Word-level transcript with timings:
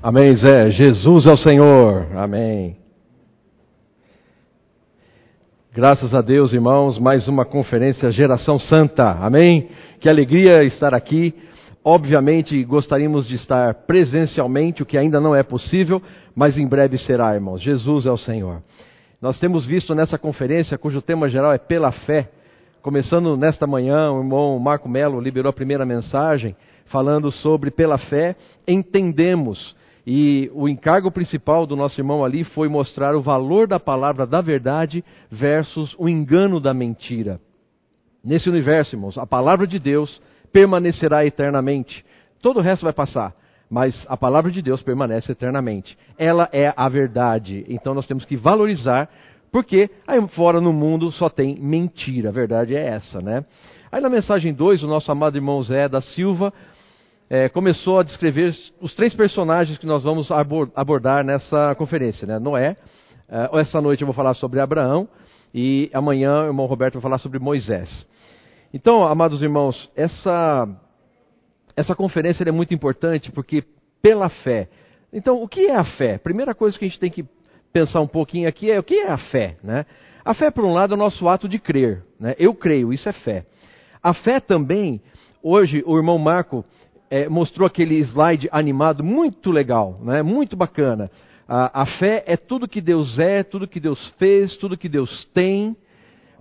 Amém, 0.00 0.36
Zé. 0.36 0.70
Jesus 0.70 1.26
é 1.26 1.32
o 1.32 1.36
Senhor. 1.36 2.06
Amém. 2.16 2.76
Graças 5.74 6.14
a 6.14 6.20
Deus, 6.20 6.52
irmãos, 6.52 7.00
mais 7.00 7.26
uma 7.26 7.44
conferência 7.44 8.08
Geração 8.12 8.60
Santa. 8.60 9.10
Amém. 9.10 9.68
Que 9.98 10.08
alegria 10.08 10.62
estar 10.62 10.94
aqui. 10.94 11.34
Obviamente 11.84 12.62
gostaríamos 12.62 13.26
de 13.26 13.34
estar 13.34 13.74
presencialmente, 13.86 14.84
o 14.84 14.86
que 14.86 14.96
ainda 14.96 15.20
não 15.20 15.34
é 15.34 15.42
possível, 15.42 16.00
mas 16.32 16.56
em 16.56 16.66
breve 16.68 16.96
será, 16.96 17.34
irmãos. 17.34 17.60
Jesus 17.60 18.06
é 18.06 18.10
o 18.12 18.16
Senhor. 18.16 18.62
Nós 19.20 19.40
temos 19.40 19.66
visto 19.66 19.96
nessa 19.96 20.16
conferência, 20.16 20.78
cujo 20.78 21.02
tema 21.02 21.28
geral 21.28 21.52
é 21.52 21.58
pela 21.58 21.90
fé, 21.90 22.30
começando 22.82 23.36
nesta 23.36 23.66
manhã, 23.66 24.12
o 24.12 24.20
irmão 24.20 24.60
Marco 24.60 24.88
Melo 24.88 25.20
liberou 25.20 25.50
a 25.50 25.52
primeira 25.52 25.84
mensagem 25.84 26.54
falando 26.86 27.30
sobre 27.32 27.70
pela 27.70 27.98
fé 27.98 28.36
entendemos 28.66 29.76
e 30.10 30.50
o 30.54 30.66
encargo 30.66 31.10
principal 31.10 31.66
do 31.66 31.76
nosso 31.76 32.00
irmão 32.00 32.24
ali 32.24 32.42
foi 32.42 32.66
mostrar 32.66 33.14
o 33.14 33.20
valor 33.20 33.68
da 33.68 33.78
palavra 33.78 34.26
da 34.26 34.40
verdade 34.40 35.04
versus 35.30 35.94
o 35.98 36.08
engano 36.08 36.58
da 36.58 36.72
mentira. 36.72 37.38
Nesse 38.24 38.48
universo, 38.48 38.96
irmãos, 38.96 39.18
a 39.18 39.26
palavra 39.26 39.66
de 39.66 39.78
Deus 39.78 40.18
permanecerá 40.50 41.26
eternamente. 41.26 42.02
Todo 42.40 42.56
o 42.56 42.62
resto 42.62 42.84
vai 42.84 42.92
passar, 42.94 43.34
mas 43.68 44.06
a 44.08 44.16
palavra 44.16 44.50
de 44.50 44.62
Deus 44.62 44.80
permanece 44.80 45.32
eternamente. 45.32 45.94
Ela 46.16 46.48
é 46.52 46.72
a 46.74 46.88
verdade. 46.88 47.66
Então 47.68 47.92
nós 47.92 48.06
temos 48.06 48.24
que 48.24 48.34
valorizar, 48.34 49.10
porque 49.52 49.90
aí 50.06 50.26
fora 50.28 50.58
no 50.58 50.72
mundo 50.72 51.12
só 51.12 51.28
tem 51.28 51.54
mentira. 51.60 52.30
A 52.30 52.32
verdade 52.32 52.74
é 52.74 52.82
essa, 52.82 53.20
né? 53.20 53.44
Aí 53.92 54.00
na 54.00 54.08
mensagem 54.08 54.54
2, 54.54 54.82
o 54.82 54.86
nosso 54.86 55.12
amado 55.12 55.36
irmão 55.36 55.62
Zé 55.62 55.86
da 55.86 56.00
Silva 56.00 56.50
é, 57.30 57.48
começou 57.48 57.98
a 57.98 58.02
descrever 58.02 58.54
os 58.80 58.94
três 58.94 59.14
personagens 59.14 59.78
que 59.78 59.86
nós 59.86 60.02
vamos 60.02 60.30
abordar 60.74 61.24
nessa 61.24 61.74
conferência. 61.74 62.26
Né? 62.26 62.38
Noé, 62.38 62.76
é, 63.28 63.60
essa 63.60 63.80
noite 63.80 64.02
eu 64.02 64.06
vou 64.06 64.14
falar 64.14 64.34
sobre 64.34 64.60
Abraão 64.60 65.08
e 65.52 65.90
amanhã 65.92 66.42
o 66.42 66.46
irmão 66.46 66.66
Roberto 66.66 66.94
vai 66.94 67.02
falar 67.02 67.18
sobre 67.18 67.38
Moisés. 67.38 68.06
Então, 68.72 69.04
amados 69.04 69.42
irmãos, 69.42 69.90
essa, 69.94 70.68
essa 71.76 71.94
conferência 71.94 72.44
é 72.44 72.52
muito 72.52 72.72
importante 72.72 73.30
porque 73.30 73.62
pela 74.00 74.28
fé. 74.28 74.68
Então, 75.12 75.42
o 75.42 75.48
que 75.48 75.66
é 75.66 75.74
a 75.74 75.84
fé? 75.84 76.18
Primeira 76.18 76.54
coisa 76.54 76.78
que 76.78 76.84
a 76.84 76.88
gente 76.88 77.00
tem 77.00 77.10
que 77.10 77.24
pensar 77.72 78.00
um 78.00 78.06
pouquinho 78.06 78.48
aqui 78.48 78.70
é 78.70 78.78
o 78.78 78.82
que 78.82 78.94
é 78.94 79.10
a 79.10 79.18
fé. 79.18 79.56
Né? 79.62 79.84
A 80.24 80.34
fé, 80.34 80.50
por 80.50 80.64
um 80.64 80.72
lado, 80.72 80.94
é 80.94 80.96
o 80.96 80.98
nosso 80.98 81.28
ato 81.28 81.48
de 81.48 81.58
crer. 81.58 82.04
Né? 82.18 82.34
Eu 82.38 82.54
creio, 82.54 82.92
isso 82.92 83.08
é 83.08 83.12
fé. 83.12 83.46
A 84.02 84.14
fé 84.14 84.38
também, 84.40 85.00
hoje 85.42 85.82
o 85.86 85.96
irmão 85.96 86.18
Marco 86.18 86.64
é, 87.10 87.28
mostrou 87.28 87.66
aquele 87.66 87.98
slide 88.00 88.48
animado 88.52 89.02
muito 89.02 89.50
legal, 89.50 89.98
né? 90.02 90.22
muito 90.22 90.56
bacana. 90.56 91.10
A, 91.48 91.82
a 91.82 91.86
fé 91.86 92.22
é 92.26 92.36
tudo 92.36 92.68
que 92.68 92.80
Deus 92.80 93.18
é, 93.18 93.42
tudo 93.42 93.66
que 93.68 93.80
Deus 93.80 93.98
fez, 94.18 94.56
tudo 94.56 94.76
que 94.76 94.88
Deus 94.88 95.24
tem. 95.32 95.76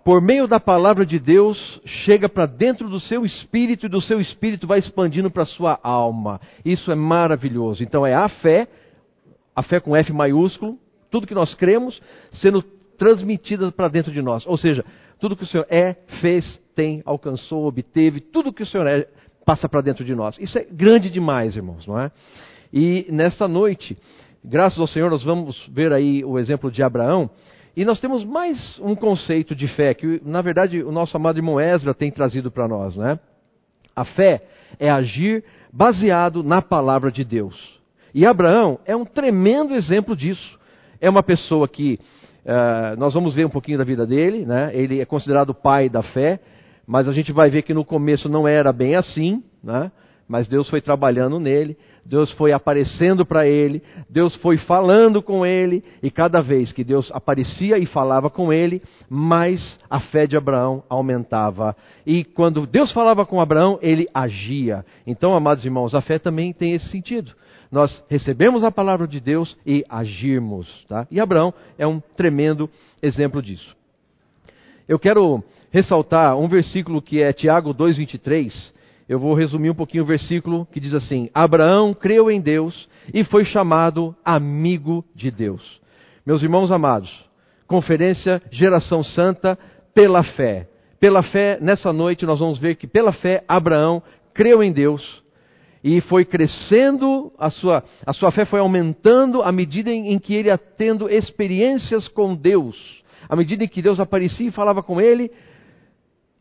Por 0.04 0.22
meio 0.22 0.48
da 0.48 0.60
palavra 0.60 1.06
de 1.06 1.20
Deus, 1.20 1.82
chega 1.86 2.30
para 2.30 2.45
dentro 2.45 2.90
do 2.90 3.00
seu 3.00 3.26
espírito 3.26 3.86
e 3.86 3.90
do 3.90 4.02
seu 4.02 4.22
espírito 4.22 4.66
vai 4.66 4.80
expandindo 4.80 5.30
para 5.30 5.44
a 5.44 5.48
sua 5.48 5.80
alma. 5.84 6.40
Isso 6.64 6.92
é 6.92 6.95
maravilhoso. 6.95 7.84
Então 7.84 8.06
é 8.06 8.14
a 8.14 8.30
fé, 8.30 8.68
a 9.56 9.62
fé 9.64 9.80
com 9.80 9.95
F 9.95 10.14
maiúsculo, 10.14 10.78
tudo 11.12 11.28
que 11.28 11.36
nós 11.36 11.54
cremos, 11.56 12.02
sendo 12.32 12.62
transmitida 12.98 13.72
para 13.72 13.90
dentro 13.90 14.12
de 14.12 14.22
nós. 14.22 14.45
Ou 14.48 14.58
seja, 14.58 14.84
tudo 15.20 15.36
que 15.36 15.44
o 15.44 15.48
Senhor 15.48 15.68
é, 15.70 15.95
fez, 16.22 16.62
tem, 16.76 17.02
alcançou, 17.06 17.66
obteve, 17.66 18.20
tudo 18.20 18.54
que 18.54 18.64
o 18.64 18.66
Senhor 18.66 18.88
é, 18.88 19.08
passa 19.48 19.70
para 19.70 19.80
dentro 19.80 20.03
de 20.03 20.14
nós. 20.14 20.38
Isso 20.42 20.59
é 20.59 20.67
grande 20.70 21.09
demais, 21.09 21.56
irmãos, 21.56 21.88
não 21.88 21.98
é? 21.98 22.12
E 22.73 23.08
nesta 23.09 23.48
noite, 23.48 23.98
graças 24.44 24.78
ao 24.78 24.86
Senhor, 24.86 25.09
nós 25.09 25.23
vamos 25.23 25.66
ver 25.70 25.94
aí 25.94 26.22
o 26.26 26.38
exemplo 26.38 26.70
de 26.70 26.84
Abraão. 26.84 27.30
E 27.73 27.86
nós 27.86 28.02
temos 28.02 28.26
mais 28.26 28.78
um 28.80 28.94
conceito 28.94 29.56
de 29.56 29.66
fé 29.70 29.94
que, 29.94 30.21
na 30.26 30.42
verdade, 30.42 30.83
o 30.83 30.92
nosso 30.92 31.16
amado 31.16 31.39
irmão 31.39 31.61
Ezra 31.61 31.94
tem 31.94 32.11
trazido 32.11 32.52
para 32.52 32.67
nós, 32.67 32.98
né? 32.98 33.17
A 33.95 34.04
fé 34.04 34.44
é 34.77 34.89
agir 34.89 35.45
baseado 35.71 36.44
na 36.44 36.61
palavra 36.61 37.10
de 37.10 37.23
Deus. 37.23 37.80
E 38.14 38.26
Abraão 38.26 38.77
é 38.86 38.98
um 38.98 39.05
tremendo 39.05 39.73
exemplo 39.73 40.14
disso. 40.14 40.60
É 41.00 41.10
uma 41.10 41.23
pessoa 41.23 41.70
que, 41.70 42.02
uh, 42.44 43.00
nós 43.00 43.14
vamos 43.14 43.33
ver 43.33 43.45
um 43.45 43.50
pouquinho 43.50 43.77
da 43.77 43.86
vida 43.86 44.05
dele, 44.05 44.45
né? 44.45 44.71
Ele 44.73 45.00
é 45.00 45.05
considerado 45.05 45.52
o 45.52 45.55
pai 45.55 45.88
da 45.88 46.04
fé 46.04 46.38
mas 46.87 47.08
a 47.08 47.11
gente 47.11 47.33
vai 47.33 47.49
ver 47.49 47.64
que 47.64 47.73
no 47.73 47.83
começo 47.83 48.30
não 48.30 48.48
era 48.48 48.71
bem 48.71 48.95
assim, 48.95 49.43
né? 49.61 49.92
mas 50.27 50.48
Deus 50.48 50.70
foi 50.70 50.81
trabalhando 50.81 51.39
nele, 51.39 51.77
Deus 52.05 52.31
foi 52.33 52.52
aparecendo 52.52 53.25
para 53.25 53.48
ele, 53.48 53.81
Deus 54.09 54.36
foi 54.37 54.58
falando 54.58 55.21
com 55.21 55.45
ele, 55.45 55.83
e 56.03 56.11
cada 56.11 56.42
vez 56.42 56.71
que 56.71 56.83
Deus 56.83 57.09
aparecia 57.14 57.77
e 57.77 57.86
falava 57.86 58.30
com 58.30 58.52
ele, 58.52 58.81
mais 59.09 59.80
a 59.89 59.99
fé 59.99 60.27
de 60.27 60.36
Abraão 60.36 60.83
aumentava. 60.89 61.76
E 62.05 62.23
quando 62.23 62.65
Deus 62.65 62.92
falava 62.92 63.26
com 63.26 63.39
Abraão, 63.39 63.80
ele 63.81 64.08
agia. 64.14 64.86
Então, 65.05 65.33
amados 65.33 65.64
irmãos, 65.64 65.95
a 65.95 66.02
fé 66.02 66.20
também 66.20 66.52
tem 66.53 66.73
esse 66.73 66.89
sentido. 66.89 67.33
Nós 67.71 68.03
recebemos 68.09 68.64
a 68.64 68.71
palavra 68.71 69.08
de 69.08 69.20
Deus 69.20 69.58
e 69.65 69.83
agirmos. 69.89 70.86
Tá? 70.87 71.05
E 71.11 71.20
Abraão 71.20 71.53
é 71.77 71.86
um 71.86 71.99
tremendo 71.99 72.70
exemplo 73.02 73.42
disso. 73.42 73.76
Eu 74.87 74.97
quero 74.97 75.43
ressaltar 75.77 76.36
um 76.36 76.48
versículo 76.48 76.99
que 76.99 77.21
é 77.21 77.32
Tiago 77.32 77.71
2,23. 77.71 78.73
Eu 79.08 79.20
vou 79.20 79.36
resumir 79.36 79.70
um 79.70 79.76
pouquinho 79.76 80.04
o 80.04 80.08
versículo 80.08 80.67
que 80.71 80.80
diz 80.80 80.92
assim: 80.92 81.30
Abraão 81.36 81.93
creu 81.93 82.32
em 82.32 82.42
Deus 82.42 82.89
e 83.14 83.23
foi 83.23 83.45
chamado 83.45 84.15
amigo 84.26 85.05
de 85.14 85.30
Deus. 85.30 85.80
Meus 86.26 86.42
irmãos 86.42 86.71
amados, 86.71 87.11
conferência 87.67 88.42
Geração 88.52 89.04
Santa 89.04 89.58
pela 89.93 90.23
fé. 90.23 90.67
Pela 90.99 91.21
fé, 91.21 91.60
nessa 91.61 91.94
noite 91.94 92.26
nós 92.26 92.39
vamos 92.39 92.58
ver 92.58 92.76
que 92.76 92.88
pela 92.88 93.14
fé 93.14 93.44
Abraão 93.48 94.02
creu 94.33 94.64
em 94.64 94.71
Deus 94.71 95.23
e 95.83 96.02
foi 96.02 96.26
crescendo, 96.26 97.32
a 97.38 97.52
sua, 97.52 97.83
a 98.04 98.14
sua 98.14 98.32
fé 98.32 98.45
foi 98.45 98.59
aumentando 98.59 99.44
à 99.44 99.52
medida 99.52 99.92
em, 99.92 100.11
em 100.11 100.17
que 100.17 100.33
ele 100.33 100.49
tendo 100.76 101.08
experiências 101.08 102.08
com 102.08 102.33
Deus. 102.33 102.76
À 103.30 103.36
medida 103.36 103.64
em 103.64 103.67
que 103.67 103.82
Deus 103.82 103.99
aparecia 103.99 104.48
e 104.48 104.52
falava 104.52 104.82
com 104.82 104.99
ele, 104.99 105.32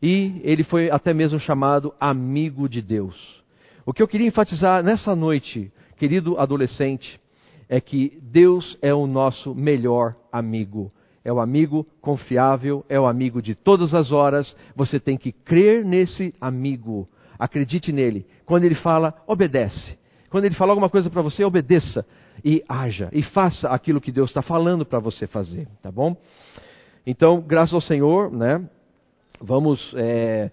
e 0.01 0.41
ele 0.43 0.63
foi 0.63 0.89
até 0.91 1.13
mesmo 1.13 1.39
chamado 1.39 1.93
amigo 1.99 2.67
de 2.69 2.81
Deus. 2.81 3.43
O 3.85 3.93
que 3.93 4.01
eu 4.01 4.07
queria 4.07 4.27
enfatizar 4.27 4.83
nessa 4.83 5.15
noite, 5.15 5.71
querido 5.97 6.39
adolescente, 6.39 7.19
é 7.69 7.81
que 7.81 8.17
Deus 8.21 8.77
é 8.81 8.93
o 8.93 9.07
nosso 9.07 9.55
melhor 9.55 10.15
amigo. 10.31 10.91
É 11.23 11.31
o 11.31 11.39
amigo 11.39 11.85
confiável, 11.99 12.85
é 12.87 12.99
o 12.99 13.05
amigo 13.05 13.41
de 13.41 13.53
todas 13.53 13.93
as 13.93 14.11
horas. 14.11 14.55
Você 14.75 14.99
tem 14.99 15.17
que 15.17 15.31
crer 15.31 15.83
nesse 15.83 16.33
amigo. 16.39 17.07
Acredite 17.37 17.91
nele. 17.91 18.25
Quando 18.45 18.63
ele 18.63 18.75
fala, 18.75 19.13
obedece. 19.27 19.97
Quando 20.29 20.45
ele 20.45 20.55
fala 20.55 20.71
alguma 20.71 20.89
coisa 20.89 21.09
para 21.09 21.21
você, 21.21 21.43
obedeça 21.43 22.05
e 22.43 22.63
haja 22.67 23.09
e 23.11 23.21
faça 23.23 23.69
aquilo 23.69 24.01
que 24.01 24.11
Deus 24.11 24.29
está 24.29 24.41
falando 24.41 24.85
para 24.85 24.99
você 24.99 25.27
fazer, 25.27 25.67
tá 25.81 25.91
bom? 25.91 26.15
Então, 27.05 27.41
graças 27.41 27.73
ao 27.73 27.81
Senhor, 27.81 28.31
né? 28.31 28.67
Vamos 29.39 29.93
é, 29.95 30.49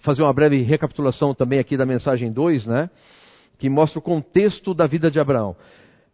fazer 0.00 0.22
uma 0.22 0.32
breve 0.32 0.60
recapitulação 0.62 1.34
também 1.34 1.58
aqui 1.58 1.76
da 1.76 1.86
mensagem 1.86 2.30
2, 2.30 2.66
né? 2.66 2.90
Que 3.58 3.68
mostra 3.68 3.98
o 3.98 4.02
contexto 4.02 4.74
da 4.74 4.86
vida 4.86 5.10
de 5.10 5.18
Abraão. 5.18 5.56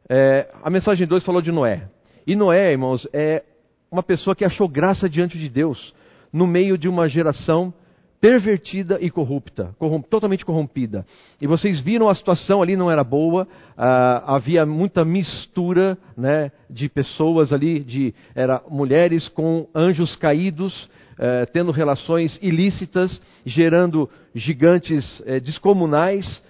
É, 0.09 0.49
a 0.63 0.71
mensagem 0.71 1.07
2 1.07 1.25
falou 1.25 1.43
de 1.43 1.51
Noé. 1.51 1.89
E 2.27 2.37
Noé, 2.37 2.71
irmãos, 2.73 3.07
é 3.13 3.43
uma 3.91 4.03
pessoa 4.03 4.37
que 4.37 4.45
achou 4.45 4.69
graça 4.69 5.09
diante 5.09 5.39
de 5.39 5.49
Deus 5.49 5.93
no 6.33 6.47
meio 6.47 6.79
de 6.79 6.89
uma 6.89 7.09
geração 7.09 7.75
pervertida 8.23 8.99
e 9.01 9.11
corrupta, 9.11 9.75
totalmente 10.09 10.47
corrompida. 10.47 11.05
E 11.41 11.47
vocês 11.49 11.81
viram 11.81 12.09
a 12.09 12.15
situação 12.15 12.63
ali 12.63 12.77
não 12.77 12.89
era 12.89 13.03
boa, 13.03 13.49
ah, 13.77 14.37
havia 14.37 14.65
muita 14.65 15.05
mistura 15.05 15.99
né, 16.17 16.53
de 16.71 16.89
pessoas 16.89 17.53
ali, 17.53 17.81
de 17.81 18.15
era 18.33 18.63
mulheres 18.71 19.29
com 19.29 19.67
anjos 19.75 20.15
caídos, 20.15 20.89
eh, 21.19 21.47
tendo 21.47 21.71
relações 21.71 22.39
ilícitas, 22.43 23.21
gerando 23.45 24.09
gigantes 24.35 25.23
eh, 25.27 25.41
descomunais, 25.41 26.43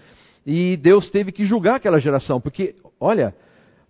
e 0.47 0.77
Deus 0.77 1.11
teve 1.11 1.33
que 1.33 1.45
julgar 1.45 1.77
aquela 1.77 2.01
geração, 2.01 2.41
porque, 2.41 2.75
olha, 3.01 3.35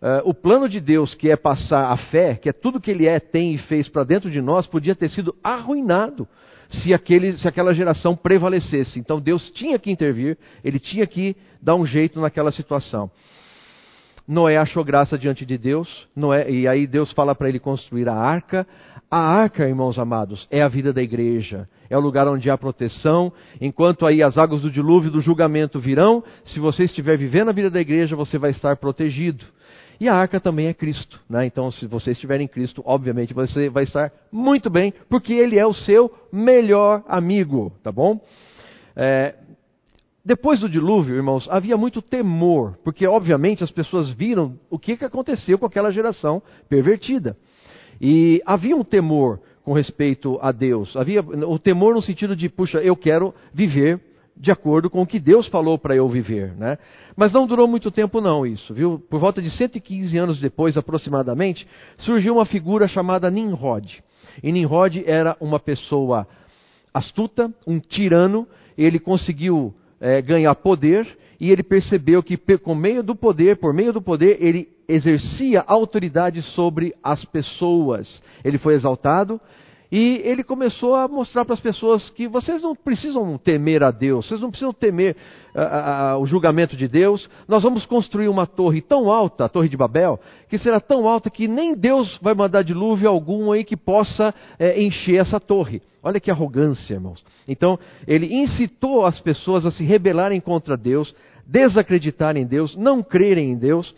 eh, 0.00 0.22
o 0.24 0.34
plano 0.34 0.68
de 0.68 0.80
Deus, 0.80 1.14
que 1.14 1.30
é 1.30 1.36
passar 1.36 1.92
a 1.92 1.96
fé, 1.96 2.34
que 2.34 2.48
é 2.48 2.52
tudo 2.52 2.80
que 2.80 2.90
Ele 2.90 3.06
é, 3.06 3.20
tem 3.20 3.54
e 3.54 3.58
fez 3.58 3.88
para 3.88 4.04
dentro 4.04 4.30
de 4.30 4.40
nós, 4.40 4.66
podia 4.66 4.94
ter 4.94 5.08
sido 5.08 5.34
arruinado 5.42 6.26
se, 6.68 6.92
aquele, 6.92 7.38
se 7.38 7.46
aquela 7.46 7.74
geração 7.74 8.16
prevalecesse. 8.16 8.98
Então 8.98 9.20
Deus 9.20 9.50
tinha 9.50 9.78
que 9.78 9.90
intervir, 9.90 10.36
Ele 10.64 10.78
tinha 10.78 11.06
que 11.06 11.36
dar 11.60 11.74
um 11.76 11.86
jeito 11.86 12.20
naquela 12.20 12.50
situação. 12.50 13.10
Noé 14.26 14.56
achou 14.56 14.84
graça 14.84 15.18
diante 15.18 15.44
de 15.44 15.58
Deus, 15.58 16.08
Noé, 16.14 16.50
e 16.50 16.68
aí 16.68 16.86
Deus 16.86 17.12
fala 17.12 17.34
para 17.34 17.48
ele 17.48 17.58
construir 17.58 18.08
a 18.08 18.14
arca. 18.14 18.66
A 19.10 19.18
arca, 19.18 19.68
irmãos 19.68 19.98
amados, 19.98 20.46
é 20.50 20.62
a 20.62 20.68
vida 20.68 20.92
da 20.92 21.02
igreja, 21.02 21.68
é 21.90 21.98
o 21.98 22.00
lugar 22.00 22.26
onde 22.26 22.48
há 22.48 22.56
proteção. 22.56 23.32
Enquanto 23.60 24.06
aí 24.06 24.22
as 24.22 24.38
águas 24.38 24.62
do 24.62 24.70
dilúvio 24.70 25.10
do 25.10 25.20
julgamento 25.20 25.78
virão, 25.78 26.24
se 26.44 26.58
você 26.58 26.84
estiver 26.84 27.18
vivendo 27.18 27.50
a 27.50 27.52
vida 27.52 27.68
da 27.68 27.80
igreja, 27.80 28.16
você 28.16 28.38
vai 28.38 28.52
estar 28.52 28.76
protegido. 28.76 29.44
E 30.00 30.08
a 30.08 30.14
arca 30.14 30.40
também 30.40 30.66
é 30.66 30.74
Cristo, 30.74 31.20
né? 31.28 31.46
Então, 31.46 31.70
se 31.70 31.86
você 31.86 32.12
estiver 32.12 32.40
em 32.40 32.48
Cristo, 32.48 32.82
obviamente 32.84 33.34
você 33.34 33.68
vai 33.68 33.84
estar 33.84 34.10
muito 34.32 34.70
bem, 34.70 34.92
porque 35.08 35.32
Ele 35.34 35.58
é 35.58 35.66
o 35.66 35.74
seu 35.74 36.10
melhor 36.32 37.04
amigo, 37.06 37.72
tá 37.82 37.92
bom? 37.92 38.18
É, 38.96 39.34
depois 40.24 40.60
do 40.60 40.68
dilúvio, 40.68 41.16
irmãos, 41.16 41.48
havia 41.50 41.76
muito 41.76 42.00
temor, 42.00 42.78
porque 42.84 43.06
obviamente 43.06 43.64
as 43.64 43.72
pessoas 43.72 44.10
viram 44.10 44.56
o 44.70 44.78
que, 44.78 44.96
que 44.96 45.04
aconteceu 45.04 45.58
com 45.58 45.66
aquela 45.66 45.90
geração 45.90 46.40
pervertida. 46.68 47.36
E 48.00 48.40
havia 48.46 48.76
um 48.76 48.84
temor 48.84 49.40
com 49.64 49.72
respeito 49.72 50.38
a 50.40 50.52
Deus. 50.52 50.96
Havia 50.96 51.20
o 51.20 51.58
temor 51.58 51.94
no 51.94 52.02
sentido 52.02 52.36
de, 52.36 52.48
puxa, 52.48 52.78
eu 52.78 52.96
quero 52.96 53.34
viver 53.52 54.00
de 54.36 54.50
acordo 54.50 54.88
com 54.88 55.02
o 55.02 55.06
que 55.06 55.20
Deus 55.20 55.46
falou 55.48 55.78
para 55.78 55.94
eu 55.94 56.08
viver, 56.08 56.54
né? 56.56 56.78
Mas 57.16 57.32
não 57.32 57.46
durou 57.46 57.68
muito 57.68 57.90
tempo 57.90 58.20
não 58.20 58.46
isso, 58.46 58.72
viu? 58.72 58.98
Por 59.10 59.20
volta 59.20 59.42
de 59.42 59.50
115 59.50 60.16
anos 60.16 60.40
depois, 60.40 60.76
aproximadamente, 60.76 61.66
surgiu 61.98 62.34
uma 62.34 62.46
figura 62.46 62.88
chamada 62.88 63.30
Nimrod. 63.30 64.02
E 64.42 64.50
Nimrod 64.50 65.02
era 65.04 65.36
uma 65.40 65.60
pessoa 65.60 66.26
astuta, 66.94 67.52
um 67.66 67.78
tirano, 67.78 68.46
ele 68.76 68.98
conseguiu 68.98 69.74
é, 70.02 70.20
ganhar 70.20 70.54
poder 70.56 71.06
e 71.40 71.50
ele 71.50 71.62
percebeu 71.62 72.22
que 72.22 72.36
com 72.58 72.74
meio 72.74 73.02
do 73.02 73.14
poder, 73.14 73.56
por 73.56 73.72
meio 73.72 73.92
do 73.92 74.02
poder, 74.02 74.36
ele 74.40 74.68
exercia 74.88 75.64
autoridade 75.66 76.42
sobre 76.42 76.94
as 77.02 77.24
pessoas. 77.24 78.22
Ele 78.44 78.58
foi 78.58 78.74
exaltado 78.74 79.40
e 79.92 80.22
ele 80.24 80.42
começou 80.42 80.94
a 80.94 81.06
mostrar 81.06 81.44
para 81.44 81.52
as 81.52 81.60
pessoas 81.60 82.08
que 82.08 82.26
vocês 82.26 82.62
não 82.62 82.74
precisam 82.74 83.36
temer 83.36 83.82
a 83.82 83.90
Deus, 83.90 84.26
vocês 84.26 84.40
não 84.40 84.48
precisam 84.48 84.72
temer 84.72 85.14
uh, 85.54 86.16
uh, 86.16 86.22
o 86.22 86.26
julgamento 86.26 86.74
de 86.74 86.88
Deus. 86.88 87.28
Nós 87.46 87.62
vamos 87.62 87.84
construir 87.84 88.28
uma 88.28 88.46
torre 88.46 88.80
tão 88.80 89.10
alta, 89.10 89.44
a 89.44 89.48
Torre 89.50 89.68
de 89.68 89.76
Babel, 89.76 90.18
que 90.48 90.56
será 90.56 90.80
tão 90.80 91.06
alta 91.06 91.28
que 91.28 91.46
nem 91.46 91.74
Deus 91.74 92.18
vai 92.22 92.32
mandar 92.32 92.62
dilúvio 92.62 93.06
algum 93.06 93.52
aí 93.52 93.64
que 93.64 93.76
possa 93.76 94.30
uh, 94.30 94.80
encher 94.80 95.20
essa 95.20 95.38
torre. 95.38 95.82
Olha 96.02 96.18
que 96.18 96.30
arrogância, 96.30 96.94
irmãos. 96.94 97.22
Então, 97.46 97.78
ele 98.08 98.34
incitou 98.34 99.04
as 99.04 99.20
pessoas 99.20 99.66
a 99.66 99.70
se 99.70 99.84
rebelarem 99.84 100.40
contra 100.40 100.74
Deus, 100.74 101.14
desacreditarem 101.46 102.44
em 102.44 102.46
Deus, 102.46 102.74
não 102.76 103.02
crerem 103.02 103.50
em 103.50 103.58
Deus. 103.58 103.94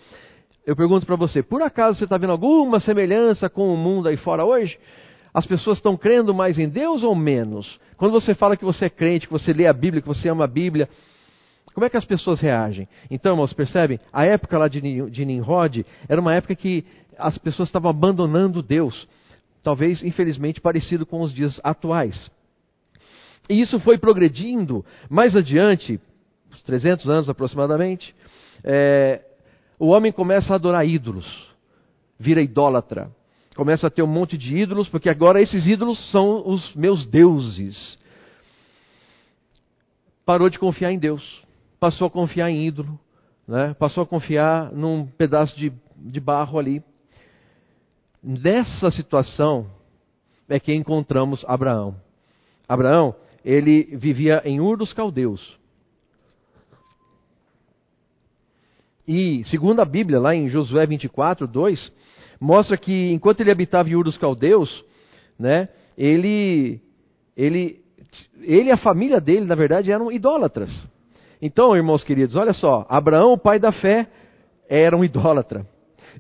Eu 0.67 0.75
pergunto 0.75 1.07
para 1.07 1.15
você, 1.15 1.41
por 1.41 1.63
acaso 1.63 1.99
você 1.99 2.05
está 2.05 2.19
vendo 2.19 2.33
alguma 2.33 2.81
semelhança 2.81 3.49
com 3.49 3.73
o 3.73 3.77
mundo 3.77 4.09
aí 4.09 4.17
fora 4.17 4.45
hoje? 4.45 4.77
As 5.35 5.45
pessoas 5.45 5.79
estão 5.79 5.97
crendo 5.97 6.33
mais 6.33 6.59
em 6.59 6.69
Deus 6.69 7.03
ou 7.03 7.15
menos? 7.15 7.79
Quando 7.97 8.13
você 8.13 8.35
fala 8.35 8.57
que 8.57 8.65
você 8.65 8.85
é 8.85 8.91
crente, 8.91 9.27
que 9.27 9.33
você 9.33 9.53
lê 9.53 9.67
a 9.67 9.73
Bíblia, 9.73 10.01
que 10.01 10.09
você 10.09 10.29
ama 10.29 10.45
a 10.45 10.49
Bíblia, 10.49 10.89
como 11.75 11.85
é 11.85 11.91
que 11.91 11.97
as 11.97 12.05
pessoas 12.05 12.41
reagem? 12.41 12.89
Então, 13.11 13.33
irmãos, 13.33 13.53
percebem? 13.53 13.99
A 14.13 14.25
época 14.25 14.57
lá 14.57 14.69
de 14.69 14.81
Nimrod 14.81 15.85
era 16.09 16.21
uma 16.21 16.33
época 16.33 16.55
que 16.55 16.85
as 17.19 17.37
pessoas 17.37 17.69
estavam 17.69 17.91
abandonando 17.91 18.63
Deus 18.63 19.09
talvez 19.65 20.03
infelizmente 20.03 20.61
parecido 20.61 21.07
com 21.07 21.23
os 21.23 21.33
dias 21.33 21.59
atuais. 21.65 22.31
E 23.49 23.61
isso 23.61 23.81
foi 23.81 23.99
progredindo 23.99 24.85
mais 25.09 25.35
adiante, 25.35 25.99
uns 26.53 26.63
300 26.63 27.09
anos 27.09 27.29
aproximadamente, 27.29 28.15
é, 28.63 29.23
o 29.79 29.89
homem 29.89 30.13
começa 30.13 30.53
a 30.53 30.57
adorar 30.57 30.87
ídolos, 30.87 31.27
vira 32.19 32.41
idólatra, 32.41 33.11
começa 33.55 33.87
a 33.87 33.91
ter 33.91 34.03
um 34.03 34.07
monte 34.07 34.37
de 34.37 34.57
ídolos, 34.57 34.89
porque 34.89 35.09
agora 35.09 35.41
esses 35.41 35.67
ídolos 35.67 35.99
são 36.11 36.47
os 36.47 36.75
meus 36.75 37.07
deuses. 37.07 37.99
Parou 40.25 40.49
de 40.49 40.59
confiar 40.59 40.93
em 40.93 40.99
Deus, 40.99 41.43
passou 41.79 42.07
a 42.07 42.11
confiar 42.11 42.51
em 42.51 42.67
ídolo, 42.67 42.99
né? 43.47 43.75
passou 43.75 44.03
a 44.03 44.07
confiar 44.07 44.73
num 44.73 45.07
pedaço 45.07 45.57
de, 45.59 45.73
de 45.97 46.21
barro 46.21 46.59
ali, 46.59 46.83
Nessa 48.27 48.91
situação 48.91 49.67
é 50.49 50.59
que 50.59 50.73
encontramos 50.73 51.45
Abraão. 51.47 51.95
Abraão, 52.67 53.15
ele 53.45 53.83
vivia 53.97 54.41
em 54.47 54.63
Ur 54.63 54.79
dos 54.79 54.95
Caldeus. 54.95 55.59
E, 59.07 59.45
segundo 59.45 59.81
a 59.81 59.85
Bíblia, 59.85 60.19
lá 60.19 60.35
em 60.35 60.49
Josué 60.49 60.87
24, 60.87 61.47
2, 61.47 61.93
mostra 62.45 62.77
que 62.77 63.11
enquanto 63.13 63.41
ele 63.41 63.51
habitava 63.51 63.89
em 63.89 63.97
Ur 63.97 64.05
dos 64.05 64.19
Caldeus, 64.19 64.85
né, 65.39 65.69
ele, 65.97 66.79
ele, 67.35 67.81
ele 68.43 68.69
e 68.69 68.71
a 68.71 68.77
família 68.77 69.19
dele, 69.19 69.47
na 69.47 69.55
verdade, 69.55 69.91
eram 69.91 70.13
idólatras. 70.13 70.71
Então, 71.41 71.75
irmãos 71.75 72.05
queridos, 72.05 72.37
olha 72.37 72.53
só, 72.53 72.85
Abraão, 72.89 73.33
o 73.33 73.39
pai 73.39 73.59
da 73.59 73.73
fé, 73.73 74.09
era 74.69 74.95
um 74.95 75.03
idólatra. 75.03 75.67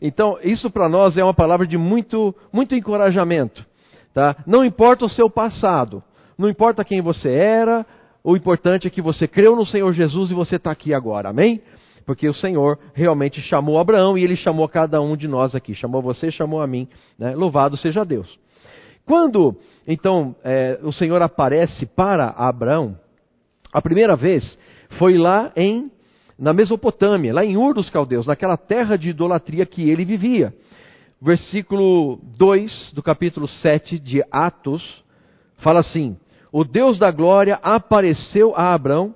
Então, 0.01 0.39
isso 0.43 0.71
para 0.71 0.89
nós 0.89 1.17
é 1.19 1.23
uma 1.23 1.35
palavra 1.35 1.67
de 1.67 1.77
muito, 1.77 2.35
muito 2.51 2.75
encorajamento. 2.75 3.65
Tá? 4.15 4.37
Não 4.47 4.65
importa 4.65 5.05
o 5.05 5.11
seu 5.11 5.29
passado, 5.29 6.03
não 6.39 6.49
importa 6.49 6.85
quem 6.85 7.03
você 7.03 7.31
era, 7.31 7.87
o 8.23 8.35
importante 8.35 8.87
é 8.87 8.91
que 8.91 9.03
você 9.03 9.29
creu 9.29 9.55
no 9.55 9.67
Senhor 9.67 9.93
Jesus 9.93 10.31
e 10.31 10.35
você 10.35 10.57
está 10.57 10.71
aqui 10.71 10.95
agora, 10.95 11.29
amém? 11.29 11.61
Porque 12.07 12.29
o 12.29 12.35
Senhor 12.35 12.79
realmente 12.93 13.41
chamou 13.41 13.79
Abraão 13.79 14.17
e 14.19 14.25
ele 14.25 14.37
chamou 14.37 14.69
cada 14.69 15.01
um 15.01 15.17
de 15.17 15.27
nós 15.27 15.55
aqui. 15.55 15.75
Chamou 15.75 16.03
você, 16.03 16.31
chamou 16.31 16.61
a 16.61 16.67
mim. 16.67 16.89
Né? 17.19 17.35
Louvado 17.35 17.77
seja 17.77 18.05
Deus. 18.05 18.39
Quando, 19.07 19.57
então, 19.87 20.35
é, 20.43 20.79
o 20.83 20.93
Senhor 20.93 21.21
aparece 21.21 21.87
para 21.87 22.29
Abraão, 22.31 22.99
a 23.73 23.83
primeira 23.83 24.17
vez 24.17 24.59
foi 24.99 25.19
lá 25.19 25.53
em 25.57 25.91
na 26.39 26.53
Mesopotâmia, 26.53 27.33
lá 27.33 27.45
em 27.45 27.57
Ur 27.57 27.75
dos 27.75 27.89
Caldeus, 27.89 28.27
naquela 28.27 28.57
terra 28.57 28.97
de 28.97 29.11
idolatria 29.11 29.65
que 29.65 29.89
ele 29.89 30.05
vivia. 30.05 30.53
Versículo 31.21 32.19
2 32.37 32.93
do 32.93 33.03
capítulo 33.03 33.47
7 33.47 33.99
de 33.99 34.23
Atos 34.31 35.03
fala 35.59 35.81
assim: 35.81 36.17
O 36.53 36.65
Deus 36.65 36.99
da 36.99 37.11
glória 37.11 37.59
apareceu 37.63 38.53
a 38.57 38.75
Abrão 38.75 39.15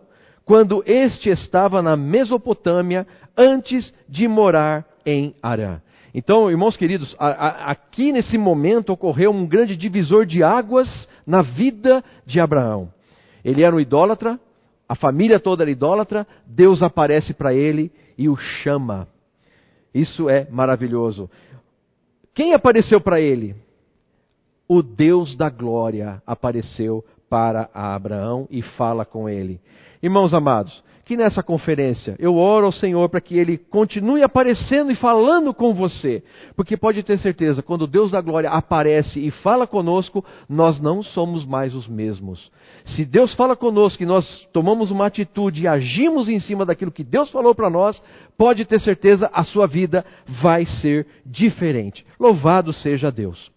quando 0.48 0.82
este 0.86 1.28
estava 1.28 1.82
na 1.82 1.94
Mesopotâmia 1.94 3.06
antes 3.36 3.92
de 4.08 4.26
morar 4.26 4.82
em 5.04 5.34
Arã. 5.42 5.82
Então, 6.14 6.50
irmãos 6.50 6.74
queridos, 6.74 7.14
a, 7.18 7.26
a, 7.26 7.70
aqui 7.70 8.12
nesse 8.12 8.38
momento 8.38 8.90
ocorreu 8.90 9.30
um 9.30 9.46
grande 9.46 9.76
divisor 9.76 10.24
de 10.24 10.42
águas 10.42 11.06
na 11.26 11.42
vida 11.42 12.02
de 12.24 12.40
Abraão. 12.40 12.90
Ele 13.44 13.62
era 13.62 13.76
um 13.76 13.78
idólatra, 13.78 14.40
a 14.88 14.94
família 14.94 15.38
toda 15.38 15.64
era 15.64 15.70
idólatra, 15.70 16.26
Deus 16.46 16.82
aparece 16.82 17.34
para 17.34 17.52
ele 17.52 17.92
e 18.16 18.26
o 18.26 18.34
chama. 18.34 19.06
Isso 19.92 20.30
é 20.30 20.48
maravilhoso. 20.50 21.30
Quem 22.34 22.54
apareceu 22.54 23.02
para 23.02 23.20
ele? 23.20 23.54
O 24.66 24.82
Deus 24.82 25.36
da 25.36 25.50
glória 25.50 26.22
apareceu 26.26 27.04
para 27.28 27.68
Abraão 27.74 28.48
e 28.50 28.62
fala 28.62 29.04
com 29.04 29.28
ele. 29.28 29.60
Irmãos 30.02 30.32
amados, 30.32 30.82
que 31.04 31.16
nessa 31.16 31.42
conferência 31.42 32.14
eu 32.18 32.36
oro 32.36 32.66
ao 32.66 32.72
Senhor 32.72 33.08
para 33.08 33.20
que 33.20 33.36
Ele 33.36 33.56
continue 33.56 34.22
aparecendo 34.22 34.92
e 34.92 34.94
falando 34.94 35.54
com 35.54 35.72
você. 35.72 36.22
Porque 36.54 36.76
pode 36.76 37.02
ter 37.02 37.18
certeza, 37.18 37.62
quando 37.62 37.86
Deus 37.86 38.10
da 38.10 38.20
glória 38.20 38.50
aparece 38.50 39.18
e 39.18 39.30
fala 39.30 39.66
conosco, 39.66 40.22
nós 40.48 40.78
não 40.78 41.02
somos 41.02 41.46
mais 41.46 41.74
os 41.74 41.88
mesmos. 41.88 42.52
Se 42.84 43.06
Deus 43.06 43.34
fala 43.34 43.56
conosco 43.56 44.02
e 44.02 44.06
nós 44.06 44.46
tomamos 44.52 44.90
uma 44.90 45.06
atitude 45.06 45.62
e 45.62 45.66
agimos 45.66 46.28
em 46.28 46.38
cima 46.38 46.66
daquilo 46.66 46.92
que 46.92 47.02
Deus 47.02 47.30
falou 47.30 47.54
para 47.54 47.70
nós, 47.70 48.02
pode 48.36 48.66
ter 48.66 48.78
certeza 48.78 49.30
a 49.32 49.42
sua 49.44 49.66
vida 49.66 50.04
vai 50.42 50.66
ser 50.66 51.06
diferente. 51.24 52.04
Louvado 52.20 52.70
seja 52.72 53.10
Deus. 53.10 53.50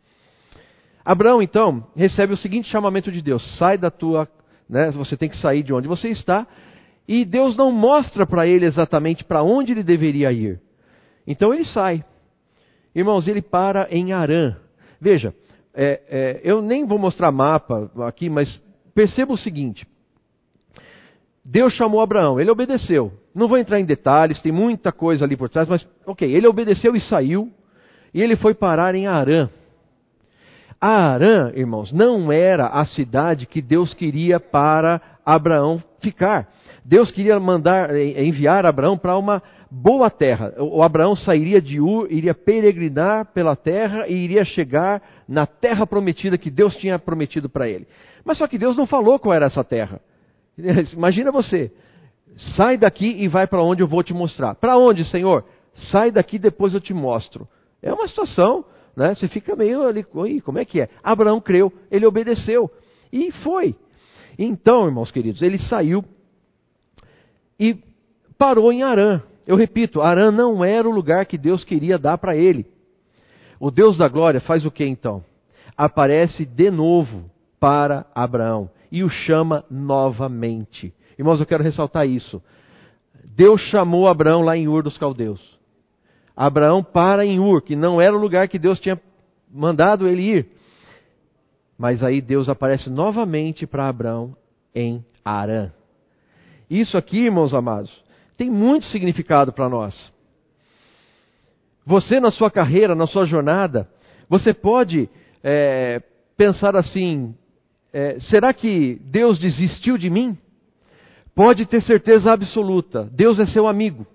Abraão, 1.04 1.42
então, 1.42 1.86
recebe 1.96 2.34
o 2.34 2.38
seguinte 2.38 2.70
chamamento 2.70 3.12
de 3.12 3.22
Deus: 3.22 3.58
sai 3.58 3.78
da 3.78 3.92
tua. 3.92 4.28
Né, 4.72 4.90
você 4.92 5.18
tem 5.18 5.28
que 5.28 5.36
sair 5.36 5.64
de 5.64 5.74
onde 5.74 5.86
você 5.86 6.08
está 6.08 6.48
e 7.06 7.26
Deus 7.26 7.58
não 7.58 7.74
mostra 7.74 8.26
para 8.26 8.48
ele 8.48 8.66
exatamente 8.66 9.26
para 9.26 9.44
onde 9.44 9.74
ele 9.74 9.84
deveria 9.84 10.32
ir. 10.32 10.62
Então 11.28 11.54
ele 11.54 11.66
sai. 11.66 12.06
Irmãos, 12.96 13.28
ele 13.28 13.42
para 13.42 13.90
em 13.92 14.14
Arã. 14.14 14.56
Veja, 15.00 15.36
é, 15.74 16.02
é, 16.08 16.42
eu 16.42 16.62
nem 16.62 16.86
vou 16.86 16.98
mostrar 16.98 17.34
mapa 17.34 17.92
aqui, 18.08 18.30
mas 18.30 18.62
perceba 18.96 19.34
o 19.34 19.38
seguinte: 19.38 19.86
Deus 21.44 21.74
chamou 21.74 22.00
Abraão, 22.00 22.40
ele 22.40 22.50
obedeceu. 22.50 23.12
Não 23.36 23.50
vou 23.50 23.58
entrar 23.58 23.78
em 23.78 23.86
detalhes, 23.86 24.42
tem 24.42 24.54
muita 24.54 24.90
coisa 24.94 25.26
ali 25.26 25.36
por 25.36 25.50
trás, 25.50 25.68
mas 25.68 25.86
ok, 26.06 26.34
ele 26.34 26.48
obedeceu 26.48 26.96
e 26.96 27.02
saiu, 27.02 27.52
e 28.14 28.22
ele 28.22 28.38
foi 28.38 28.54
parar 28.54 28.96
em 28.96 29.06
Arã. 29.06 29.50
Arã, 30.82 31.52
irmãos, 31.54 31.94
não 31.94 32.32
era 32.32 32.66
a 32.68 32.84
cidade 32.86 33.46
que 33.46 33.62
Deus 33.62 33.94
queria 33.94 34.40
para 34.40 35.00
Abraão 35.24 35.82
ficar. 36.00 36.50
Deus 36.84 37.12
queria 37.12 37.40
mandar 37.40 37.96
enviar 37.96 38.66
Abraão 38.66 38.98
para 38.98 39.16
uma 39.16 39.44
boa 39.70 40.10
terra. 40.10 40.54
O 40.58 40.82
Abraão 40.82 41.16
sairia 41.16 41.62
de 41.62 41.80
Ur, 41.80 42.12
iria 42.12 42.34
peregrinar 42.34 43.26
pela 43.28 43.56
terra 43.56 44.08
e 44.08 44.14
iria 44.14 44.44
chegar 44.44 45.02
na 45.28 45.46
terra 45.46 45.86
prometida 45.86 46.38
que 46.38 46.50
Deus 46.50 46.76
tinha 46.78 46.98
prometido 46.98 47.48
para 47.48 47.70
ele. 47.70 47.88
Mas 48.26 48.40
só 48.40 48.48
que 48.48 48.58
Deus 48.58 48.76
não 48.76 48.88
falou 48.88 49.20
qual 49.20 49.36
era 49.36 49.46
essa 49.46 49.64
terra. 49.64 50.02
Imagina 50.94 51.32
você, 51.32 51.72
sai 52.56 52.76
daqui 52.76 53.24
e 53.24 53.28
vai 53.28 53.46
para 53.46 53.62
onde 53.62 53.84
eu 53.84 53.88
vou 53.88 54.02
te 54.02 54.14
mostrar. 54.14 54.56
Para 54.56 54.78
onde, 54.78 55.06
Senhor? 55.06 55.46
Sai 55.92 56.12
daqui, 56.12 56.40
depois 56.40 56.74
eu 56.74 56.82
te 56.82 56.94
mostro. 56.94 57.48
É 57.82 57.94
uma 57.94 58.08
situação, 58.08 58.66
né? 58.96 59.16
Você 59.16 59.28
fica 59.28 59.56
meio 59.56 59.88
ali, 59.88 60.04
como 60.04 60.60
é 60.60 60.66
que 60.66 60.82
é? 60.82 60.90
Abraão 61.04 61.40
creu, 61.40 61.72
ele 61.90 62.06
obedeceu 62.06 62.70
e 63.12 63.32
foi. 63.32 63.76
Então, 64.38 64.86
irmãos 64.86 65.12
queridos, 65.12 65.42
ele 65.42 65.60
saiu 65.60 66.04
e 67.60 67.78
parou 68.38 68.72
em 68.72 68.84
Arã. 68.84 69.22
Eu 69.46 69.56
repito, 69.56 70.02
Arã 70.02 70.32
não 70.32 70.64
era 70.64 70.88
o 70.88 70.92
lugar 70.92 71.26
que 71.26 71.38
Deus 71.38 71.64
queria 71.64 71.98
dar 71.98 72.18
para 72.18 72.36
ele. 72.36 72.66
O 73.60 73.70
Deus 73.70 73.98
da 73.98 74.08
glória 74.08 74.42
faz 74.42 74.66
o 74.66 74.72
que 74.72 74.86
então? 74.86 75.24
Aparece 75.78 76.46
de 76.46 76.72
novo 76.72 77.30
para 77.60 78.06
Abraão 78.16 78.70
e 78.92 79.04
o 79.04 79.10
chama 79.10 79.64
novamente. 79.70 80.94
Irmãos, 81.18 81.40
eu 81.40 81.46
quero 81.46 81.64
ressaltar 81.64 82.08
isso. 82.08 82.42
Deus 83.24 83.62
chamou 83.62 84.08
Abraão 84.08 84.42
lá 84.42 84.58
em 84.58 84.68
Ur 84.68 84.84
dos 84.84 84.98
Caldeus. 84.98 85.61
Abraão 86.42 86.84
para 86.84 87.24
em 87.24 87.40
Ur, 87.40 87.62
que 87.62 87.76
não 87.76 88.02
era 88.02 88.18
o 88.18 88.20
lugar 88.20 88.48
que 88.48 88.58
Deus 88.58 88.80
tinha 88.80 89.00
mandado 89.48 90.08
ele 90.08 90.24
ir. 90.24 90.48
Mas 91.78 92.04
aí 92.04 92.20
Deus 92.20 92.50
aparece 92.50 92.90
novamente 92.90 93.68
para 93.68 93.88
Abraão 93.88 94.36
em 94.74 95.06
Arã. 95.24 95.72
Isso 96.68 96.98
aqui, 96.98 97.26
irmãos 97.26 97.54
amados, 97.54 97.92
tem 98.36 98.50
muito 98.50 98.88
significado 98.88 99.54
para 99.54 99.70
nós. 99.70 100.12
Você, 101.86 102.20
na 102.20 102.32
sua 102.32 102.50
carreira, 102.50 102.96
na 102.96 103.06
sua 103.06 103.26
jornada, 103.26 103.88
você 104.28 104.52
pode 104.52 105.08
é, 105.44 106.02
pensar 106.36 106.76
assim: 106.76 107.36
é, 107.94 108.20
será 108.20 108.52
que 108.52 109.00
Deus 109.04 109.38
desistiu 109.38 109.96
de 109.96 110.10
mim? 110.10 110.36
Pode 111.36 111.68
ter 111.68 111.82
certeza 111.84 112.32
absoluta: 112.32 113.08
Deus 113.12 113.38
é 113.38 113.46
seu 113.46 113.68
amigo, 113.68 114.08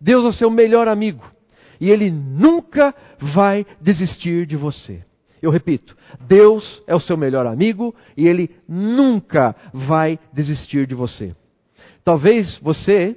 Deus 0.00 0.24
é 0.24 0.38
seu 0.38 0.48
melhor 0.48 0.88
amigo, 0.88 1.35
e 1.80 1.90
Ele 1.90 2.10
nunca 2.10 2.94
vai 3.34 3.66
desistir 3.80 4.46
de 4.46 4.56
você. 4.56 5.02
Eu 5.40 5.50
repito, 5.50 5.96
Deus 6.26 6.82
é 6.86 6.94
o 6.94 7.00
seu 7.00 7.16
melhor 7.16 7.46
amigo 7.46 7.94
e 8.16 8.26
Ele 8.26 8.50
nunca 8.68 9.54
vai 9.72 10.18
desistir 10.32 10.86
de 10.86 10.94
você. 10.94 11.34
Talvez 12.04 12.58
você 12.58 13.16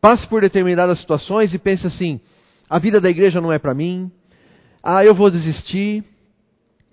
passe 0.00 0.26
por 0.26 0.42
determinadas 0.42 0.98
situações 1.00 1.52
e 1.52 1.58
pense 1.58 1.86
assim: 1.86 2.20
a 2.68 2.78
vida 2.78 3.00
da 3.00 3.10
igreja 3.10 3.40
não 3.40 3.52
é 3.52 3.58
para 3.58 3.74
mim, 3.74 4.10
ah, 4.82 5.04
eu 5.04 5.14
vou 5.14 5.30
desistir. 5.30 6.04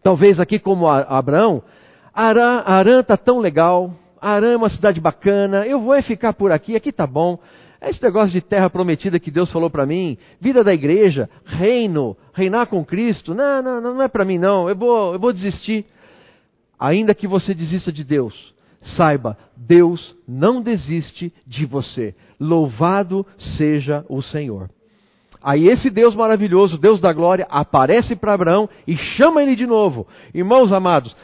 Talvez 0.02 0.40
aqui, 0.40 0.58
como 0.58 0.88
Abraão, 0.88 1.62
Arã, 2.14 3.02
está 3.02 3.16
tão 3.16 3.40
legal, 3.40 3.94
Arã 4.20 4.54
é 4.54 4.58
uma 4.58 4.70
cidade 4.70 5.00
bacana, 5.00 5.68
eu 5.68 5.80
vou 5.80 5.94
é 5.94 6.02
ficar 6.02 6.34
por 6.34 6.52
aqui, 6.52 6.76
aqui 6.76 6.92
tá 6.92 7.06
bom. 7.06 7.38
É 7.82 7.90
esse 7.90 8.02
negócio 8.04 8.32
de 8.32 8.42
terra 8.42 8.70
prometida 8.70 9.20
que 9.20 9.32
Deus 9.32 9.52
falou 9.52 9.68
para 9.68 9.88
mim, 9.88 10.16
vida 10.40 10.64
da 10.64 10.72
igreja, 10.72 11.28
reino, 11.44 12.16
reinar 12.32 12.68
com 12.68 12.86
Cristo, 12.86 13.34
não, 13.34 13.62
não, 13.64 13.82
não 13.82 14.02
é 14.04 14.08
para 14.08 14.24
mim 14.24 14.38
não, 14.38 14.70
eu 14.70 14.76
vou, 14.76 15.14
eu 15.14 15.20
vou 15.20 15.34
desistir. 15.34 15.88
Ainda 16.80 17.16
que 17.16 17.28
você 17.28 17.56
desista 17.56 17.92
de 17.92 18.04
Deus, 18.04 18.54
saiba, 18.96 19.36
Deus 19.58 20.16
não 20.28 20.62
desiste 20.62 21.34
de 21.48 21.66
você. 21.66 22.14
Louvado 22.40 23.26
seja 23.58 24.06
o 24.08 24.22
Senhor. 24.22 24.70
Aí 25.44 25.68
esse 25.68 25.90
Deus 25.90 26.16
maravilhoso, 26.16 26.78
Deus 26.78 27.02
da 27.02 27.12
glória, 27.12 27.48
aparece 27.50 28.16
para 28.16 28.34
Abraão 28.34 28.70
e 28.86 28.96
chama 28.96 29.42
ele 29.42 29.56
de 29.56 29.66
novo. 29.66 30.08
Irmãos 30.36 30.72
amados, 30.72 31.16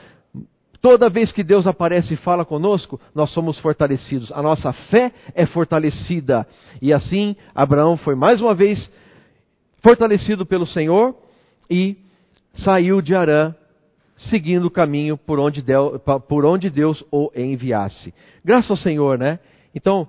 toda 0.81 1.09
vez 1.09 1.31
que 1.31 1.43
Deus 1.43 1.67
aparece 1.67 2.13
e 2.13 2.17
fala 2.17 2.45
conosco, 2.45 2.99
nós 3.13 3.29
somos 3.31 3.57
fortalecidos. 3.59 4.31
A 4.31 4.41
nossa 4.41 4.71
fé 4.73 5.11
é 5.33 5.45
fortalecida. 5.45 6.47
E 6.81 6.93
assim, 6.93 7.35
Abraão 7.53 7.97
foi 7.97 8.15
mais 8.15 8.41
uma 8.41 8.53
vez 8.53 8.89
fortalecido 9.81 10.45
pelo 10.45 10.65
Senhor 10.65 11.15
e 11.69 11.97
saiu 12.53 13.01
de 13.01 13.15
Arã 13.15 13.53
seguindo 14.17 14.65
o 14.65 14.71
caminho 14.71 15.17
por 15.17 15.39
onde, 15.39 15.61
Deus, 15.61 16.01
por 16.27 16.45
onde 16.45 16.69
Deus 16.69 17.03
o 17.11 17.31
enviasse. 17.35 18.13
Graças 18.43 18.69
ao 18.69 18.77
Senhor, 18.77 19.17
né? 19.17 19.39
Então, 19.73 20.07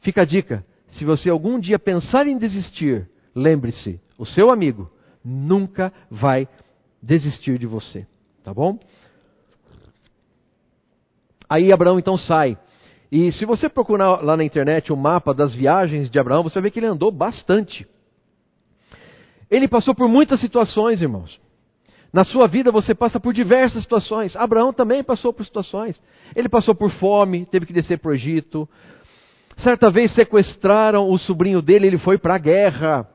fica 0.00 0.22
a 0.22 0.24
dica: 0.24 0.64
se 0.88 1.04
você 1.04 1.30
algum 1.30 1.58
dia 1.58 1.78
pensar 1.78 2.26
em 2.26 2.36
desistir, 2.36 3.08
lembre-se, 3.34 4.00
o 4.18 4.26
seu 4.26 4.50
amigo 4.50 4.90
nunca 5.24 5.92
vai 6.10 6.48
desistir 7.02 7.58
de 7.58 7.66
você. 7.66 8.06
Tá 8.42 8.52
bom? 8.52 8.78
Aí 11.54 11.72
Abraão 11.72 12.00
então 12.00 12.16
sai. 12.16 12.58
E 13.12 13.30
se 13.30 13.44
você 13.44 13.68
procurar 13.68 14.24
lá 14.24 14.36
na 14.36 14.42
internet 14.42 14.92
o 14.92 14.96
mapa 14.96 15.32
das 15.32 15.54
viagens 15.54 16.10
de 16.10 16.18
Abraão, 16.18 16.42
você 16.42 16.60
ver 16.60 16.72
que 16.72 16.80
ele 16.80 16.86
andou 16.86 17.12
bastante. 17.12 17.86
Ele 19.48 19.68
passou 19.68 19.94
por 19.94 20.08
muitas 20.08 20.40
situações, 20.40 21.00
irmãos. 21.00 21.40
Na 22.12 22.24
sua 22.24 22.48
vida 22.48 22.72
você 22.72 22.92
passa 22.92 23.20
por 23.20 23.32
diversas 23.32 23.84
situações. 23.84 24.34
Abraão 24.34 24.72
também 24.72 25.04
passou 25.04 25.32
por 25.32 25.44
situações. 25.44 26.02
Ele 26.34 26.48
passou 26.48 26.74
por 26.74 26.90
fome, 26.90 27.46
teve 27.46 27.66
que 27.66 27.72
descer 27.72 28.00
para 28.00 28.10
o 28.10 28.14
Egito. 28.14 28.68
Certa 29.58 29.88
vez 29.90 30.12
sequestraram 30.12 31.08
o 31.08 31.16
sobrinho 31.18 31.62
dele, 31.62 31.86
ele 31.86 31.98
foi 31.98 32.18
para 32.18 32.34
a 32.34 32.38
guerra. 32.38 33.08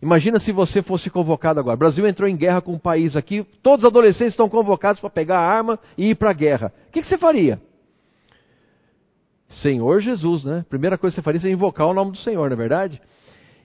Imagina 0.00 0.38
se 0.38 0.52
você 0.52 0.82
fosse 0.82 1.10
convocado 1.10 1.58
agora. 1.58 1.74
O 1.74 1.78
Brasil 1.78 2.06
entrou 2.06 2.28
em 2.28 2.36
guerra 2.36 2.60
com 2.60 2.72
um 2.72 2.78
país 2.78 3.16
aqui, 3.16 3.44
todos 3.62 3.84
os 3.84 3.90
adolescentes 3.90 4.32
estão 4.32 4.48
convocados 4.48 5.00
para 5.00 5.10
pegar 5.10 5.40
a 5.40 5.46
arma 5.46 5.78
e 5.96 6.10
ir 6.10 6.14
para 6.14 6.30
a 6.30 6.34
guerra. 6.34 6.72
O 6.88 6.92
que, 6.92 7.02
que, 7.02 7.08
você 7.08 7.18
faria? 7.18 7.60
Senhor 9.48 10.00
Jesus, 10.00 10.44
né? 10.44 10.64
Primeira 10.68 10.96
coisa 10.96 11.14
que 11.14 11.20
você 11.20 11.24
faria 11.24 11.40
é 11.48 11.52
invocar 11.52 11.86
o 11.86 11.94
nome 11.94 12.12
do 12.12 12.18
Senhor, 12.18 12.48
não 12.48 12.54
é 12.54 12.56
verdade? 12.56 13.00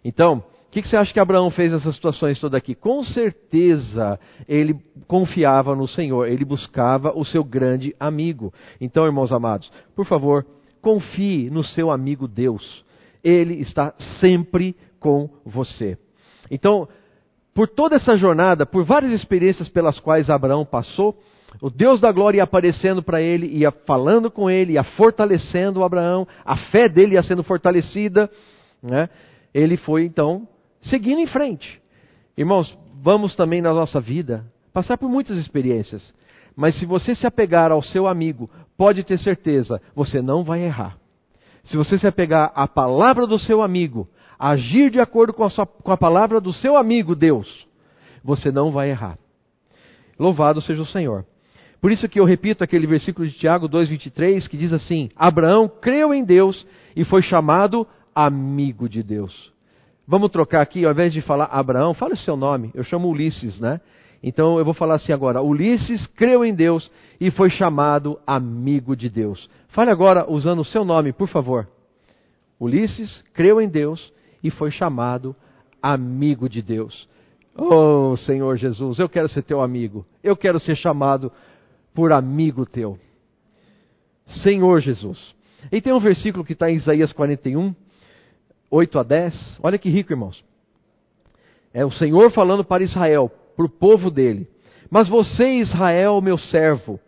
Então, 0.03 0.43
que, 0.73 0.81
que 0.81 0.87
você 0.89 0.97
acha 0.97 1.13
que 1.13 1.19
Abraão 1.19 1.51
fez 1.51 1.71
nessas 1.71 1.93
situações 1.93 2.39
todas 2.39 2.57
aqui? 2.57 2.73
Com 2.73 3.03
certeza 3.03 4.19
ele 4.47 4.75
confiava 5.07 5.75
no 5.75 5.87
Senhor, 5.87 6.27
ele 6.27 6.43
buscava 6.43 7.15
o 7.15 7.23
seu 7.23 7.43
grande 7.43 7.95
amigo. 7.99 8.51
Então, 8.81 9.05
irmãos 9.05 9.31
amados, 9.31 9.71
por 9.95 10.07
favor, 10.07 10.43
confie 10.81 11.47
no 11.51 11.63
seu 11.63 11.91
amigo 11.91 12.27
Deus. 12.27 12.83
Ele 13.23 13.61
está 13.61 13.93
sempre 14.19 14.75
com 14.99 15.29
você. 15.45 15.95
Então, 16.53 16.87
por 17.51 17.67
toda 17.67 17.95
essa 17.95 18.15
jornada, 18.15 18.63
por 18.63 18.83
várias 18.83 19.11
experiências 19.11 19.67
pelas 19.67 19.99
quais 19.99 20.29
Abraão 20.29 20.63
passou, 20.63 21.17
o 21.59 21.67
Deus 21.67 21.99
da 21.99 22.11
glória 22.11 22.37
ia 22.37 22.43
aparecendo 22.43 23.01
para 23.01 23.19
ele, 23.19 23.47
ia 23.47 23.71
falando 23.71 24.29
com 24.29 24.51
ele, 24.51 24.73
ia 24.73 24.83
fortalecendo 24.83 25.79
o 25.79 25.83
Abraão, 25.83 26.27
a 26.45 26.55
fé 26.55 26.87
dele 26.87 27.15
ia 27.15 27.23
sendo 27.23 27.43
fortalecida. 27.43 28.29
Né? 28.83 29.09
Ele 29.51 29.75
foi 29.77 30.05
então 30.05 30.47
seguindo 30.81 31.19
em 31.19 31.27
frente. 31.27 31.81
Irmãos, 32.37 32.77
vamos 33.01 33.35
também 33.35 33.61
na 33.61 33.73
nossa 33.73 33.99
vida 33.99 34.45
passar 34.71 34.95
por 34.95 35.09
muitas 35.09 35.37
experiências. 35.37 36.13
Mas 36.55 36.77
se 36.77 36.85
você 36.85 37.15
se 37.15 37.25
apegar 37.25 37.71
ao 37.71 37.81
seu 37.81 38.07
amigo, 38.07 38.47
pode 38.77 39.03
ter 39.03 39.17
certeza, 39.17 39.81
você 39.95 40.21
não 40.21 40.43
vai 40.43 40.61
errar. 40.61 40.97
Se 41.63 41.75
você 41.75 41.97
se 41.97 42.05
apegar 42.05 42.51
à 42.53 42.67
palavra 42.67 43.25
do 43.25 43.39
seu 43.39 43.63
amigo, 43.63 44.07
agir 44.43 44.89
de 44.89 44.99
acordo 44.99 45.31
com 45.31 45.45
a, 45.45 45.49
sua, 45.49 45.65
com 45.65 45.91
a 45.91 45.95
palavra 45.95 46.41
do 46.41 46.51
seu 46.51 46.75
amigo 46.75 47.15
Deus, 47.15 47.65
você 48.21 48.51
não 48.51 48.71
vai 48.71 48.89
errar. 48.89 49.17
Louvado 50.19 50.59
seja 50.59 50.81
o 50.81 50.85
Senhor. 50.85 51.25
Por 51.79 51.91
isso 51.91 52.09
que 52.09 52.19
eu 52.19 52.25
repito 52.25 52.61
aquele 52.61 52.85
versículo 52.85 53.25
de 53.25 53.33
Tiago 53.37 53.69
2,23 53.69 54.47
que 54.49 54.57
diz 54.57 54.73
assim: 54.73 55.09
Abraão 55.15 55.69
creu 55.69 56.13
em 56.13 56.25
Deus 56.25 56.67
e 56.93 57.05
foi 57.05 57.21
chamado 57.21 57.87
amigo 58.13 58.89
de 58.89 59.01
Deus. 59.01 59.53
Vamos 60.05 60.29
trocar 60.29 60.61
aqui, 60.61 60.83
ao 60.83 60.91
invés 60.91 61.13
de 61.13 61.21
falar 61.21 61.45
Abraão, 61.45 61.93
fale 61.93 62.13
o 62.13 62.17
seu 62.17 62.35
nome. 62.35 62.69
Eu 62.73 62.83
chamo 62.83 63.07
Ulisses, 63.07 63.59
né? 63.61 63.79
Então 64.21 64.57
eu 64.57 64.65
vou 64.65 64.73
falar 64.73 64.95
assim 64.95 65.13
agora. 65.13 65.41
Ulisses 65.41 66.05
creu 66.07 66.43
em 66.43 66.53
Deus 66.53 66.91
e 67.19 67.31
foi 67.31 67.49
chamado 67.49 68.19
amigo 68.27 68.93
de 68.93 69.09
Deus. 69.09 69.49
Fale 69.69 69.89
agora 69.89 70.29
usando 70.29 70.59
o 70.59 70.65
seu 70.65 70.83
nome, 70.83 71.13
por 71.13 71.29
favor. 71.29 71.67
Ulisses 72.59 73.23
creu 73.33 73.61
em 73.61 73.69
Deus 73.69 74.11
e 74.43 74.51
foi 74.51 74.71
chamado 74.71 75.35
amigo 75.81 76.49
de 76.49 76.61
Deus. 76.61 77.07
Oh, 77.55 78.15
Senhor 78.17 78.57
Jesus, 78.57 78.99
eu 78.99 79.07
quero 79.07 79.29
ser 79.29 79.43
teu 79.43 79.61
amigo. 79.61 80.05
Eu 80.23 80.35
quero 80.35 80.59
ser 80.59 80.75
chamado 80.75 81.31
por 81.93 82.11
amigo 82.11 82.65
teu. 82.65 82.99
Senhor 84.41 84.79
Jesus. 84.79 85.35
E 85.71 85.79
tem 85.79 85.93
um 85.93 85.99
versículo 85.99 86.43
que 86.43 86.53
está 86.53 86.69
em 86.69 86.75
Isaías 86.75 87.13
41, 87.13 87.73
8 88.69 88.99
a 88.99 89.03
10. 89.03 89.59
Olha 89.61 89.77
que 89.77 89.89
rico, 89.89 90.11
irmãos. 90.11 90.43
É 91.73 91.85
o 91.85 91.91
Senhor 91.91 92.31
falando 92.31 92.63
para 92.63 92.83
Israel, 92.83 93.31
para 93.55 93.65
o 93.65 93.69
povo 93.69 94.09
dele. 94.09 94.47
Mas 94.89 95.07
você, 95.07 95.55
Israel, 95.55 96.21
meu 96.21 96.37
servo, 96.37 96.99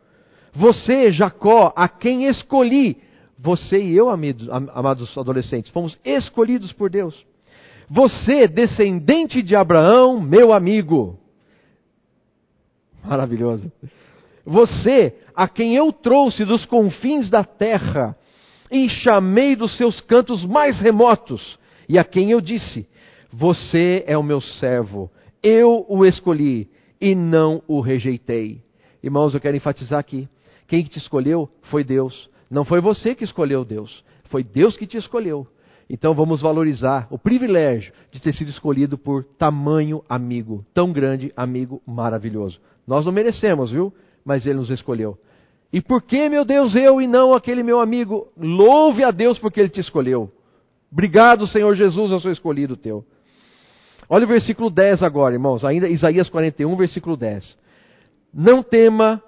você, 0.54 1.12
Jacó, 1.12 1.74
a 1.76 1.88
quem 1.88 2.26
escolhi, 2.26 2.98
Você 3.46 3.78
e 3.78 3.96
eu, 3.96 4.10
amados 4.10 5.16
adolescentes, 5.16 5.70
fomos 5.70 5.96
escolhidos 6.04 6.74
por 6.74 6.90
Deus. 6.90 7.16
Você, 7.88 8.48
descendente 8.48 9.44
de 9.44 9.56
Abraão, 9.56 10.20
meu 10.20 10.52
amigo. 10.52 11.20
Maravilhoso. 13.04 13.72
Você, 14.44 15.16
a 15.36 15.48
quem 15.48 15.76
eu 15.76 15.94
trouxe 15.94 16.44
dos 16.44 16.66
confins 16.66 17.30
da 17.30 17.44
terra 17.44 18.18
e 18.72 18.90
chamei 18.90 19.56
dos 19.56 19.78
seus 19.78 20.02
cantos 20.02 20.44
mais 20.44 20.80
remotos, 20.80 21.60
e 21.88 22.00
a 22.00 22.04
quem 22.04 22.32
eu 22.32 22.42
disse: 22.42 22.90
Você 23.32 24.04
é 24.08 24.18
o 24.18 24.24
meu 24.24 24.42
servo, 24.42 25.12
eu 25.44 25.86
o 25.88 26.04
escolhi 26.04 26.68
e 27.00 27.14
não 27.14 27.62
o 27.68 27.80
rejeitei. 27.80 28.64
Irmãos, 29.04 29.36
eu 29.36 29.40
quero 29.40 29.56
enfatizar 29.56 30.00
aqui: 30.00 30.28
quem 30.68 30.82
te 30.82 30.98
escolheu 30.98 31.48
foi 31.62 31.84
Deus. 31.84 32.34
Não 32.50 32.66
foi 32.66 32.80
você 32.80 33.16
que 33.16 33.24
escolheu 33.24 33.66
Deus, 33.66 34.04
foi 34.26 34.44
Deus 34.44 34.78
que 34.78 34.88
te 34.88 34.98
escolheu. 34.98 35.48
Então 35.90 36.14
vamos 36.14 36.42
valorizar 36.42 37.08
o 37.12 37.18
privilégio 37.18 37.94
de 38.12 38.20
ter 38.20 38.34
sido 38.34 38.50
escolhido 38.50 38.98
por 38.98 39.24
tamanho 39.24 40.04
amigo, 40.10 40.66
tão 40.74 40.92
grande 40.92 41.32
amigo 41.36 41.82
maravilhoso. 41.86 42.60
Nós 42.88 43.06
não 43.06 43.12
merecemos, 43.12 43.72
viu? 43.72 43.94
Mas 44.24 44.46
ele 44.46 44.58
nos 44.58 44.72
escolheu. 44.72 45.18
E 45.72 45.82
por 45.82 46.02
que, 46.02 46.30
meu 46.30 46.46
Deus, 46.46 46.76
eu 46.76 47.02
e 47.02 47.08
não 47.08 47.34
aquele 47.34 47.62
meu 47.62 47.80
amigo? 47.80 48.28
Louve 48.38 49.04
a 49.04 49.12
Deus 49.12 49.38
porque 49.38 49.60
ele 49.60 49.70
te 49.70 49.80
escolheu. 49.80 50.32
Obrigado, 50.92 51.48
Senhor 51.48 51.74
Jesus, 51.76 52.12
eu 52.12 52.20
sou 52.20 52.32
escolhido 52.32 52.78
teu. 52.78 53.06
Olha 54.08 54.26
o 54.26 54.28
versículo 54.28 54.70
10 54.70 55.04
agora, 55.04 55.34
irmãos, 55.34 55.66
ainda 55.66 55.90
Isaías 55.90 56.30
41, 56.30 56.76
versículo 56.76 57.18
10. 57.18 57.58
Não 58.34 58.64
tema, 58.64 59.22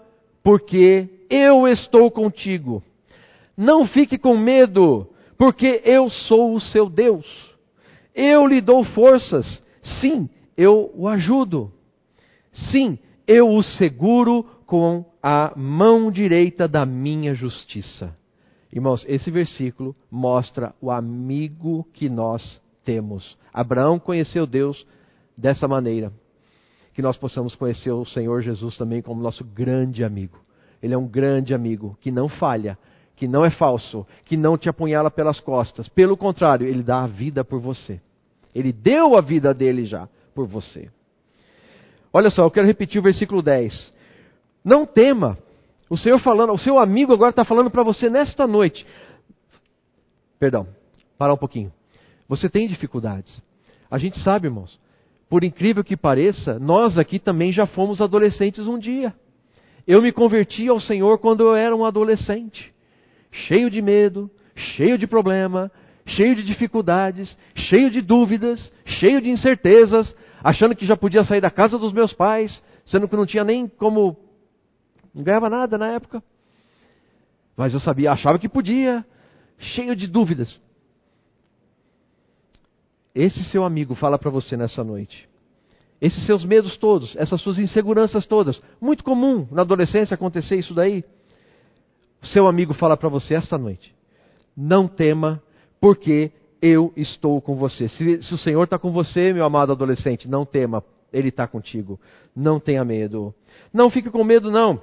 porque 0.43 1.09
eu 1.29 1.67
estou 1.67 2.09
contigo. 2.09 2.81
Não 3.57 3.87
fique 3.87 4.19
com 4.19 4.37
medo, 4.37 5.09
porque 5.37 5.81
eu 5.83 6.09
sou 6.09 6.53
o 6.53 6.61
seu 6.61 6.87
Deus. 6.87 7.25
Eu 8.13 8.45
lhe 8.45 8.61
dou 8.61 8.83
forças. 8.83 9.63
Sim, 9.99 10.29
eu 10.55 10.91
o 10.95 11.07
ajudo. 11.07 11.71
Sim, 12.71 12.99
eu 13.27 13.49
o 13.49 13.63
seguro 13.63 14.43
com 14.65 15.05
a 15.23 15.53
mão 15.55 16.11
direita 16.11 16.67
da 16.67 16.85
minha 16.85 17.33
justiça. 17.33 18.15
Irmãos, 18.71 19.05
esse 19.07 19.31
versículo 19.31 19.95
mostra 20.11 20.75
o 20.81 20.91
amigo 20.91 21.87
que 21.93 22.09
nós 22.09 22.61
temos. 22.83 23.37
Abraão 23.53 23.97
conheceu 23.97 24.45
Deus 24.45 24.85
dessa 25.37 25.67
maneira. 25.67 26.11
Que 26.93 27.01
nós 27.01 27.17
possamos 27.17 27.55
conhecer 27.55 27.91
o 27.91 28.05
Senhor 28.05 28.41
Jesus 28.41 28.75
também 28.77 29.01
como 29.01 29.21
nosso 29.21 29.43
grande 29.43 30.03
amigo. 30.03 30.39
Ele 30.81 30.93
é 30.93 30.97
um 30.97 31.07
grande 31.07 31.53
amigo 31.53 31.97
que 32.01 32.11
não 32.11 32.27
falha, 32.27 32.77
que 33.17 33.27
não 33.27 33.43
é 33.43 33.49
falso, 33.49 34.05
que 34.25 34.37
não 34.37 34.57
te 34.57 34.69
apunhala 34.69 35.09
pelas 35.09 35.39
costas. 35.39 35.89
Pelo 35.89 36.15
contrário, 36.15 36.67
ele 36.67 36.83
dá 36.83 37.03
a 37.03 37.07
vida 37.07 37.43
por 37.43 37.59
você. 37.59 37.99
Ele 38.53 38.71
deu 38.71 39.17
a 39.17 39.21
vida 39.21 39.53
dele 39.55 39.85
já 39.85 40.07
por 40.35 40.45
você. 40.45 40.89
Olha 42.13 42.29
só, 42.29 42.43
eu 42.43 42.51
quero 42.51 42.67
repetir 42.67 42.99
o 42.99 43.03
versículo 43.03 43.41
10. 43.41 43.93
Não 44.63 44.85
tema. 44.85 45.35
O 45.89 45.97
Senhor 45.97 46.19
falando, 46.19 46.53
o 46.53 46.59
seu 46.59 46.77
amigo 46.77 47.11
agora 47.11 47.31
está 47.31 47.43
falando 47.43 47.71
para 47.71 47.81
você 47.81 48.07
nesta 48.07 48.45
noite. 48.45 48.85
Perdão, 50.39 50.67
parar 51.17 51.33
um 51.33 51.37
pouquinho. 51.37 51.73
Você 52.29 52.47
tem 52.47 52.67
dificuldades. 52.67 53.41
A 53.89 53.97
gente 53.97 54.19
sabe, 54.19 54.47
irmãos. 54.47 54.79
Por 55.27 55.43
incrível 55.43 55.83
que 55.83 55.97
pareça, 55.97 56.59
nós 56.59 56.99
aqui 56.99 57.17
também 57.17 57.51
já 57.51 57.65
fomos 57.65 57.99
adolescentes 57.99 58.67
um 58.67 58.77
dia. 58.77 59.13
Eu 59.87 60.03
me 60.03 60.11
converti 60.11 60.67
ao 60.67 60.79
Senhor 60.79 61.17
quando 61.17 61.41
eu 61.41 61.55
era 61.55 61.75
um 61.75 61.83
adolescente 61.83 62.76
cheio 63.45 63.69
de 63.69 63.81
medo, 63.81 64.29
cheio 64.55 64.97
de 64.97 65.05
problema, 65.05 65.71
cheio 66.05 66.35
de 66.35 66.43
dificuldades, 66.43 67.37
cheio 67.55 67.91
de 67.91 68.01
dúvidas, 68.01 68.71
cheio 68.85 69.21
de 69.21 69.29
incertezas, 69.29 70.15
achando 70.43 70.75
que 70.75 70.85
já 70.85 70.95
podia 70.95 71.23
sair 71.23 71.41
da 71.41 71.51
casa 71.51 71.77
dos 71.77 71.93
meus 71.93 72.13
pais, 72.13 72.61
sendo 72.85 73.07
que 73.07 73.15
não 73.15 73.25
tinha 73.25 73.43
nem 73.43 73.67
como. 73.67 74.17
não 75.13 75.23
ganhava 75.23 75.49
nada 75.49 75.77
na 75.77 75.91
época. 75.91 76.23
Mas 77.55 77.73
eu 77.73 77.79
sabia, 77.79 78.11
achava 78.11 78.39
que 78.39 78.47
podia, 78.47 79.05
cheio 79.57 79.95
de 79.95 80.07
dúvidas. 80.07 80.59
Esse 83.13 83.43
seu 83.45 83.63
amigo 83.63 83.95
fala 83.95 84.17
para 84.17 84.29
você 84.29 84.55
nessa 84.55 84.83
noite. 84.83 85.27
Esses 85.99 86.23
seus 86.27 86.45
medos 86.45 86.77
todos, 86.77 87.15
essas 87.15 87.41
suas 87.41 87.57
inseguranças 87.57 88.27
todas. 88.27 88.61
Muito 88.79 89.03
comum 89.03 89.47
na 89.51 89.63
adolescência 89.63 90.13
acontecer 90.13 90.55
isso 90.55 90.75
daí 90.75 91.03
seu 92.27 92.47
amigo 92.47 92.73
fala 92.73 92.95
para 92.95 93.09
você 93.09 93.33
esta 93.33 93.57
noite: 93.57 93.93
não 94.55 94.87
tema, 94.87 95.41
porque 95.79 96.31
eu 96.61 96.91
estou 96.95 97.41
com 97.41 97.55
você. 97.55 97.87
Se, 97.89 98.21
se 98.21 98.33
o 98.33 98.37
Senhor 98.37 98.63
está 98.63 98.77
com 98.79 98.91
você, 98.91 99.33
meu 99.33 99.45
amado 99.45 99.71
adolescente, 99.71 100.27
não 100.27 100.45
tema, 100.45 100.83
Ele 101.11 101.29
está 101.29 101.47
contigo. 101.47 101.99
Não 102.35 102.59
tenha 102.59 102.83
medo. 102.83 103.33
Não 103.73 103.89
fique 103.89 104.09
com 104.09 104.23
medo, 104.23 104.51
não, 104.51 104.81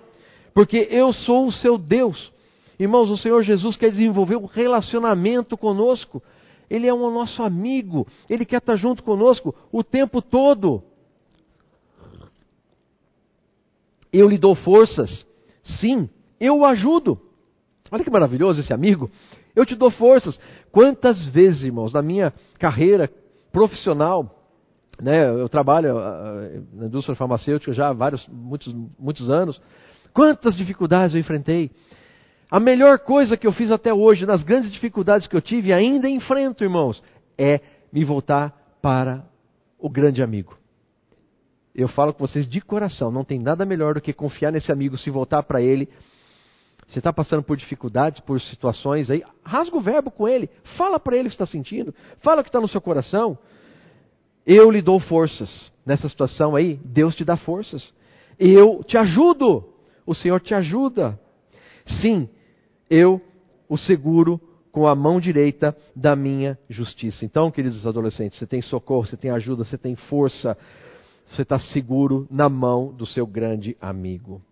porque 0.52 0.88
eu 0.90 1.12
sou 1.12 1.46
o 1.46 1.52
seu 1.52 1.78
Deus. 1.78 2.32
Irmãos, 2.78 3.10
o 3.10 3.16
Senhor 3.16 3.42
Jesus 3.42 3.76
quer 3.76 3.90
desenvolver 3.90 4.36
um 4.36 4.46
relacionamento 4.46 5.56
conosco. 5.56 6.22
Ele 6.68 6.86
é 6.86 6.94
um 6.94 7.10
nosso 7.10 7.42
amigo. 7.42 8.06
Ele 8.28 8.44
quer 8.44 8.58
estar 8.58 8.76
junto 8.76 9.02
conosco 9.02 9.54
o 9.70 9.84
tempo 9.84 10.20
todo. 10.20 10.82
Eu 14.12 14.28
lhe 14.28 14.38
dou 14.38 14.54
forças. 14.54 15.26
Sim, 15.62 16.08
eu 16.40 16.58
o 16.58 16.64
ajudo. 16.64 17.20
Olha 17.94 18.02
que 18.02 18.10
maravilhoso 18.10 18.60
esse 18.60 18.72
amigo. 18.72 19.08
Eu 19.54 19.64
te 19.64 19.76
dou 19.76 19.88
forças. 19.88 20.36
Quantas 20.72 21.26
vezes, 21.26 21.62
irmãos, 21.62 21.92
na 21.92 22.02
minha 22.02 22.34
carreira 22.58 23.08
profissional, 23.52 24.50
né, 25.00 25.30
eu 25.30 25.48
trabalho 25.48 25.96
uh, 25.96 26.66
na 26.72 26.86
indústria 26.86 27.14
farmacêutica 27.14 27.72
já 27.72 27.90
há 27.90 27.92
vários, 27.92 28.26
muitos, 28.26 28.74
muitos 28.98 29.30
anos. 29.30 29.62
Quantas 30.12 30.56
dificuldades 30.56 31.14
eu 31.14 31.20
enfrentei. 31.20 31.70
A 32.50 32.58
melhor 32.58 32.98
coisa 32.98 33.36
que 33.36 33.46
eu 33.46 33.52
fiz 33.52 33.70
até 33.70 33.94
hoje, 33.94 34.26
nas 34.26 34.42
grandes 34.42 34.72
dificuldades 34.72 35.28
que 35.28 35.36
eu 35.36 35.40
tive 35.40 35.68
e 35.68 35.72
ainda 35.72 36.08
enfrento, 36.08 36.64
irmãos, 36.64 37.00
é 37.38 37.60
me 37.92 38.02
voltar 38.02 38.76
para 38.82 39.24
o 39.78 39.88
grande 39.88 40.20
amigo. 40.20 40.58
Eu 41.72 41.86
falo 41.86 42.12
com 42.12 42.26
vocês 42.26 42.44
de 42.48 42.60
coração, 42.60 43.12
não 43.12 43.22
tem 43.22 43.38
nada 43.38 43.64
melhor 43.64 43.94
do 43.94 44.00
que 44.00 44.12
confiar 44.12 44.50
nesse 44.50 44.72
amigo, 44.72 44.98
se 44.98 45.10
voltar 45.10 45.44
para 45.44 45.62
ele 45.62 45.88
você 46.86 46.98
está 46.98 47.12
passando 47.12 47.42
por 47.42 47.56
dificuldades, 47.56 48.20
por 48.20 48.40
situações 48.40 49.10
aí, 49.10 49.22
rasga 49.44 49.76
o 49.76 49.80
verbo 49.80 50.10
com 50.10 50.28
ele, 50.28 50.48
fala 50.76 51.00
para 51.00 51.16
ele 51.16 51.28
o 51.28 51.30
que 51.30 51.34
está 51.34 51.46
sentindo, 51.46 51.94
fala 52.20 52.40
o 52.40 52.44
que 52.44 52.48
está 52.48 52.60
no 52.60 52.68
seu 52.68 52.80
coração. 52.80 53.38
Eu 54.46 54.70
lhe 54.70 54.82
dou 54.82 55.00
forças. 55.00 55.72
Nessa 55.86 56.08
situação 56.08 56.54
aí, 56.54 56.78
Deus 56.84 57.14
te 57.14 57.24
dá 57.24 57.36
forças. 57.36 57.92
Eu 58.38 58.84
te 58.84 58.96
ajudo. 58.96 59.64
O 60.06 60.14
Senhor 60.14 60.40
te 60.40 60.54
ajuda. 60.54 61.18
Sim, 62.00 62.28
eu 62.90 63.20
o 63.68 63.78
seguro 63.78 64.40
com 64.70 64.86
a 64.86 64.94
mão 64.94 65.20
direita 65.20 65.76
da 65.94 66.16
minha 66.16 66.58
justiça. 66.68 67.24
Então, 67.24 67.50
queridos 67.50 67.86
adolescentes, 67.86 68.38
você 68.38 68.46
tem 68.46 68.60
socorro, 68.60 69.06
você 69.06 69.16
tem 69.16 69.30
ajuda, 69.30 69.64
você 69.64 69.78
tem 69.78 69.94
força, 69.94 70.58
você 71.28 71.42
está 71.42 71.58
seguro 71.58 72.26
na 72.30 72.48
mão 72.48 72.92
do 72.92 73.06
seu 73.06 73.26
grande 73.26 73.76
amigo. 73.80 74.42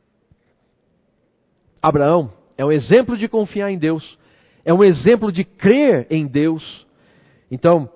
Abraão 1.83 2.31
é 2.57 2.65
um 2.65 2.71
exemplo 2.71 3.19
de 3.19 3.27
confiar 3.27 3.71
em 3.73 3.77
Deus, 3.77 4.17
é 4.65 4.73
um 4.73 4.85
exemplo 4.85 5.33
de 5.33 5.43
crer 5.43 6.07
em 6.09 6.27
Deus. 6.27 6.87
Então, 7.51 7.91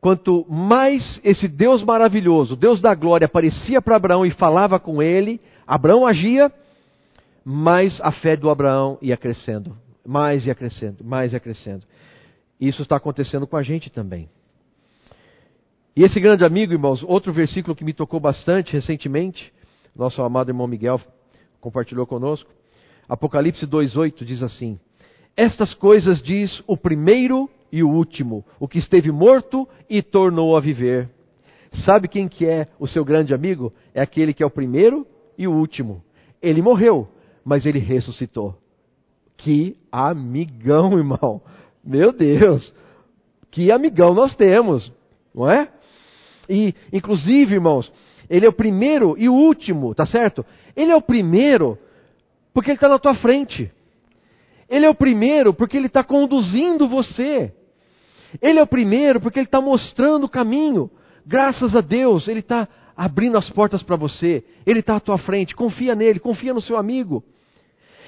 quanto 0.00 0.46
mais 0.48 1.20
esse 1.22 1.46
Deus 1.46 1.82
maravilhoso, 1.82 2.56
Deus 2.56 2.80
da 2.80 2.94
glória, 2.94 3.26
aparecia 3.26 3.82
para 3.82 3.96
Abraão 3.96 4.24
e 4.24 4.30
falava 4.30 4.80
com 4.80 5.02
ele, 5.02 5.40
Abraão 5.66 6.06
agia, 6.06 6.50
mais 7.44 8.00
a 8.00 8.10
fé 8.10 8.34
do 8.36 8.48
Abraão 8.48 8.98
ia 9.02 9.16
crescendo, 9.16 9.76
mais 10.06 10.46
ia 10.46 10.54
crescendo, 10.54 11.04
mais 11.04 11.34
ia 11.34 11.40
crescendo. 11.40 11.84
Isso 12.58 12.82
está 12.82 12.96
acontecendo 12.96 13.46
com 13.46 13.56
a 13.56 13.62
gente 13.62 13.90
também. 13.90 14.28
E 15.94 16.02
esse 16.02 16.20
grande 16.20 16.44
amigo, 16.44 16.72
irmãos, 16.72 17.02
outro 17.02 17.32
versículo 17.32 17.74
que 17.74 17.84
me 17.84 17.92
tocou 17.92 18.20
bastante 18.20 18.72
recentemente, 18.72 19.52
nosso 19.94 20.22
amado 20.22 20.48
irmão 20.48 20.66
Miguel 20.66 21.00
compartilhou 21.60 22.06
conosco. 22.06 22.48
Apocalipse 23.08 23.66
2,8 23.66 24.24
diz 24.24 24.42
assim: 24.42 24.78
Estas 25.36 25.72
coisas 25.74 26.22
diz 26.22 26.62
o 26.66 26.76
primeiro 26.76 27.48
e 27.72 27.82
o 27.82 27.88
último, 27.88 28.44
o 28.60 28.68
que 28.68 28.78
esteve 28.78 29.10
morto 29.10 29.68
e 29.88 30.02
tornou 30.02 30.56
a 30.56 30.60
viver. 30.60 31.08
Sabe 31.84 32.08
quem 32.08 32.28
que 32.28 32.46
é 32.46 32.68
o 32.78 32.86
seu 32.86 33.04
grande 33.04 33.34
amigo? 33.34 33.72
É 33.94 34.00
aquele 34.00 34.32
que 34.32 34.42
é 34.42 34.46
o 34.46 34.50
primeiro 34.50 35.06
e 35.36 35.46
o 35.46 35.52
último. 35.52 36.02
Ele 36.40 36.62
morreu, 36.62 37.08
mas 37.44 37.66
ele 37.66 37.78
ressuscitou. 37.78 38.56
Que 39.36 39.76
amigão, 39.92 40.96
irmão. 40.98 41.42
Meu 41.84 42.12
Deus. 42.12 42.72
Que 43.50 43.70
amigão 43.70 44.14
nós 44.14 44.34
temos, 44.36 44.92
não 45.34 45.50
é? 45.50 45.68
E, 46.48 46.74
inclusive, 46.92 47.54
irmãos, 47.54 47.90
ele 48.28 48.46
é 48.46 48.48
o 48.48 48.52
primeiro 48.52 49.14
e 49.18 49.28
o 49.28 49.34
último, 49.34 49.94
tá 49.94 50.06
certo? 50.06 50.44
Ele 50.74 50.90
é 50.90 50.96
o 50.96 51.02
primeiro 51.02 51.78
porque 52.52 52.70
Ele 52.70 52.76
está 52.76 52.88
na 52.88 52.98
tua 52.98 53.14
frente. 53.14 53.70
Ele 54.68 54.84
é 54.84 54.90
o 54.90 54.94
primeiro 54.94 55.54
porque 55.54 55.76
ele 55.76 55.86
está 55.86 56.04
conduzindo 56.04 56.86
você. 56.86 57.52
Ele 58.42 58.58
é 58.58 58.62
o 58.62 58.66
primeiro 58.66 59.20
porque 59.20 59.38
ele 59.38 59.46
está 59.46 59.60
mostrando 59.60 60.24
o 60.24 60.28
caminho. 60.28 60.90
Graças 61.26 61.74
a 61.74 61.80
Deus, 61.80 62.28
ele 62.28 62.40
está 62.40 62.68
abrindo 62.94 63.38
as 63.38 63.48
portas 63.48 63.82
para 63.82 63.96
você. 63.96 64.44
Ele 64.66 64.80
está 64.80 64.96
à 64.96 65.00
tua 65.00 65.16
frente. 65.16 65.56
Confia 65.56 65.94
nele, 65.94 66.18
confia 66.18 66.52
no 66.52 66.60
seu 66.60 66.76
amigo. 66.76 67.24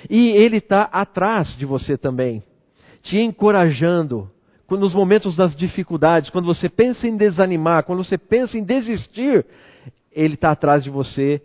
E 0.08 0.28
ele 0.30 0.58
está 0.58 0.82
atrás 0.82 1.56
de 1.56 1.64
você 1.64 1.96
também, 1.96 2.42
te 3.02 3.18
encorajando. 3.18 4.30
Nos 4.68 4.94
momentos 4.94 5.34
das 5.34 5.56
dificuldades, 5.56 6.30
quando 6.30 6.44
você 6.44 6.68
pensa 6.68 7.08
em 7.08 7.16
desanimar, 7.16 7.82
quando 7.82 8.04
você 8.04 8.16
pensa 8.16 8.56
em 8.56 8.62
desistir, 8.62 9.44
ele 10.12 10.34
está 10.34 10.52
atrás 10.52 10.84
de 10.84 10.90
você, 10.90 11.42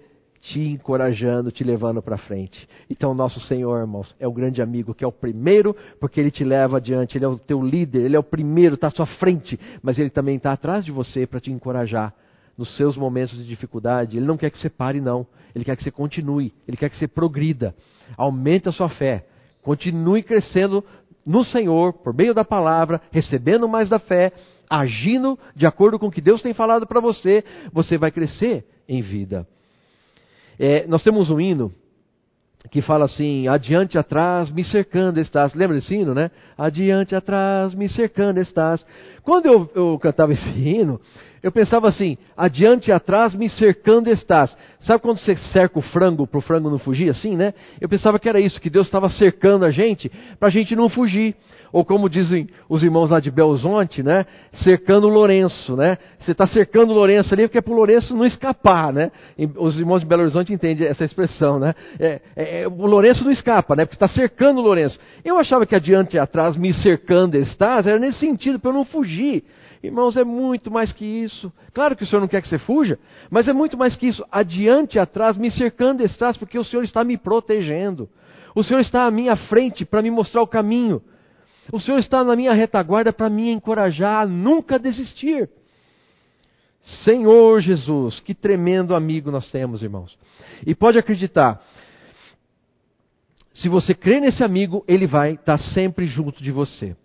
te 0.48 0.60
encorajando, 0.60 1.52
te 1.52 1.64
levando 1.64 2.02
para 2.02 2.18
frente. 2.18 2.68
Então, 2.90 3.16
nosso 3.16 3.40
Senhor, 3.42 3.80
irmãos, 3.80 4.16
é 4.20 4.28
o 4.28 4.32
grande 4.32 4.62
amigo, 4.62 4.94
que 4.94 5.04
é 5.04 5.08
o 5.08 5.12
primeiro, 5.12 5.76
porque 6.00 6.20
ele 6.20 6.30
te 6.30 6.44
leva 6.44 6.78
adiante, 6.78 7.18
ele 7.18 7.26
é 7.26 7.28
o 7.28 7.40
teu 7.40 7.62
líder, 7.64 8.04
ele 8.04 8.16
é 8.16 8.20
o 8.20 8.24
primeiro, 8.24 8.76
está 8.76 8.88
à 8.88 8.92
sua 8.92 9.08
frente, 9.08 9.60
mas 9.82 9.98
ele 9.98 10.10
também 10.10 10.38
está 10.38 10.52
atrás 10.52 10.86
de 10.86 10.92
você 10.92 11.26
para 11.26 11.40
te 11.40 11.52
encorajar 11.52 12.14
nos 12.58 12.76
seus 12.78 12.96
momentos 12.96 13.36
de 13.38 13.46
dificuldade. 13.46 14.18
Ele 14.18 14.26
não 14.26 14.38
quer 14.38 14.52
que 14.52 14.60
você 14.60 14.70
pare, 14.70 15.02
não. 15.02 15.26
Ele 15.56 15.66
quer 15.66 15.76
que 15.76 15.84
você 15.84 15.92
continue, 15.92 16.54
ele 16.68 16.78
quer 16.78 16.90
que 16.90 16.98
você 16.98 17.08
progrida, 17.08 17.74
aumente 18.18 18.70
a 18.70 18.72
sua 18.72 18.90
fé, 18.90 19.26
continue 19.64 20.22
crescendo 20.22 20.84
no 21.26 21.44
Senhor, 21.44 21.94
por 21.94 22.14
meio 22.14 22.36
da 22.36 22.46
palavra, 22.46 23.02
recebendo 23.10 23.68
mais 23.68 23.90
da 23.90 23.98
fé, 23.98 24.32
agindo 24.70 25.40
de 25.56 25.66
acordo 25.66 25.98
com 25.98 26.08
o 26.08 26.12
que 26.12 26.22
Deus 26.22 26.42
tem 26.42 26.54
falado 26.54 26.86
para 26.86 27.00
você, 27.00 27.44
você 27.74 27.98
vai 27.98 28.12
crescer 28.12 28.66
em 28.88 29.02
vida. 29.02 29.48
É, 30.60 30.86
nós 30.88 31.04
temos 31.04 31.30
um 31.30 31.40
hino 31.40 31.72
que 32.70 32.82
fala 32.82 33.06
assim: 33.06 33.48
Adiante 33.48 33.98
atrás 33.98 34.50
me 34.50 34.64
cercando 34.64 35.20
estás. 35.20 35.54
Lembra 35.54 35.76
desse 35.76 35.96
hino, 35.96 36.14
né? 36.14 36.32
Adiante 36.58 37.16
atrás 37.16 37.74
me 37.74 37.88
cercando 37.90 38.40
estás. 38.40 38.86
Quando 39.24 39.46
eu, 39.46 39.70
eu 39.76 40.00
cantava 40.00 40.34
esse 40.34 40.50
hino, 40.58 41.00
eu 41.46 41.52
pensava 41.52 41.88
assim: 41.88 42.18
Adiante 42.36 42.92
atrás 42.92 43.36
me 43.36 43.48
cercando 43.48 44.10
estás. 44.10 44.58
Sabe 44.80 45.00
quando 45.00 45.20
você 45.20 45.36
cerca 45.54 45.78
o 45.78 45.82
frango 45.82 46.26
para 46.26 46.40
o 46.40 46.42
frango 46.42 46.72
não 46.72 46.80
fugir, 46.80 47.08
assim, 47.08 47.38
né? 47.38 47.54
Eu 47.80 47.88
pensava 47.88 48.18
que 48.18 48.28
era 48.28 48.40
isso, 48.40 48.60
que 48.60 48.68
Deus 48.68 48.88
estava 48.88 49.08
cercando 49.10 49.64
a 49.64 49.70
gente 49.70 50.12
para 50.40 50.48
a 50.48 50.52
gente 50.52 50.76
não 50.76 50.90
fugir 50.90 51.36
ou 51.72 51.84
como 51.84 52.10
dizem 52.10 52.48
os 52.70 52.82
irmãos 52.82 53.12
lá 53.12 53.20
de 53.20 53.30
Belzonte, 53.30 54.02
né? 54.02 54.26
Cercando 54.64 55.08
o 55.08 55.10
Lourenço, 55.10 55.76
né? 55.76 55.98
Você 56.20 56.32
está 56.32 56.48
cercando 56.48 56.92
o 56.92 56.94
Lourenço 56.94 57.32
ali 57.34 57.44
porque 57.44 57.58
é 57.58 57.62
para 57.62 57.74
o 57.74 57.76
Lourenço 57.76 58.16
não 58.16 58.26
escapar, 58.26 58.92
né? 58.92 59.12
Os 59.58 59.78
irmãos 59.78 60.00
de 60.00 60.08
Belo 60.08 60.24
Horizonte 60.24 60.52
entendem 60.52 60.88
essa 60.88 61.04
expressão, 61.04 61.60
né? 61.60 61.76
É, 62.00 62.22
é, 62.36 62.62
é 62.62 62.68
o 62.68 62.88
Lourenço 62.88 63.24
não 63.24 63.32
escapa, 63.32 63.76
né? 63.76 63.86
Porque 63.86 63.98
está 63.98 64.08
cercando 64.08 64.62
o 64.62 64.64
Lourenço. 64.64 64.98
Eu 65.24 65.38
achava 65.38 65.66
que 65.66 65.76
adiante 65.76 66.16
e 66.16 66.20
atrás, 66.20 66.58
me 66.58 66.74
cercando 66.74 67.36
estás, 67.36 67.86
era 67.86 68.00
nesse 68.00 68.20
sentido, 68.20 68.58
para 68.58 68.72
eu 68.72 68.76
não 68.76 68.86
fugir. 68.86 69.44
Irmãos, 69.84 70.18
é 70.18 70.24
muito 70.24 70.72
mais 70.72 70.92
que 70.92 71.06
isso. 71.06 71.52
Claro 71.74 71.96
que 71.96 72.04
o 72.04 72.08
Senhor 72.08 72.22
não 72.22 72.28
quer 72.28 72.42
que 72.42 72.48
você 72.48 72.58
fuja, 72.58 72.98
mas 73.30 73.48
é 73.48 73.54
muito 73.54 73.78
mais 73.78 73.96
que 73.96 74.08
isso. 74.08 74.26
Adiante 74.32 74.98
atrás, 74.98 75.38
me 75.38 75.52
cercando 75.52 76.04
estás, 76.04 76.38
porque 76.38 76.58
o 76.58 76.64
Senhor 76.64 76.84
está 76.84 77.04
me 77.04 77.18
protegendo. 77.18 78.10
O 78.56 78.64
Senhor 78.64 78.80
está 78.80 79.06
à 79.06 79.12
minha 79.12 79.36
frente 79.36 79.86
para 79.86 80.02
me 80.02 80.10
mostrar 80.10 80.42
o 80.42 80.48
caminho. 80.48 81.02
O 81.72 81.80
Senhor 81.80 81.98
está 81.98 82.24
na 82.24 82.36
minha 82.36 82.54
retaguarda 82.54 83.12
para 83.12 83.30
me 83.30 83.50
encorajar 83.50 84.24
a 84.24 84.26
nunca 84.26 84.80
desistir. 84.80 85.50
Senhor 87.04 87.60
Jesus, 87.62 88.20
que 88.20 88.34
tremendo 88.36 88.96
amigo 88.96 89.32
nós 89.32 89.50
temos, 89.52 89.82
irmãos. 89.82 90.18
E 90.66 90.76
pode 90.76 91.00
acreditar, 91.00 91.60
se 93.52 93.68
você 93.68 93.96
crê 93.96 94.20
nesse 94.20 94.44
amigo, 94.44 94.86
ele 94.88 95.08
vai 95.08 95.34
estar 95.34 95.58
sempre 95.58 96.06
junto 96.06 96.44
de 96.44 96.52
você. 96.52 96.96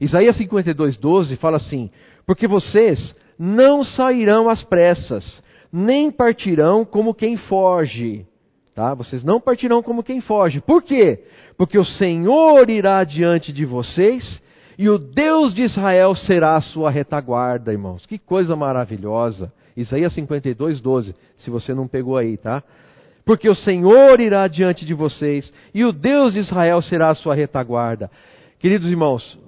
Isaías 0.00 0.36
52, 0.36 0.96
12 0.96 1.36
fala 1.36 1.56
assim: 1.56 1.90
Porque 2.26 2.46
vocês 2.46 3.14
não 3.38 3.84
sairão 3.84 4.48
às 4.48 4.62
pressas, 4.64 5.42
nem 5.72 6.10
partirão 6.10 6.84
como 6.84 7.14
quem 7.14 7.36
foge. 7.36 8.26
Tá? 8.74 8.92
Vocês 8.94 9.24
não 9.24 9.40
partirão 9.40 9.82
como 9.82 10.02
quem 10.02 10.20
foge. 10.20 10.60
Por 10.60 10.82
quê? 10.82 11.24
Porque 11.56 11.78
o 11.78 11.84
Senhor 11.84 12.68
irá 12.68 13.02
diante 13.04 13.50
de 13.52 13.64
vocês 13.64 14.42
e 14.78 14.90
o 14.90 14.98
Deus 14.98 15.54
de 15.54 15.62
Israel 15.62 16.14
será 16.14 16.56
a 16.56 16.60
sua 16.60 16.90
retaguarda, 16.90 17.72
irmãos. 17.72 18.04
Que 18.04 18.18
coisa 18.18 18.54
maravilhosa. 18.54 19.50
Isaías 19.74 20.12
52, 20.12 20.80
12. 20.80 21.14
Se 21.38 21.48
você 21.48 21.72
não 21.72 21.88
pegou 21.88 22.18
aí, 22.18 22.36
tá? 22.36 22.62
Porque 23.24 23.48
o 23.48 23.54
Senhor 23.54 24.20
irá 24.20 24.46
diante 24.46 24.84
de 24.84 24.92
vocês 24.92 25.50
e 25.74 25.82
o 25.84 25.92
Deus 25.92 26.34
de 26.34 26.40
Israel 26.40 26.80
será 26.82 27.08
a 27.08 27.14
sua 27.14 27.34
retaguarda. 27.34 28.10
Queridos 28.58 28.88
irmãos, 28.88 29.38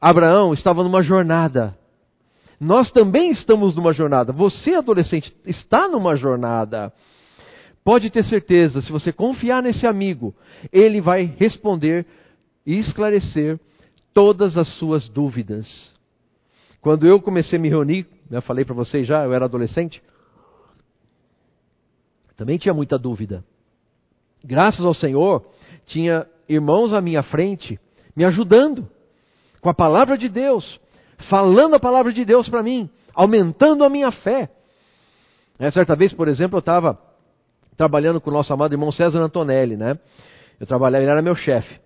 Abraão 0.00 0.52
estava 0.54 0.82
numa 0.82 1.02
jornada. 1.02 1.76
Nós 2.60 2.90
também 2.90 3.30
estamos 3.30 3.74
numa 3.74 3.92
jornada. 3.92 4.32
Você, 4.32 4.74
adolescente, 4.74 5.32
está 5.44 5.88
numa 5.88 6.16
jornada. 6.16 6.92
Pode 7.84 8.10
ter 8.10 8.24
certeza, 8.24 8.82
se 8.82 8.92
você 8.92 9.12
confiar 9.12 9.62
nesse 9.62 9.86
amigo, 9.86 10.34
ele 10.72 11.00
vai 11.00 11.24
responder 11.38 12.04
e 12.66 12.78
esclarecer 12.78 13.58
todas 14.12 14.58
as 14.58 14.68
suas 14.76 15.08
dúvidas. 15.08 15.94
Quando 16.80 17.06
eu 17.06 17.20
comecei 17.20 17.58
a 17.58 17.62
me 17.62 17.68
reunir, 17.68 18.06
eu 18.30 18.42
falei 18.42 18.64
para 18.64 18.74
vocês 18.74 19.06
já, 19.06 19.24
eu 19.24 19.32
era 19.32 19.46
adolescente, 19.46 20.02
também 22.36 22.58
tinha 22.58 22.74
muita 22.74 22.98
dúvida. 22.98 23.44
Graças 24.44 24.84
ao 24.84 24.94
Senhor, 24.94 25.44
tinha 25.86 26.26
irmãos 26.48 26.92
à 26.92 27.00
minha 27.00 27.22
frente 27.22 27.80
me 28.14 28.24
ajudando 28.24 28.88
com 29.60 29.68
a 29.68 29.74
palavra 29.74 30.16
de 30.16 30.28
Deus, 30.28 30.80
falando 31.28 31.74
a 31.74 31.80
palavra 31.80 32.12
de 32.12 32.24
Deus 32.24 32.48
para 32.48 32.62
mim, 32.62 32.88
aumentando 33.14 33.84
a 33.84 33.88
minha 33.88 34.10
fé. 34.10 34.50
É, 35.58 35.70
certa 35.70 35.96
vez, 35.96 36.12
por 36.12 36.28
exemplo, 36.28 36.56
eu 36.56 36.60
estava 36.60 36.98
trabalhando 37.76 38.20
com 38.20 38.30
o 38.30 38.32
nosso 38.32 38.52
amado 38.52 38.72
irmão 38.72 38.92
César 38.92 39.20
Antonelli, 39.20 39.76
né? 39.76 39.98
Eu 40.60 40.66
trabalhava, 40.66 41.02
ele 41.02 41.10
era 41.10 41.22
meu 41.22 41.34
chefe. 41.34 41.80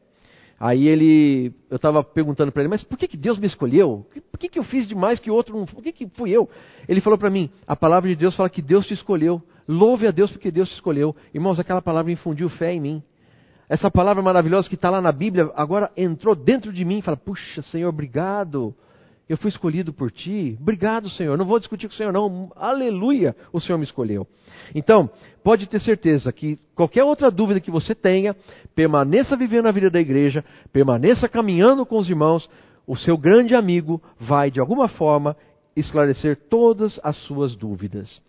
Aí 0.58 0.86
ele, 0.86 1.52
eu 1.68 1.76
estava 1.76 2.04
perguntando 2.04 2.52
para 2.52 2.62
ele, 2.62 2.68
mas 2.68 2.84
por 2.84 2.96
que, 2.96 3.08
que 3.08 3.16
Deus 3.16 3.36
me 3.36 3.46
escolheu? 3.46 4.06
Por 4.30 4.38
que, 4.38 4.48
que 4.48 4.58
eu 4.58 4.62
fiz 4.62 4.86
demais 4.86 5.18
que 5.18 5.30
outro 5.30 5.58
não? 5.58 5.66
Por 5.66 5.82
que, 5.82 5.90
que 5.90 6.06
fui 6.14 6.30
eu? 6.30 6.48
Ele 6.88 7.00
falou 7.00 7.18
para 7.18 7.28
mim, 7.28 7.50
a 7.66 7.74
palavra 7.74 8.08
de 8.08 8.14
Deus 8.14 8.36
fala 8.36 8.48
que 8.48 8.62
Deus 8.62 8.86
te 8.86 8.94
escolheu. 8.94 9.42
Louve 9.66 10.06
a 10.06 10.12
Deus 10.12 10.30
porque 10.30 10.52
Deus 10.52 10.68
te 10.68 10.74
escolheu. 10.74 11.16
Irmãos, 11.34 11.58
aquela 11.58 11.82
palavra 11.82 12.12
infundiu 12.12 12.48
fé 12.48 12.72
em 12.72 12.80
mim. 12.80 13.02
Essa 13.72 13.90
palavra 13.90 14.22
maravilhosa 14.22 14.68
que 14.68 14.74
está 14.74 14.90
lá 14.90 15.00
na 15.00 15.10
Bíblia, 15.10 15.50
agora 15.56 15.90
entrou 15.96 16.34
dentro 16.34 16.70
de 16.70 16.84
mim 16.84 16.98
e 16.98 17.02
fala, 17.02 17.16
puxa, 17.16 17.62
Senhor, 17.62 17.88
obrigado. 17.88 18.74
Eu 19.26 19.38
fui 19.38 19.48
escolhido 19.48 19.94
por 19.94 20.10
ti. 20.10 20.58
Obrigado, 20.60 21.08
Senhor. 21.08 21.38
Não 21.38 21.46
vou 21.46 21.58
discutir 21.58 21.88
com 21.88 21.94
o 21.94 21.96
Senhor, 21.96 22.12
não. 22.12 22.52
Aleluia, 22.54 23.34
o 23.50 23.58
Senhor 23.58 23.78
me 23.78 23.84
escolheu. 23.84 24.26
Então, 24.74 25.08
pode 25.42 25.66
ter 25.66 25.80
certeza 25.80 26.30
que 26.30 26.58
qualquer 26.74 27.02
outra 27.02 27.30
dúvida 27.30 27.60
que 27.60 27.70
você 27.70 27.94
tenha, 27.94 28.36
permaneça 28.74 29.38
vivendo 29.38 29.68
a 29.68 29.72
vida 29.72 29.88
da 29.88 30.02
igreja, 30.02 30.44
permaneça 30.70 31.26
caminhando 31.26 31.86
com 31.86 31.96
os 31.96 32.10
irmãos, 32.10 32.46
o 32.86 32.94
seu 32.94 33.16
grande 33.16 33.54
amigo 33.54 34.02
vai, 34.20 34.50
de 34.50 34.60
alguma 34.60 34.86
forma, 34.86 35.34
esclarecer 35.74 36.36
todas 36.50 37.00
as 37.02 37.16
suas 37.22 37.56
dúvidas. 37.56 38.20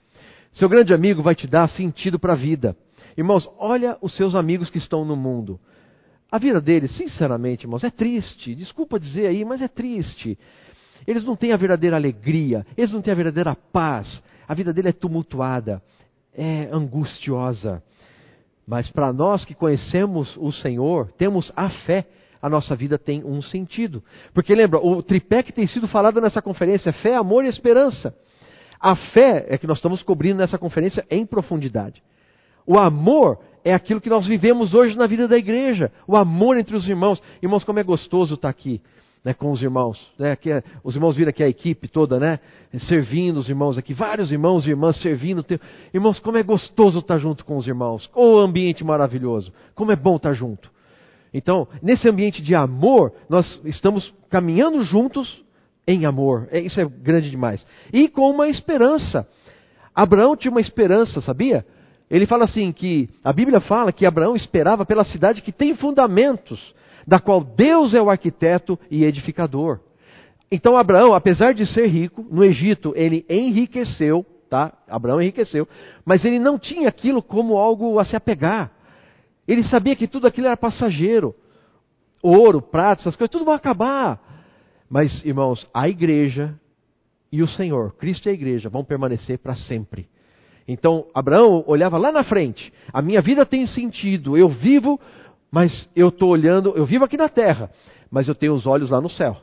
Seu 0.54 0.70
grande 0.70 0.94
amigo 0.94 1.22
vai 1.22 1.36
te 1.36 1.48
dar 1.48 1.68
sentido 1.68 2.18
para 2.18 2.32
a 2.32 2.38
vida. 2.38 2.78
Irmãos, 3.18 3.50
olha 3.58 3.98
os 4.02 4.16
seus 4.16 4.36
amigos 4.36 4.70
que 4.70 4.78
estão 4.78 5.06
no 5.06 5.16
mundo. 5.16 5.60
A 6.32 6.38
vida 6.40 6.60
deles, 6.60 6.96
sinceramente, 6.98 7.66
irmãos, 7.66 7.84
é 7.84 7.92
triste. 7.92 8.56
Desculpa 8.56 9.00
dizer 9.00 9.28
aí, 9.28 9.46
mas 9.46 9.62
é 9.62 9.68
triste. 9.68 10.38
Eles 11.06 11.24
não 11.24 11.36
têm 11.36 11.52
a 11.52 11.58
verdadeira 11.58 11.96
alegria, 11.96 12.66
eles 12.76 12.92
não 12.92 13.02
têm 13.02 13.12
a 13.12 13.16
verdadeira 13.16 13.56
paz. 13.56 14.24
A 14.48 14.54
vida 14.54 14.74
dele 14.74 14.90
é 14.90 14.94
tumultuada, 14.94 15.82
é 16.34 16.70
angustiosa. 16.72 17.84
Mas 18.66 18.90
para 18.90 19.12
nós 19.12 19.46
que 19.46 19.54
conhecemos 19.54 20.36
o 20.38 20.52
Senhor, 20.52 21.12
temos 21.18 21.52
a 21.56 21.70
fé, 21.70 22.08
a 22.42 22.50
nossa 22.50 22.76
vida 22.76 22.98
tem 22.98 23.24
um 23.24 23.42
sentido. 23.42 24.04
Porque 24.34 24.56
lembra, 24.56 24.80
o 24.80 25.04
tripé 25.04 25.44
que 25.44 25.52
tem 25.52 25.68
sido 25.68 25.88
falado 25.88 26.20
nessa 26.20 26.42
conferência 26.42 26.90
é 26.90 26.94
fé, 26.94 27.16
amor 27.16 27.46
e 27.46 27.50
esperança. 27.50 28.16
A 28.80 28.96
fé 28.96 29.46
é 29.50 29.58
que 29.58 29.68
nós 29.68 29.78
estamos 29.78 30.02
cobrindo 30.02 30.40
nessa 30.40 30.58
conferência 30.58 31.06
em 31.10 31.26
profundidade. 31.26 32.02
O 32.66 32.78
amor 32.78 33.40
é 33.64 33.74
aquilo 33.74 34.02
que 34.02 34.10
nós 34.10 34.28
vivemos 34.28 34.74
hoje 34.74 34.98
na 34.98 35.08
vida 35.08 35.28
da 35.28 35.38
igreja. 35.38 35.92
O 36.08 36.16
amor 36.16 36.58
entre 36.58 36.76
os 36.76 36.88
irmãos. 36.88 37.22
Irmãos, 37.42 37.64
como 37.64 37.80
é 37.80 37.84
gostoso 37.84 38.36
estar 38.36 38.50
aqui 38.50 38.82
né, 39.24 39.34
com 39.34 39.52
os 39.52 39.62
irmãos. 39.62 40.00
Né, 40.20 40.38
é, 40.46 40.64
os 40.84 40.96
irmãos 40.96 41.16
viram 41.16 41.30
aqui 41.30 41.44
a 41.44 41.48
equipe 41.48 41.88
toda, 41.88 42.20
né? 42.20 42.40
Servindo 42.88 43.38
os 43.38 43.48
irmãos 43.48 43.78
aqui, 43.78 43.94
vários 43.94 44.32
irmãos 44.32 44.66
e 44.66 44.72
irmãs 44.72 45.00
servindo. 45.02 45.46
Irmãos, 45.94 46.20
como 46.20 46.38
é 46.38 46.44
gostoso 46.44 47.00
estar 47.00 47.18
junto 47.20 47.46
com 47.46 47.58
os 47.58 47.68
irmãos. 47.68 48.10
O 48.14 48.38
ambiente 48.38 48.84
maravilhoso. 48.84 49.54
Como 49.74 49.92
é 49.92 49.96
bom 49.96 50.18
estar 50.18 50.34
junto. 50.34 50.72
Então, 51.34 51.68
nesse 51.82 52.08
ambiente 52.08 52.42
de 52.42 52.54
amor, 52.54 53.14
nós 53.30 53.60
estamos 53.66 54.14
caminhando 54.30 54.84
juntos 54.84 55.44
em 55.88 56.06
amor. 56.06 56.48
É, 56.52 56.60
isso 56.60 56.80
é 56.80 56.86
grande 56.86 57.30
demais. 57.30 57.66
E 57.92 58.08
com 58.10 58.30
uma 58.30 58.48
esperança. 58.50 59.28
Abraão 59.96 60.36
tinha 60.36 60.52
uma 60.52 60.62
esperança, 60.62 61.22
sabia? 61.22 61.66
Ele 62.10 62.26
fala 62.26 62.44
assim 62.46 62.72
que 62.72 63.10
a 63.24 63.34
Bíblia 63.34 63.60
fala 63.60 63.92
que 63.92 64.06
Abraão 64.06 64.36
esperava 64.36 64.86
pela 64.86 65.04
cidade 65.04 65.42
que 65.42 65.52
tem 65.52 65.76
fundamentos 65.76 66.74
da 67.08 67.20
qual 67.20 67.44
Deus 67.44 67.94
é 67.94 68.02
o 68.02 68.10
arquiteto 68.10 68.80
e 68.90 69.04
edificador. 69.04 69.80
Então 70.52 70.78
Abraão, 70.78 71.14
apesar 71.14 71.54
de 71.54 71.66
ser 71.66 71.88
rico, 71.88 72.26
no 72.30 72.44
Egito 72.44 72.94
ele 72.96 73.26
enriqueceu, 73.30 74.26
tá? 74.50 74.72
Abraão 74.88 75.22
enriqueceu, 75.22 75.68
mas 76.06 76.24
ele 76.24 76.38
não 76.38 76.60
tinha 76.60 76.88
aquilo 76.88 77.22
como 77.22 77.58
algo 77.58 77.98
a 77.98 78.06
se 78.06 78.16
apegar. 78.16 78.72
Ele 79.48 79.64
sabia 79.64 79.96
que 79.96 80.08
tudo 80.08 80.28
aquilo 80.28 80.48
era 80.48 80.56
passageiro. 80.56 81.36
Ouro, 82.22 82.62
prata, 82.62 83.02
essas 83.02 83.16
coisas, 83.16 83.32
tudo 83.32 83.46
vai 83.46 83.56
acabar. 83.56 84.22
Mas, 84.90 85.26
irmãos, 85.26 85.68
a 85.74 85.90
igreja 85.90 86.58
e 87.32 87.42
o 87.42 87.48
Senhor, 87.48 87.94
Cristo 87.96 88.28
e 88.28 88.30
a 88.30 88.34
igreja, 88.34 88.70
vão 88.70 88.86
permanecer 88.86 89.40
para 89.40 89.56
sempre. 89.56 90.08
Então, 90.68 91.06
Abraão 91.14 91.64
olhava 91.68 91.98
lá 91.98 92.12
na 92.12 92.24
frente. 92.24 92.72
A 92.92 93.02
minha 93.02 93.22
vida 93.22 93.46
tem 93.46 93.66
sentido. 93.66 94.38
Eu 94.38 94.50
vivo, 94.50 95.00
mas 95.52 95.90
eu 95.96 96.10
estou 96.10 96.30
olhando. 96.30 96.74
Eu 96.76 96.86
vivo 96.86 97.04
aqui 97.04 97.18
na 97.18 97.30
terra, 97.30 97.70
mas 98.10 98.28
eu 98.28 98.36
tenho 98.36 98.54
os 98.54 98.66
olhos 98.66 98.90
lá 98.90 99.02
no 99.02 99.10
céu. 99.10 99.38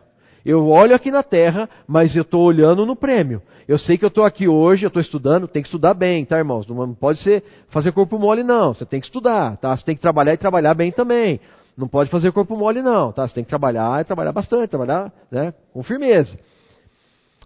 Eu 0.44 0.68
olho 0.68 0.94
aqui 0.94 1.10
na 1.10 1.22
terra, 1.22 1.68
mas 1.86 2.16
eu 2.16 2.22
estou 2.22 2.42
olhando 2.42 2.86
no 2.86 2.96
prêmio. 2.96 3.42
Eu 3.68 3.78
sei 3.78 3.98
que 3.98 4.04
eu 4.04 4.08
estou 4.08 4.24
aqui 4.24 4.48
hoje, 4.48 4.84
eu 4.84 4.88
estou 4.88 5.02
estudando, 5.02 5.46
tem 5.46 5.62
que 5.62 5.68
estudar 5.68 5.92
bem, 5.92 6.24
tá, 6.24 6.38
irmãos? 6.38 6.66
Não 6.66 6.94
pode 6.94 7.20
ser 7.20 7.44
fazer 7.68 7.92
corpo 7.92 8.18
mole, 8.18 8.42
não. 8.42 8.72
Você 8.72 8.86
tem 8.86 9.00
que 9.00 9.06
estudar, 9.06 9.58
tá? 9.58 9.76
Você 9.76 9.84
tem 9.84 9.94
que 9.94 10.00
trabalhar 10.00 10.32
e 10.32 10.38
trabalhar 10.38 10.74
bem 10.74 10.90
também. 10.90 11.38
Não 11.76 11.86
pode 11.86 12.10
fazer 12.10 12.32
corpo 12.32 12.56
mole, 12.56 12.82
não, 12.82 13.12
tá? 13.12 13.28
Você 13.28 13.34
tem 13.34 13.44
que 13.44 13.50
trabalhar 13.50 14.00
e 14.00 14.04
trabalhar 14.04 14.32
bastante, 14.32 14.70
trabalhar 14.70 15.12
né, 15.30 15.52
com 15.72 15.82
firmeza. 15.82 16.38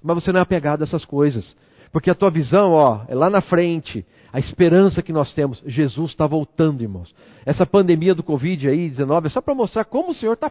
Mas 0.02 0.22
você 0.22 0.32
não 0.32 0.40
é 0.40 0.42
apegado 0.42 0.82
a 0.82 0.84
essas 0.84 1.04
coisas. 1.04 1.54
Porque 1.94 2.11
a 2.11 2.14
tua 2.14 2.28
visão, 2.28 2.72
ó, 2.72 3.04
é 3.07 3.14
lá 3.14 3.30
na 3.30 3.40
frente. 3.40 4.04
A 4.33 4.40
esperança 4.40 5.00
que 5.00 5.12
nós 5.12 5.33
temos. 5.33 5.62
Jesus 5.64 6.11
está 6.11 6.26
voltando, 6.26 6.83
irmãos. 6.83 7.14
Essa 7.46 7.64
pandemia 7.64 8.16
do 8.16 8.22
Covid 8.24 8.68
aí, 8.68 8.90
19, 8.90 9.28
é 9.28 9.30
só 9.30 9.40
para 9.40 9.54
mostrar 9.54 9.85
como 9.85 10.11
o 10.11 10.14
Senhor 10.14 10.33
está. 10.33 10.50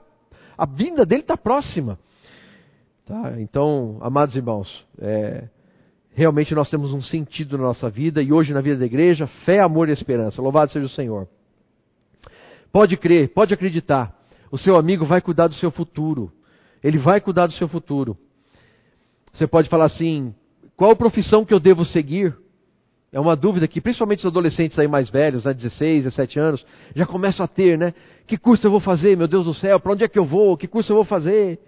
A 0.57 0.65
vinda 0.65 1.05
dele 1.05 1.21
está 1.21 1.35
próxima. 1.35 1.99
Tá? 3.05 3.33
Então, 3.41 3.97
amados 3.99 4.37
irmãos, 4.37 4.87
é, 4.97 5.49
realmente 6.13 6.55
nós 6.55 6.69
temos 6.69 6.93
um 6.93 7.01
sentido 7.01 7.57
na 7.57 7.65
nossa 7.65 7.89
vida 7.89 8.23
e 8.23 8.31
hoje 8.31 8.53
na 8.53 8.61
vida 8.61 8.77
da 8.77 8.85
igreja, 8.85 9.27
fé, 9.43 9.59
amor 9.59 9.89
e 9.89 9.91
esperança. 9.91 10.41
Louvado 10.41 10.71
seja 10.71 10.85
o 10.85 10.89
Senhor. 10.89 11.27
Pode 12.71 12.95
crer, 12.95 13.33
pode 13.33 13.53
acreditar. 13.53 14.17
O 14.49 14.57
seu 14.57 14.77
amigo 14.77 15.05
vai 15.05 15.19
cuidar 15.19 15.47
do 15.47 15.55
seu 15.55 15.71
futuro. 15.71 16.31
Ele 16.81 16.97
vai 16.97 17.19
cuidar 17.19 17.47
do 17.47 17.53
seu 17.53 17.67
futuro. 17.67 18.17
Você 19.33 19.45
pode 19.45 19.67
falar 19.67 19.85
assim: 19.85 20.33
qual 20.75 20.95
profissão 20.95 21.45
que 21.45 21.53
eu 21.53 21.59
devo 21.59 21.85
seguir? 21.85 22.35
É 23.11 23.19
uma 23.19 23.35
dúvida 23.35 23.67
que 23.67 23.79
principalmente 23.79 24.19
os 24.19 24.25
adolescentes 24.25 24.77
aí 24.79 24.87
mais 24.87 25.09
velhos, 25.09 25.45
né, 25.45 25.53
16, 25.53 26.05
17 26.05 26.39
anos, 26.39 26.65
já 26.95 27.05
começam 27.05 27.43
a 27.43 27.47
ter, 27.47 27.77
né? 27.77 27.93
Que 28.25 28.37
curso 28.37 28.65
eu 28.65 28.71
vou 28.71 28.79
fazer, 28.79 29.15
meu 29.15 29.27
Deus 29.27 29.45
do 29.45 29.53
céu? 29.53 29.79
Para 29.79 29.91
onde 29.91 30.03
é 30.03 30.07
que 30.07 30.17
eu 30.17 30.25
vou? 30.25 30.57
Que 30.57 30.67
curso 30.67 30.91
eu 30.91 30.95
vou 30.95 31.05
fazer? 31.05 31.59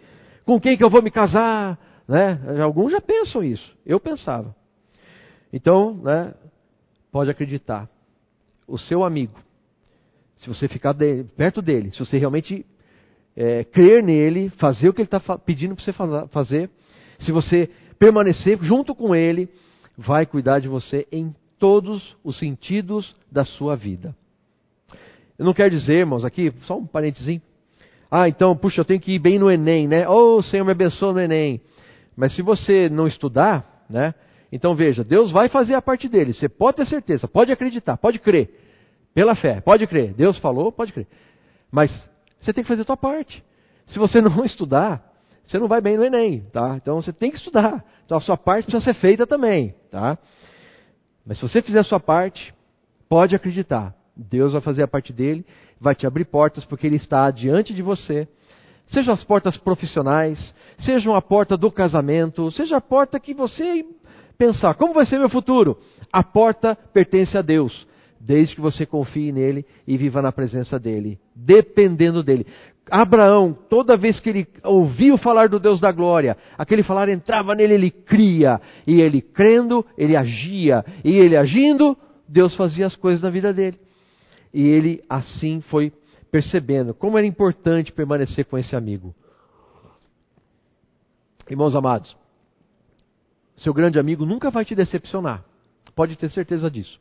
Com 0.43 0.59
quem 0.59 0.75
que 0.75 0.83
eu 0.83 0.89
vou 0.89 1.03
me 1.03 1.11
casar? 1.11 1.77
Né? 2.07 2.39
Alguns 2.63 2.91
já 2.91 2.99
pensam 2.99 3.43
isso. 3.43 3.75
Eu 3.85 3.99
pensava. 3.99 4.55
Então, 5.53 5.93
né, 6.03 6.33
pode 7.11 7.29
acreditar. 7.29 7.87
O 8.67 8.79
seu 8.79 9.03
amigo, 9.03 9.37
se 10.37 10.47
você 10.47 10.67
ficar 10.67 10.93
de, 10.93 11.23
perto 11.37 11.61
dele, 11.61 11.91
se 11.91 11.99
você 11.99 12.17
realmente 12.17 12.65
é, 13.35 13.63
crer 13.63 14.01
nele, 14.01 14.49
fazer 14.57 14.89
o 14.89 14.93
que 14.93 15.01
ele 15.01 15.07
está 15.07 15.37
pedindo 15.37 15.75
para 15.75 15.85
você 15.85 15.93
fazer, 16.29 16.71
se 17.19 17.31
você 17.31 17.69
permanecer 17.99 18.57
junto 18.61 18.93
com 18.93 19.15
ele, 19.15 19.49
vai 19.97 20.25
cuidar 20.25 20.59
de 20.59 20.67
você 20.67 21.07
em 21.11 21.33
todos 21.59 22.15
os 22.23 22.37
sentidos 22.37 23.15
da 23.31 23.45
sua 23.45 23.75
vida. 23.75 24.15
Eu 25.37 25.45
não 25.45 25.53
quero 25.53 25.69
dizer, 25.69 25.99
irmãos, 25.99 26.23
aqui, 26.23 26.53
só 26.61 26.77
um 26.77 26.85
parênteses. 26.85 27.41
Ah, 28.09 28.29
então, 28.29 28.55
puxa, 28.55 28.81
eu 28.81 28.85
tenho 28.85 28.99
que 28.99 29.13
ir 29.13 29.19
bem 29.19 29.37
no 29.37 29.51
Enem, 29.51 29.87
né? 29.87 30.07
Oh, 30.07 30.41
Senhor 30.41 30.63
me 30.63 30.71
abençoa 30.71 31.13
no 31.13 31.19
Enem. 31.19 31.61
Mas 32.15 32.33
se 32.33 32.41
você 32.41 32.89
não 32.89 33.07
estudar, 33.07 33.85
né? 33.89 34.13
Então 34.51 34.75
veja, 34.75 35.03
Deus 35.03 35.31
vai 35.31 35.49
fazer 35.49 35.73
a 35.73 35.81
parte 35.81 36.07
dele. 36.07 36.33
Você 36.33 36.47
pode 36.47 36.77
ter 36.77 36.85
certeza, 36.85 37.27
pode 37.27 37.51
acreditar, 37.51 37.97
pode 37.97 38.19
crer. 38.19 38.49
Pela 39.13 39.35
fé, 39.35 39.59
pode 39.59 39.85
crer. 39.87 40.13
Deus 40.13 40.37
falou, 40.37 40.71
pode 40.71 40.93
crer. 40.93 41.07
Mas 41.71 41.91
você 42.39 42.53
tem 42.53 42.63
que 42.63 42.67
fazer 42.67 42.83
a 42.83 42.85
sua 42.85 42.97
parte. 42.97 43.43
Se 43.87 43.99
você 43.99 44.19
não 44.21 44.45
estudar, 44.45 45.03
você 45.45 45.59
não 45.59 45.67
vai 45.67 45.81
bem 45.81 45.97
no 45.97 46.03
Enem, 46.03 46.41
tá? 46.51 46.75
Então 46.75 47.01
você 47.01 47.13
tem 47.13 47.31
que 47.31 47.37
estudar. 47.37 47.83
Então 48.05 48.17
a 48.17 48.21
sua 48.21 48.37
parte 48.37 48.65
precisa 48.65 48.83
ser 48.83 48.93
feita 48.99 49.25
também, 49.27 49.75
tá? 49.91 50.17
Mas 51.25 51.37
se 51.37 51.43
você 51.43 51.61
fizer 51.61 51.79
a 51.79 51.83
sua 51.83 51.99
parte, 51.99 52.53
pode 53.09 53.35
acreditar. 53.35 53.95
Deus 54.15 54.53
vai 54.53 54.61
fazer 54.61 54.83
a 54.83 54.87
parte 54.87 55.11
dele, 55.11 55.45
vai 55.79 55.95
te 55.95 56.07
abrir 56.07 56.25
portas 56.25 56.63
porque 56.65 56.87
ele 56.87 56.95
está 56.95 57.29
diante 57.31 57.73
de 57.73 57.81
você. 57.81 58.27
Sejam 58.87 59.13
as 59.13 59.23
portas 59.23 59.57
profissionais, 59.57 60.53
sejam 60.79 61.15
a 61.15 61.21
porta 61.21 61.57
do 61.57 61.71
casamento, 61.71 62.51
seja 62.51 62.77
a 62.77 62.81
porta 62.81 63.19
que 63.19 63.33
você 63.33 63.83
pensar, 64.37 64.75
como 64.75 64.93
vai 64.93 65.05
ser 65.05 65.17
meu 65.17 65.29
futuro? 65.29 65.77
A 66.11 66.23
porta 66.23 66.77
pertence 66.93 67.37
a 67.37 67.41
Deus, 67.41 67.87
desde 68.19 68.55
que 68.55 68.61
você 68.61 68.85
confie 68.85 69.31
nele 69.31 69.65
e 69.87 69.97
viva 69.97 70.21
na 70.21 70.31
presença 70.31 70.79
dele, 70.79 71.19
dependendo 71.35 72.21
dele. 72.21 72.45
Abraão, 72.89 73.57
toda 73.67 73.97
vez 73.97 74.19
que 74.19 74.29
ele 74.29 74.47
ouviu 74.63 75.17
falar 75.17 75.49
do 75.49 75.59
Deus 75.59 75.81
da 75.81 75.91
glória, 75.91 76.37
aquele 76.57 76.83
falar 76.83 77.09
entrava 77.09 77.55
nele, 77.55 77.73
ele 77.73 77.91
cria, 77.91 78.61
e 78.85 79.01
ele 79.01 79.21
crendo, 79.21 79.85
ele 79.97 80.15
agia, 80.15 80.85
e 81.03 81.11
ele 81.11 81.35
agindo, 81.35 81.97
Deus 82.27 82.55
fazia 82.55 82.85
as 82.85 82.95
coisas 82.95 83.21
na 83.21 83.29
vida 83.29 83.51
dele. 83.51 83.79
E 84.53 84.67
ele 84.67 85.03
assim 85.09 85.61
foi 85.61 85.91
percebendo 86.31 86.93
como 86.93 87.17
era 87.17 87.25
importante 87.25 87.91
permanecer 87.91 88.45
com 88.45 88.57
esse 88.57 88.75
amigo. 88.75 89.15
Irmãos 91.49 91.75
amados, 91.75 92.15
seu 93.55 93.73
grande 93.73 93.99
amigo 93.99 94.25
nunca 94.25 94.49
vai 94.49 94.65
te 94.65 94.75
decepcionar, 94.75 95.43
pode 95.95 96.15
ter 96.17 96.29
certeza 96.29 96.69
disso. 96.69 96.99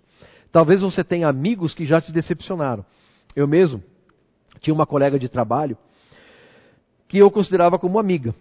Talvez 0.53 0.81
você 0.81 1.03
tenha 1.03 1.29
amigos 1.29 1.75
que 1.75 1.85
já 1.85 2.01
te 2.01 2.12
decepcionaram. 2.12 2.87
Eu 3.35 3.49
mesmo, 3.49 3.83
tinha 4.64 4.74
uma 4.74 4.87
colega 4.87 5.18
de 5.18 5.29
trabalho 5.29 5.77
que 7.07 7.18
eu 7.18 7.31
considerava 7.31 7.79
como 7.79 7.98
amiga. 7.98 8.35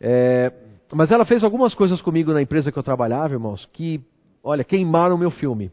É, 0.00 0.52
mas 0.92 1.10
ela 1.10 1.24
fez 1.24 1.42
algumas 1.42 1.74
coisas 1.74 2.00
comigo 2.00 2.32
na 2.32 2.40
empresa 2.40 2.70
que 2.70 2.78
eu 2.78 2.82
trabalhava, 2.82 3.34
irmãos, 3.34 3.68
que, 3.72 4.00
olha, 4.42 4.64
queimaram 4.64 5.16
o 5.16 5.18
meu 5.18 5.30
filme. 5.30 5.70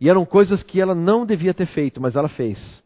E 0.00 0.10
eram 0.10 0.26
coisas 0.26 0.62
que 0.62 0.80
ela 0.80 0.94
não 0.94 1.24
devia 1.24 1.54
ter 1.54 1.66
feito, 1.66 2.00
mas 2.00 2.16
ela 2.16 2.28
fez. 2.28 2.82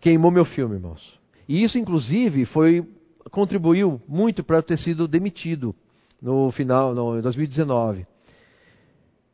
Queimou 0.00 0.30
meu 0.30 0.44
filme, 0.44 0.74
irmãos. 0.74 1.18
E 1.48 1.62
isso, 1.62 1.78
inclusive, 1.78 2.44
foi 2.46 2.84
contribuiu 3.30 4.00
muito 4.08 4.42
para 4.42 4.56
eu 4.56 4.62
ter 4.62 4.78
sido 4.78 5.06
demitido 5.06 5.74
no 6.20 6.50
final, 6.50 6.94
no, 6.94 7.18
em 7.18 7.20
2019. 7.20 8.06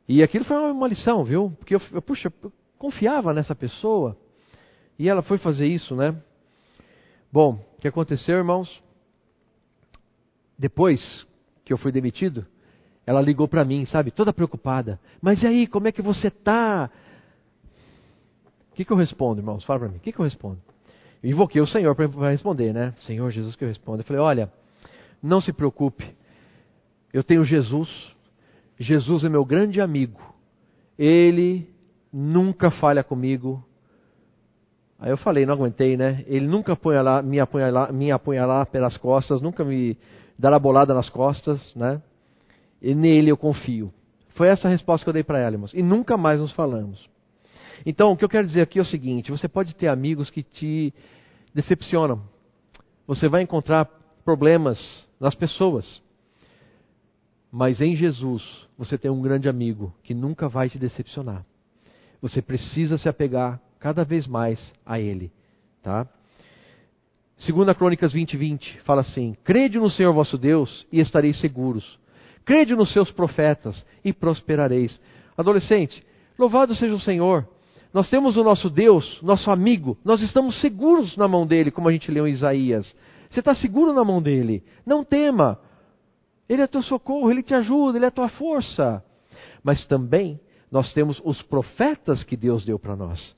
E 0.09 0.23
aquilo 0.23 0.45
foi 0.45 0.57
uma 0.57 0.89
lição, 0.89 1.25
viu? 1.25 1.53
Porque 1.59 1.75
eu, 1.75 1.81
eu 1.93 2.03
puxa, 2.03 2.33
eu 2.43 2.53
confiava 2.79 3.33
nessa 3.33 3.55
pessoa. 3.55 4.17
E 4.99 5.09
ela 5.09 5.23
foi 5.23 5.39
fazer 5.39 5.67
isso, 5.67 5.95
né? 5.97 6.15
Bom, 7.33 7.59
o 7.77 7.81
que 7.81 7.89
aconteceu, 7.89 8.37
irmãos? 8.37 8.83
Depois 10.59 11.27
que 11.65 11.73
eu 11.73 11.79
fui 11.79 11.91
demitido, 11.91 12.47
ela 13.07 13.21
ligou 13.21 13.49
para 13.49 13.65
mim, 13.65 13.85
sabe, 13.87 14.11
toda 14.11 14.33
preocupada. 14.33 15.01
Mas 15.21 15.43
e 15.43 15.47
aí, 15.47 15.67
como 15.67 15.89
é 15.89 15.93
que 15.93 16.03
você 16.03 16.31
tá? 16.31 16.91
O 18.71 18.75
que, 18.75 18.85
que 18.85 18.93
eu 18.93 18.97
respondo, 18.97 19.41
irmãos? 19.41 19.65
Fala 19.65 19.81
para 19.81 19.89
mim. 19.89 19.97
O 19.97 20.01
que, 20.01 20.13
que 20.13 20.19
eu 20.19 20.25
respondo? 20.25 20.61
Eu 21.23 21.31
invoquei 21.31 21.61
o 21.61 21.67
Senhor 21.67 21.95
para 21.95 22.31
responder, 22.31 22.73
né? 22.73 22.95
Senhor 23.01 23.31
Jesus 23.31 23.57
que 23.57 23.65
eu 23.65 23.69
respondo. 23.69 24.01
Eu 24.01 24.05
falei, 24.05 24.21
olha, 24.21 24.53
não 25.23 25.41
se 25.41 25.53
preocupe. 25.53 26.15
Eu 27.13 27.23
tenho 27.23 27.45
Jesus. 27.45 27.89
Jesus 28.79 29.25
é 29.25 29.29
meu 29.29 29.45
grande 29.45 29.81
amigo. 29.81 30.21
Ele 30.99 31.69
nunca 32.13 32.71
falha 32.71 33.05
comigo. 33.05 33.65
Aí 35.05 35.11
eu 35.11 35.19
falei, 35.19 35.45
não 35.45 35.53
aguentei, 35.53 35.99
né? 35.99 36.25
Ele 36.27 36.47
nunca 36.47 36.79
me, 37.23 37.39
apunhala, 37.39 37.93
me 37.93 38.11
apunhalar 38.11 38.65
pelas 38.69 38.97
costas, 38.97 39.43
nunca 39.43 39.63
me 39.63 39.99
dará 40.39 40.59
bolada 40.59 40.95
nas 40.95 41.11
costas, 41.11 41.75
né? 41.75 42.01
E 42.81 42.95
nele 42.95 43.31
eu 43.31 43.37
confio. 43.37 43.93
Foi 44.31 44.49
essa 44.49 44.67
a 44.67 44.71
resposta 44.71 45.05
que 45.05 45.11
eu 45.11 45.13
dei 45.13 45.23
para 45.23 45.39
ela, 45.39 45.57
irmãos. 45.57 45.75
E 45.75 45.83
nunca 45.83 46.17
mais 46.17 46.41
nos 46.41 46.53
falamos. 46.53 47.07
Então, 47.85 48.13
o 48.13 48.17
que 48.17 48.25
eu 48.25 48.31
quero 48.31 48.47
dizer 48.47 48.63
aqui 48.63 48.79
é 48.79 48.83
o 48.83 48.87
seguinte: 48.87 49.31
você 49.31 49.47
pode 49.47 49.75
ter 49.75 49.89
amigos 49.89 50.31
que 50.31 50.43
te 50.43 50.95
decepcionam. 51.53 52.23
Você 53.07 53.29
vai 53.29 53.43
encontrar 53.43 53.87
problemas 54.25 55.07
nas 55.21 55.35
pessoas. 55.35 56.03
Mas 57.53 57.83
em 57.83 57.95
Jesus, 57.95 58.43
você 58.79 58.97
tem 58.97 59.11
um 59.11 59.21
grande 59.21 59.51
amigo 59.51 59.95
que 60.03 60.15
nunca 60.15 60.49
vai 60.49 60.71
te 60.71 60.79
decepcionar. 60.79 61.45
Você 62.23 62.41
precisa 62.41 62.97
se 62.97 63.07
apegar 63.07 63.61
cada 63.85 64.03
vez 64.03 64.27
mais 64.27 64.73
a 64.87 64.99
Ele. 64.99 65.31
Tá? 65.83 66.09
Segunda 67.37 67.75
Crônicas 67.75 68.15
20, 68.15 68.35
20 68.35 68.81
fala 68.81 69.03
assim: 69.03 69.37
Crede 69.45 69.79
no 69.79 69.91
Senhor 69.91 70.11
vosso 70.15 70.39
Deus 70.39 70.87
e 70.91 71.01
estareis 71.01 71.39
seguros. 71.39 71.99
Crede 72.47 72.75
nos 72.75 72.95
seus 72.95 73.11
profetas 73.11 73.85
e 74.03 74.11
prosperareis. 74.11 74.99
Adolescente, 75.37 76.03
louvado 76.39 76.75
seja 76.75 76.95
o 76.95 76.99
Senhor. 77.01 77.47
nós 77.93 78.09
temos 78.09 78.39
o 78.39 78.43
nosso 78.43 78.71
Deus, 78.71 79.21
nosso 79.21 79.51
amigo, 79.51 79.99
nós 80.03 80.23
estamos 80.23 80.63
seguros 80.63 81.15
na 81.19 81.29
mão 81.29 81.47
dele, 81.47 81.71
como 81.71 81.91
a 81.91 81.93
gente 81.93 82.11
leu 82.11 82.27
em 82.27 82.31
Isaías. 82.33 82.97
Você 83.29 83.41
está 83.41 83.55
seguro 83.55 83.93
na 83.93 84.03
mão 84.03 84.23
dele. 84.23 84.65
Não 84.87 85.05
tema. 85.05 85.61
Ele 86.49 86.63
é 86.63 86.67
teu 86.67 86.83
socorro, 86.83 87.31
ele 87.31 87.43
te 87.43 87.53
ajuda, 87.53 87.99
ele 87.99 88.07
é 88.07 88.11
tua 88.11 88.31
força. 88.31 89.05
Mas 89.63 89.85
também 89.85 90.41
nós 90.71 90.91
temos 90.95 91.21
os 91.23 91.43
profetas 91.43 92.25
que 92.25 92.35
Deus 92.35 92.65
deu 92.65 92.79
para 92.79 92.97
nós. 92.97 93.37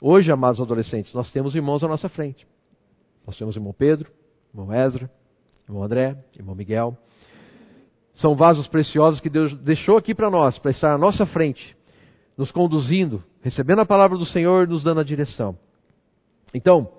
Hoje, 0.00 0.32
amados 0.32 0.58
adolescentes, 0.60 1.12
nós 1.12 1.30
temos 1.30 1.54
irmãos 1.54 1.84
à 1.84 1.88
nossa 1.88 2.08
frente. 2.08 2.46
Nós 3.26 3.36
temos 3.36 3.54
irmão 3.54 3.74
Pedro, 3.76 4.10
irmão 4.54 4.72
Ezra, 4.72 5.10
irmão 5.68 5.82
André, 5.82 6.16
irmão 6.34 6.54
Miguel. 6.54 6.96
São 8.14 8.34
vasos 8.34 8.66
preciosos 8.66 9.20
que 9.20 9.28
Deus 9.28 9.54
deixou 9.58 9.98
aqui 9.98 10.14
para 10.14 10.30
nós, 10.30 10.58
para 10.58 10.70
estar 10.70 10.94
à 10.94 10.98
nossa 10.98 11.26
frente, 11.26 11.76
nos 12.34 12.50
conduzindo, 12.50 13.22
recebendo 13.42 13.80
a 13.80 13.86
palavra 13.86 14.16
do 14.16 14.24
Senhor, 14.24 14.66
nos 14.66 14.82
dando 14.82 15.00
a 15.00 15.04
direção. 15.04 15.56
Então, 16.54 16.90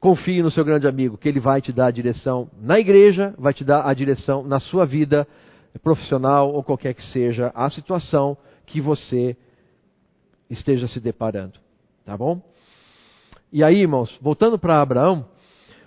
confie 0.00 0.42
no 0.42 0.50
seu 0.50 0.64
grande 0.64 0.88
amigo, 0.88 1.18
que 1.18 1.28
ele 1.28 1.38
vai 1.38 1.60
te 1.60 1.70
dar 1.70 1.86
a 1.86 1.90
direção 1.90 2.50
na 2.58 2.80
igreja, 2.80 3.34
vai 3.36 3.52
te 3.52 3.62
dar 3.62 3.86
a 3.86 3.92
direção 3.92 4.42
na 4.42 4.58
sua 4.58 4.86
vida 4.86 5.28
profissional 5.82 6.50
ou 6.50 6.64
qualquer 6.64 6.94
que 6.94 7.02
seja 7.04 7.52
a 7.54 7.68
situação 7.68 8.38
que 8.64 8.80
você 8.80 9.36
esteja 10.48 10.88
se 10.88 10.98
deparando. 10.98 11.65
Tá 12.06 12.16
bom? 12.16 12.40
E 13.52 13.64
aí, 13.64 13.80
irmãos, 13.80 14.16
voltando 14.22 14.56
para 14.56 14.80
Abraão, 14.80 15.26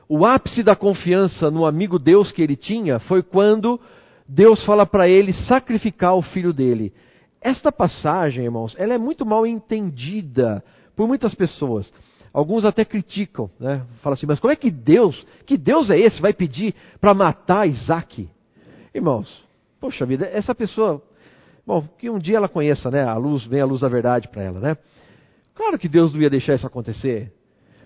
o 0.10 0.26
ápice 0.26 0.62
da 0.62 0.76
confiança 0.76 1.50
no 1.50 1.66
amigo 1.66 1.98
Deus 1.98 2.30
que 2.30 2.42
ele 2.42 2.58
tinha 2.58 3.00
foi 3.00 3.24
quando 3.24 3.80
Deus 4.28 4.66
fala 4.66 4.86
para 4.86 5.08
ele 5.08 5.32
sacrificar 5.32 6.16
o 6.16 6.22
filho 6.22 6.52
dele. 6.52 6.94
Esta 7.40 7.72
passagem, 7.72 8.44
irmãos, 8.44 8.76
ela 8.78 8.94
é 8.94 8.98
muito 8.98 9.26
mal 9.26 9.48
entendida 9.48 10.62
por 10.94 11.08
muitas 11.08 11.34
pessoas. 11.34 11.90
Alguns 12.34 12.66
até 12.66 12.84
criticam, 12.84 13.50
né? 13.58 13.86
Falam 14.02 14.16
assim, 14.16 14.26
mas 14.26 14.42
como 14.42 14.52
é 14.52 14.58
que 14.58 14.70
Deus, 14.70 15.26
que 15.46 15.58
Deus 15.58 15.90
é 15.90 15.98
esse, 15.98 16.22
vai 16.22 16.34
pedir 16.34 16.76
para 17.00 17.14
matar 17.14 17.66
Isaac? 17.66 18.30
Irmãos, 18.94 19.42
poxa 19.80 20.06
vida, 20.06 20.26
essa 20.26 20.54
pessoa, 20.54 21.02
bom, 21.66 21.88
que 21.98 22.10
um 22.10 22.20
dia 22.20 22.36
ela 22.36 22.50
conheça, 22.50 22.92
né? 22.92 23.06
A 23.06 23.16
luz, 23.16 23.46
vem 23.46 23.62
a 23.62 23.66
luz 23.66 23.80
da 23.80 23.88
verdade 23.88 24.28
para 24.28 24.44
ela, 24.44 24.60
né? 24.60 24.78
Claro 25.60 25.78
que 25.78 25.90
Deus 25.90 26.14
não 26.14 26.22
ia 26.22 26.30
deixar 26.30 26.56
isso 26.56 26.66
acontecer. 26.66 27.34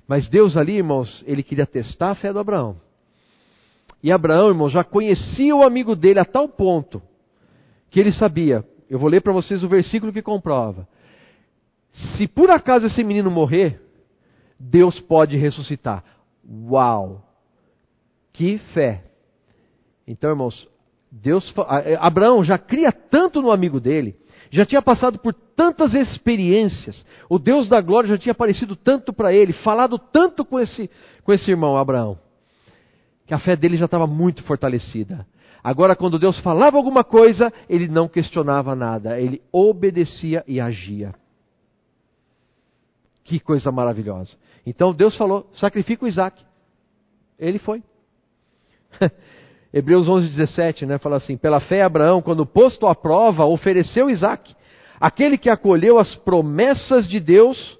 Mas 0.07 0.29
Deus 0.29 0.55
ali, 0.55 0.73
irmãos, 0.73 1.23
ele 1.25 1.41
queria 1.41 1.65
testar 1.65 2.11
a 2.11 2.15
fé 2.15 2.31
do 2.31 2.37
Abraão. 2.37 2.79
E 4.03 4.11
Abraão, 4.11 4.49
irmãos, 4.49 4.69
já 4.69 4.83
conhecia 4.83 5.55
o 5.55 5.63
amigo 5.63 5.95
dele 5.95 6.19
a 6.19 6.25
tal 6.25 6.47
ponto 6.47 7.01
que 7.89 7.99
ele 7.99 8.11
sabia. 8.11 8.63
Eu 8.87 8.99
vou 8.99 9.09
ler 9.09 9.21
para 9.21 9.33
vocês 9.33 9.63
o 9.63 9.67
versículo 9.67 10.13
que 10.13 10.21
comprova. 10.21 10.87
Se 12.15 12.27
por 12.27 12.51
acaso 12.51 12.85
esse 12.85 13.03
menino 13.03 13.31
morrer, 13.31 13.81
Deus 14.59 14.99
pode 14.99 15.35
ressuscitar. 15.35 16.03
Uau! 16.47 17.27
Que 18.33 18.59
fé! 18.75 19.03
Então, 20.07 20.29
irmãos, 20.29 20.69
Deus, 21.11 21.51
Abraão 21.99 22.43
já 22.43 22.59
cria 22.59 22.91
tanto 22.91 23.41
no 23.41 23.49
amigo 23.49 23.79
dele, 23.79 24.15
já 24.53 24.67
tinha 24.67 24.83
passado 24.83 25.17
por 25.17 25.33
tantas 25.33 25.95
experiências, 25.95 27.03
o 27.27 27.39
Deus 27.39 27.67
da 27.67 27.81
glória 27.81 28.07
já 28.07 28.19
tinha 28.19 28.33
aparecido 28.33 28.75
tanto 28.75 29.11
para 29.11 29.33
ele, 29.33 29.51
falado 29.51 29.97
tanto 29.97 30.45
com 30.45 30.59
esse, 30.59 30.91
com 31.23 31.33
esse 31.33 31.49
irmão 31.49 31.75
Abraão, 31.75 32.19
que 33.25 33.33
a 33.33 33.39
fé 33.39 33.55
dele 33.55 33.77
já 33.77 33.85
estava 33.85 34.05
muito 34.05 34.43
fortalecida. 34.43 35.25
Agora, 35.63 35.95
quando 35.95 36.19
Deus 36.19 36.37
falava 36.41 36.77
alguma 36.77 37.03
coisa, 37.03 37.51
ele 37.67 37.87
não 37.87 38.07
questionava 38.07 38.75
nada, 38.75 39.19
ele 39.19 39.41
obedecia 39.51 40.43
e 40.47 40.61
agia. 40.61 41.15
Que 43.23 43.39
coisa 43.39 43.71
maravilhosa. 43.71 44.37
Então 44.67 44.93
Deus 44.93 45.17
falou: 45.17 45.49
sacrifica 45.55 46.05
o 46.05 46.07
Isaac. 46.07 46.39
Ele 47.39 47.57
foi. 47.57 47.81
Hebreus 49.73 50.07
11, 50.07 50.29
17, 50.29 50.85
né, 50.85 50.97
fala 50.99 51.17
assim: 51.17 51.35
Pela 51.35 51.59
fé, 51.59 51.81
Abraão, 51.81 52.21
quando 52.21 52.45
posto 52.45 52.85
à 52.85 52.93
prova, 52.93 53.45
ofereceu 53.45 54.09
Isaac, 54.09 54.55
aquele 54.99 55.37
que 55.37 55.49
acolheu 55.49 55.97
as 55.97 56.13
promessas 56.15 57.07
de 57.07 57.19
Deus, 57.19 57.79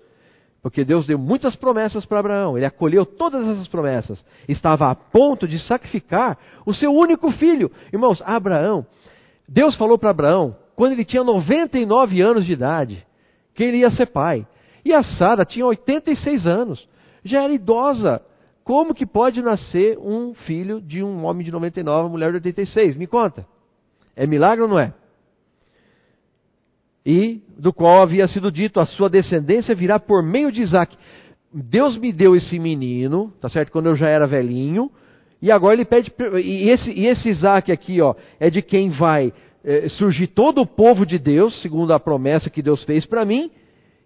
porque 0.61 0.83
Deus 0.83 1.05
deu 1.05 1.19
muitas 1.19 1.55
promessas 1.55 2.05
para 2.05 2.19
Abraão, 2.19 2.57
ele 2.57 2.65
acolheu 2.65 3.05
todas 3.05 3.47
essas 3.47 3.67
promessas, 3.67 4.25
estava 4.47 4.89
a 4.89 4.95
ponto 4.95 5.47
de 5.47 5.59
sacrificar 5.59 6.37
o 6.65 6.73
seu 6.73 6.91
único 6.91 7.29
filho. 7.31 7.71
Irmãos, 7.91 8.23
Abraão, 8.25 8.85
Deus 9.47 9.75
falou 9.75 9.97
para 9.97 10.09
Abraão, 10.09 10.55
quando 10.75 10.93
ele 10.93 11.05
tinha 11.05 11.23
99 11.23 12.21
anos 12.21 12.45
de 12.45 12.53
idade, 12.53 13.05
que 13.53 13.63
ele 13.63 13.77
ia 13.77 13.91
ser 13.91 14.07
pai. 14.07 14.47
E 14.83 14.91
a 14.93 15.03
Sara 15.03 15.45
tinha 15.45 15.65
86 15.65 16.47
anos, 16.47 16.87
já 17.23 17.43
era 17.43 17.53
idosa. 17.53 18.21
Como 18.63 18.93
que 18.93 19.05
pode 19.05 19.41
nascer 19.41 19.97
um 19.99 20.33
filho 20.33 20.79
de 20.79 21.03
um 21.03 21.25
homem 21.25 21.45
de 21.45 21.51
99, 21.51 22.03
uma 22.03 22.09
mulher 22.09 22.29
de 22.31 22.37
86? 22.37 22.95
Me 22.95 23.07
conta. 23.07 23.45
É 24.15 24.25
milagre 24.25 24.61
ou 24.61 24.69
não 24.69 24.79
é? 24.79 24.93
E 27.05 27.41
do 27.57 27.73
qual 27.73 28.01
havia 28.01 28.27
sido 28.27 28.49
dito, 28.49 28.79
a 28.79 28.85
sua 28.85 29.09
descendência 29.09 29.75
virá 29.75 29.99
por 29.99 30.23
meio 30.23 30.51
de 30.51 30.61
Isaac. 30.61 30.95
Deus 31.53 31.97
me 31.97 32.13
deu 32.13 32.35
esse 32.35 32.57
menino, 32.57 33.33
tá 33.41 33.49
certo? 33.49 33.71
Quando 33.71 33.87
eu 33.87 33.95
já 33.95 34.07
era 34.07 34.25
velhinho, 34.25 34.89
e 35.41 35.51
agora 35.51 35.73
ele 35.73 35.83
pede. 35.83 36.11
E 36.41 36.69
esse, 36.69 36.89
e 36.91 37.05
esse 37.05 37.29
Isaac 37.29 37.69
aqui, 37.69 37.99
ó, 37.99 38.15
é 38.39 38.49
de 38.49 38.61
quem 38.61 38.89
vai 38.89 39.33
é, 39.63 39.89
surgir 39.89 40.27
todo 40.27 40.61
o 40.61 40.65
povo 40.65 41.05
de 41.05 41.19
Deus, 41.19 41.61
segundo 41.61 41.93
a 41.93 41.99
promessa 41.99 42.49
que 42.49 42.61
Deus 42.61 42.81
fez 42.85 43.05
para 43.05 43.25
mim, 43.25 43.51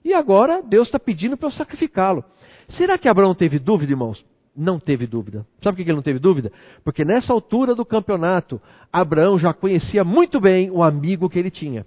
e 0.04 0.16
agora 0.16 0.64
Deus 0.64 0.88
está 0.88 0.98
pedindo 0.98 1.38
para 1.38 1.48
eu 1.48 1.52
sacrificá-lo. 1.52 2.24
Será 2.70 2.98
que 2.98 3.08
Abraão 3.08 3.36
teve 3.36 3.60
dúvida, 3.60 3.92
irmãos? 3.92 4.26
Não 4.58 4.80
teve 4.80 5.06
dúvida. 5.06 5.46
Sabe 5.62 5.78
por 5.78 5.84
que 5.84 5.90
ele 5.92 5.96
não 5.98 6.02
teve 6.02 6.18
dúvida? 6.18 6.52
Porque 6.84 7.06
nessa 7.06 7.32
altura 7.32 7.76
do 7.76 7.86
campeonato, 7.86 8.60
Abraão 8.92 9.38
já 9.38 9.54
conhecia 9.54 10.04
muito 10.04 10.42
bem 10.42 10.72
o 10.72 10.82
amigo 10.82 11.30
que 11.30 11.38
ele 11.38 11.52
tinha. 11.52 11.86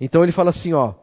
Então 0.00 0.22
ele 0.22 0.32
fala 0.32 0.48
assim, 0.48 0.72
ó, 0.72 0.94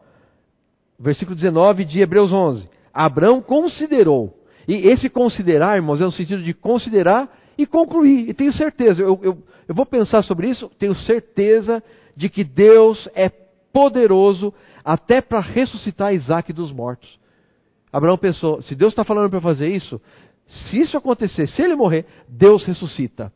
versículo 0.99 1.36
19 1.36 1.86
de 1.86 1.99
Hebreus 1.99 2.34
11: 2.34 2.67
Abraão 2.91 3.39
considerou. 3.39 4.36
E 4.67 4.73
esse 4.88 5.10
considerar, 5.10 5.75
irmãos, 5.75 6.02
é 6.02 6.06
no 6.06 6.12
sentido 6.12 6.41
de 6.41 6.56
considerar 6.56 7.30
e 7.56 7.67
concluir. 7.67 8.28
E 8.28 8.34
tenho 8.34 8.52
certeza, 8.52 9.02
eu, 9.02 9.19
eu, 9.21 9.38
eu 9.67 9.75
vou 9.75 9.86
pensar 9.86 10.23
sobre 10.23 10.49
isso, 10.49 10.71
tenho 10.80 10.95
certeza 10.95 11.84
de 12.15 12.30
que 12.30 12.43
Deus 12.43 13.08
é 13.13 13.30
poderoso 13.71 14.52
até 14.84 15.21
para 15.21 15.39
ressuscitar 15.39 16.15
Isaac 16.15 16.52
dos 16.52 16.71
mortos. 16.71 17.19
Abraão 17.93 18.17
pensou: 18.17 18.62
se 18.63 18.75
Deus 18.75 18.91
está 18.91 19.04
falando 19.04 19.30
para 19.30 19.41
fazer 19.41 19.69
isso, 19.69 20.02
se 20.49 20.79
isso 20.79 20.97
acontecer, 20.97 21.47
se 21.47 21.62
ele 21.62 21.75
morrer, 21.75 22.05
Deus 22.27 22.65
ressuscita. 22.65 23.31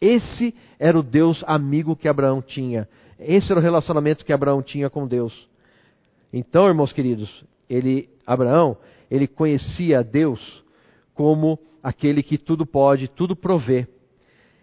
Esse 0.00 0.54
era 0.78 0.98
o 0.98 1.02
Deus 1.02 1.44
amigo 1.46 1.94
que 1.94 2.08
Abraão 2.08 2.40
tinha. 2.40 2.88
Esse 3.18 3.52
era 3.52 3.60
o 3.60 3.62
relacionamento 3.62 4.24
que 4.24 4.32
Abraão 4.32 4.62
tinha 4.62 4.88
com 4.88 5.06
Deus. 5.06 5.48
Então, 6.32 6.66
irmãos 6.66 6.92
queridos, 6.92 7.44
ele, 7.68 8.08
Abraão, 8.26 8.76
ele 9.10 9.26
conhecia 9.26 10.02
Deus 10.02 10.64
como 11.14 11.58
aquele 11.82 12.22
que 12.22 12.36
tudo 12.38 12.66
pode, 12.66 13.08
tudo 13.08 13.36
provê. 13.36 13.86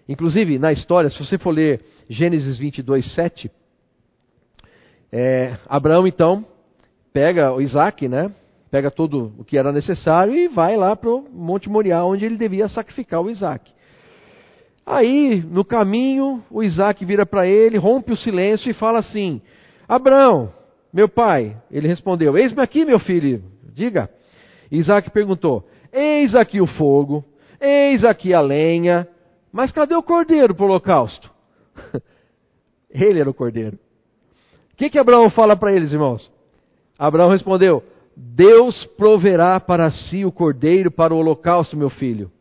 Inclusive, 0.09 0.59
na 0.59 0.71
história, 0.71 1.09
se 1.09 1.19
você 1.19 1.37
for 1.37 1.51
ler 1.51 1.81
Gênesis 2.09 2.57
22, 2.57 3.13
7, 3.13 3.49
é, 5.11 5.55
Abraão 5.67 6.05
então 6.07 6.45
pega 7.13 7.53
o 7.53 7.61
Isaac, 7.61 8.07
né? 8.07 8.33
Pega 8.71 8.89
tudo 8.89 9.33
o 9.37 9.43
que 9.43 9.57
era 9.57 9.73
necessário 9.73 10.33
e 10.33 10.47
vai 10.47 10.77
lá 10.77 10.95
para 10.95 11.09
o 11.09 11.27
Monte 11.29 11.69
Moriá, 11.69 12.05
onde 12.05 12.25
ele 12.25 12.37
devia 12.37 12.69
sacrificar 12.69 13.21
o 13.21 13.29
Isaac. 13.29 13.69
Aí, 14.85 15.43
no 15.45 15.65
caminho, 15.65 16.41
o 16.49 16.63
Isaac 16.63 17.03
vira 17.03 17.25
para 17.25 17.45
ele, 17.45 17.77
rompe 17.77 18.13
o 18.13 18.17
silêncio 18.17 18.71
e 18.71 18.73
fala 18.73 18.99
assim: 18.99 19.41
Abraão, 19.87 20.51
meu 20.91 21.09
pai. 21.09 21.57
Ele 21.69 21.87
respondeu: 21.87 22.37
Eis-me 22.37 22.61
aqui, 22.61 22.85
meu 22.85 22.97
filho, 22.97 23.43
diga. 23.73 24.09
Isaac 24.71 25.11
perguntou: 25.11 25.67
Eis 25.91 26.33
aqui 26.33 26.61
o 26.61 26.65
fogo, 26.65 27.23
eis 27.59 28.05
aqui 28.05 28.33
a 28.33 28.39
lenha, 28.39 29.07
mas 29.51 29.71
cadê 29.71 29.93
o 29.93 30.01
cordeiro 30.01 30.55
para 30.55 30.63
o 30.63 30.69
holocausto? 30.69 31.29
ele 32.89 33.19
era 33.19 33.29
o 33.29 33.33
cordeiro. 33.33 33.77
O 34.73 34.77
que, 34.77 34.89
que 34.89 34.97
Abraão 34.97 35.29
fala 35.29 35.55
para 35.55 35.73
eles, 35.73 35.91
irmãos? 35.91 36.31
Abraão 36.97 37.29
respondeu: 37.29 37.83
Deus 38.15 38.85
proverá 38.97 39.59
para 39.59 39.89
si 39.91 40.25
o 40.25 40.31
cordeiro 40.31 40.91
para 40.91 41.13
o 41.13 41.17
holocausto, 41.17 41.77
meu 41.77 41.89
filho. 41.89 42.31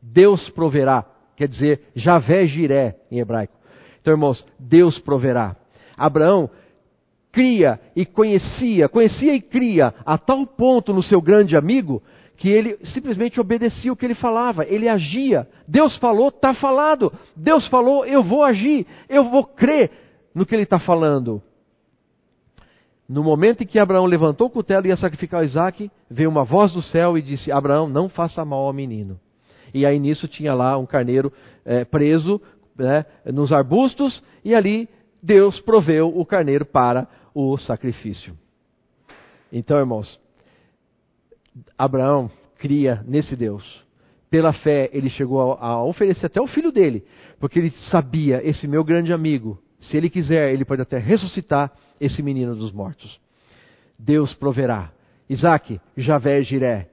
Deus 0.00 0.48
proverá, 0.50 1.04
quer 1.36 1.48
dizer, 1.48 1.82
Javé 1.94 2.46
Jiré 2.46 2.96
em 3.10 3.18
hebraico. 3.18 3.54
Então, 4.00 4.12
irmãos, 4.12 4.44
Deus 4.58 4.98
proverá. 4.98 5.56
Abraão 5.96 6.50
cria 7.32 7.80
e 7.94 8.06
conhecia, 8.06 8.88
conhecia 8.88 9.34
e 9.34 9.40
cria 9.40 9.94
a 10.04 10.16
tal 10.16 10.46
ponto 10.46 10.92
no 10.92 11.02
seu 11.02 11.20
grande 11.20 11.56
amigo 11.56 12.02
que 12.38 12.48
ele 12.48 12.78
simplesmente 12.84 13.40
obedecia 13.40 13.92
o 13.92 13.96
que 13.96 14.06
ele 14.06 14.14
falava, 14.14 14.64
ele 14.64 14.88
agia. 14.88 15.46
Deus 15.66 15.96
falou, 15.96 16.28
está 16.28 16.54
falado. 16.54 17.12
Deus 17.36 17.66
falou, 17.66 18.06
eu 18.06 18.22
vou 18.22 18.44
agir, 18.44 18.86
eu 19.08 19.24
vou 19.24 19.44
crer 19.44 19.90
no 20.32 20.46
que 20.46 20.54
ele 20.54 20.62
está 20.62 20.78
falando. 20.78 21.42
No 23.08 23.24
momento 23.24 23.62
em 23.62 23.66
que 23.66 23.78
Abraão 23.78 24.04
levantou 24.04 24.48
o 24.48 24.50
cutelo 24.50 24.86
e 24.86 24.90
ia 24.90 24.96
sacrificar 24.96 25.44
Isaac, 25.44 25.90
veio 26.10 26.28
uma 26.28 26.44
voz 26.44 26.70
do 26.72 26.82
céu 26.82 27.16
e 27.16 27.22
disse: 27.22 27.50
Abraão, 27.50 27.88
não 27.88 28.08
faça 28.08 28.44
mal 28.44 28.66
ao 28.66 28.72
menino. 28.72 29.18
E 29.72 29.86
aí 29.86 29.98
nisso 29.98 30.28
tinha 30.28 30.52
lá 30.52 30.76
um 30.76 30.86
carneiro 30.86 31.32
é, 31.64 31.84
preso 31.84 32.40
né, 32.76 33.06
nos 33.26 33.52
arbustos, 33.52 34.22
e 34.44 34.54
ali 34.54 34.88
Deus 35.22 35.60
proveu 35.60 36.08
o 36.08 36.24
carneiro 36.24 36.66
para 36.66 37.08
o 37.34 37.56
sacrifício. 37.56 38.36
Então, 39.52 39.78
irmãos, 39.78 40.20
Abraão 41.76 42.30
cria 42.58 43.02
nesse 43.06 43.34
Deus. 43.34 43.86
Pela 44.30 44.52
fé, 44.52 44.90
ele 44.92 45.08
chegou 45.08 45.52
a, 45.54 45.82
oferecer 45.82 46.26
até 46.26 46.40
o 46.40 46.46
filho 46.46 46.70
dele, 46.70 47.04
porque 47.40 47.58
ele 47.58 47.70
sabia: 47.90 48.46
esse 48.46 48.68
meu 48.68 48.84
grande 48.84 49.12
amigo, 49.12 49.58
se 49.80 49.96
ele 49.96 50.10
quiser, 50.10 50.52
ele 50.52 50.64
pode 50.64 50.82
até 50.82 50.98
ressuscitar 50.98 51.72
esse 52.00 52.22
menino 52.22 52.54
dos 52.54 52.72
mortos. 52.72 53.20
Deus 53.98 54.34
proverá. 54.34 54.90
Isaac, 55.28 55.80
Javé 55.96 56.42
Jiré. 56.42 56.88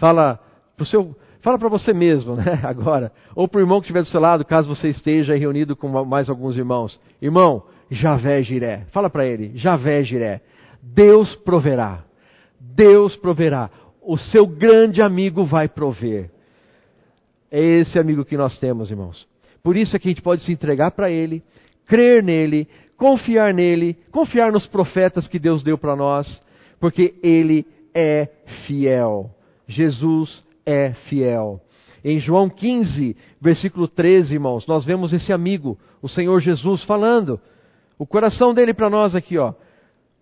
Fala 0.00 0.40
para 0.76 0.86
seu, 0.86 1.14
fala 1.40 1.58
para 1.58 1.68
você 1.68 1.92
mesmo, 1.92 2.34
né? 2.34 2.60
Agora, 2.64 3.12
ou 3.34 3.46
para 3.46 3.58
o 3.58 3.62
irmão 3.62 3.80
que 3.80 3.86
estiver 3.86 4.02
do 4.02 4.08
seu 4.08 4.20
lado, 4.20 4.44
caso 4.44 4.68
você 4.68 4.88
esteja 4.88 5.36
reunido 5.36 5.76
com 5.76 5.88
mais 6.04 6.28
alguns 6.28 6.56
irmãos. 6.56 7.00
Irmão, 7.20 7.62
Javé 7.90 8.42
Jiré. 8.42 8.86
Fala 8.90 9.08
para 9.08 9.26
ele, 9.26 9.52
Javé 9.56 10.02
Jiré. 10.02 10.40
Deus 10.82 11.34
proverá. 11.36 12.04
Deus 12.60 13.16
proverá. 13.16 13.70
O 14.02 14.16
seu 14.16 14.46
grande 14.46 15.02
amigo 15.02 15.44
vai 15.44 15.68
prover. 15.68 16.30
É 17.50 17.60
esse 17.60 17.98
amigo 17.98 18.24
que 18.24 18.36
nós 18.36 18.58
temos, 18.58 18.90
irmãos. 18.90 19.26
Por 19.62 19.76
isso 19.76 19.96
é 19.96 19.98
que 19.98 20.08
a 20.08 20.10
gente 20.10 20.22
pode 20.22 20.42
se 20.42 20.52
entregar 20.52 20.92
para 20.92 21.10
ele, 21.10 21.42
crer 21.86 22.22
nele, 22.22 22.68
confiar 22.96 23.52
nele, 23.52 23.96
confiar 24.10 24.52
nos 24.52 24.66
profetas 24.66 25.26
que 25.28 25.38
Deus 25.38 25.62
deu 25.62 25.78
para 25.78 25.96
nós, 25.96 26.42
porque 26.80 27.14
ele 27.22 27.66
é 27.94 28.28
fiel. 28.66 29.30
Jesus 29.66 30.44
é 30.64 30.92
fiel. 31.08 31.60
Em 32.04 32.20
João 32.20 32.48
15, 32.48 33.16
versículo 33.40 33.88
13, 33.88 34.34
irmãos, 34.34 34.66
nós 34.66 34.84
vemos 34.84 35.12
esse 35.12 35.32
amigo, 35.32 35.78
o 36.00 36.08
Senhor 36.08 36.40
Jesus, 36.40 36.84
falando. 36.84 37.40
O 37.98 38.06
coração 38.06 38.54
dele 38.54 38.74
para 38.74 38.90
nós 38.90 39.14
aqui, 39.14 39.38
ó. 39.38 39.54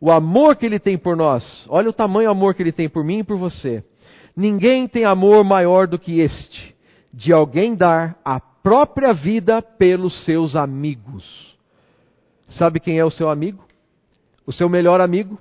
O 0.01 0.11
amor 0.11 0.57
que 0.57 0.65
ele 0.65 0.79
tem 0.79 0.97
por 0.97 1.17
nós. 1.17 1.45
Olha 1.69 1.91
o 1.91 1.93
tamanho 1.93 2.31
amor 2.31 2.55
que 2.55 2.62
ele 2.62 2.73
tem 2.73 2.89
por 2.89 3.05
mim 3.05 3.19
e 3.19 3.25
por 3.25 3.37
você. 3.37 3.85
Ninguém 4.37 4.89
tem 4.89 5.05
amor 5.05 5.45
maior 5.45 5.87
do 5.87 5.99
que 5.99 6.21
este, 6.21 6.75
de 7.12 7.33
alguém 7.33 7.75
dar 7.75 8.19
a 8.25 8.41
própria 8.41 9.12
vida 9.12 9.61
pelos 9.62 10.25
seus 10.25 10.57
amigos. 10.57 11.54
Sabe 12.57 12.81
quem 12.81 12.99
é 12.99 13.05
o 13.05 13.11
seu 13.11 13.29
amigo? 13.29 13.65
O 14.47 14.53
seu 14.53 14.69
melhor 14.69 15.01
amigo? 15.01 15.39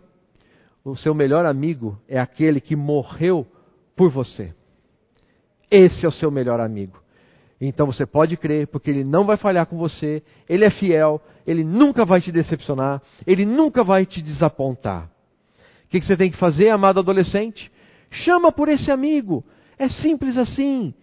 O 0.83 0.95
seu 0.95 1.13
melhor 1.13 1.45
amigo 1.45 1.97
é 2.07 2.19
aquele 2.19 2.59
que 2.59 2.75
morreu 2.75 3.47
por 3.95 4.09
você. 4.09 4.53
Esse 5.69 6.05
é 6.05 6.09
o 6.09 6.11
seu 6.11 6.29
melhor 6.29 6.59
amigo. 6.59 7.01
Então 7.61 7.85
você 7.85 8.05
pode 8.05 8.35
crer, 8.35 8.67
porque 8.67 8.89
ele 8.89 9.03
não 9.03 9.25
vai 9.25 9.37
falhar 9.37 9.65
com 9.65 9.77
você, 9.77 10.21
ele 10.49 10.65
é 10.65 10.69
fiel, 10.69 11.21
ele 11.47 11.63
nunca 11.63 12.03
vai 12.03 12.19
te 12.19 12.31
decepcionar, 12.31 13.01
ele 13.25 13.45
nunca 13.45 13.83
vai 13.83 14.05
te 14.05 14.21
desapontar. 14.21 15.09
O 15.85 15.87
que 15.89 16.01
você 16.01 16.17
tem 16.17 16.31
que 16.31 16.37
fazer, 16.37 16.69
amado 16.69 16.99
adolescente? 16.99 17.71
Chama 18.09 18.51
por 18.51 18.67
esse 18.67 18.91
amigo. 18.91 19.43
É 19.77 19.87
simples 19.87 20.37
assim. 20.37 20.93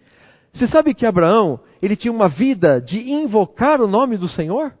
Você 0.53 0.67
sabe 0.67 0.93
que 0.93 1.05
Abraão, 1.05 1.59
ele 1.81 1.95
tinha 1.95 2.11
uma 2.11 2.27
vida 2.27 2.79
de 2.79 2.99
invocar 3.09 3.81
o 3.81 3.87
nome 3.87 4.17
do 4.17 4.27
Senhor? 4.27 4.73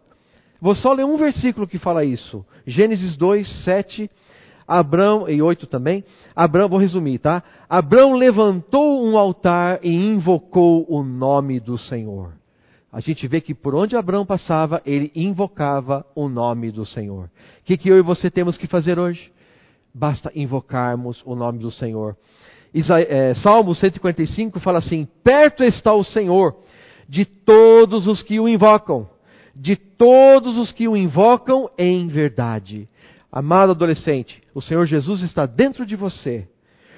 Vou 0.61 0.75
só 0.75 0.93
ler 0.93 1.05
um 1.05 1.17
versículo 1.17 1.67
que 1.67 1.79
fala 1.79 2.05
isso. 2.05 2.45
Gênesis 2.65 3.17
2, 3.17 3.63
7 3.63 4.09
Abraão, 4.71 5.27
e 5.27 5.41
8 5.41 5.67
também, 5.67 6.01
Abraão, 6.33 6.69
vou 6.69 6.79
resumir, 6.79 7.19
tá? 7.19 7.43
Abraão 7.69 8.13
levantou 8.13 9.05
um 9.05 9.17
altar 9.17 9.79
e 9.83 9.93
invocou 9.93 10.85
o 10.87 11.03
nome 11.03 11.59
do 11.59 11.77
Senhor. 11.77 12.31
A 12.89 13.01
gente 13.01 13.27
vê 13.27 13.41
que 13.41 13.53
por 13.53 13.75
onde 13.75 13.97
Abraão 13.97 14.25
passava, 14.25 14.81
ele 14.85 15.11
invocava 15.13 16.05
o 16.15 16.29
nome 16.29 16.71
do 16.71 16.85
Senhor. 16.85 17.25
O 17.25 17.29
que, 17.65 17.75
que 17.75 17.89
eu 17.89 17.97
e 17.97 18.01
você 18.01 18.29
temos 18.29 18.57
que 18.57 18.65
fazer 18.65 18.97
hoje? 18.97 19.29
Basta 19.93 20.31
invocarmos 20.33 21.21
o 21.25 21.35
nome 21.35 21.59
do 21.59 21.71
Senhor. 21.71 22.15
Isa, 22.73 23.01
é, 23.01 23.33
Salmo 23.33 23.75
145 23.75 24.59
fala 24.61 24.79
assim: 24.79 25.05
Perto 25.21 25.65
está 25.65 25.93
o 25.93 26.03
Senhor 26.03 26.55
de 27.09 27.25
todos 27.25 28.07
os 28.07 28.21
que 28.23 28.39
o 28.39 28.47
invocam, 28.47 29.09
de 29.55 29.75
todos 29.75 30.57
os 30.57 30.71
que 30.71 30.87
o 30.87 30.95
invocam 30.95 31.69
em 31.77 32.07
verdade. 32.07 32.87
Amado 33.31 33.71
adolescente, 33.71 34.41
o 34.53 34.61
Senhor 34.61 34.85
Jesus 34.85 35.21
está 35.21 35.45
dentro 35.45 35.85
de 35.85 35.95
você. 35.95 36.47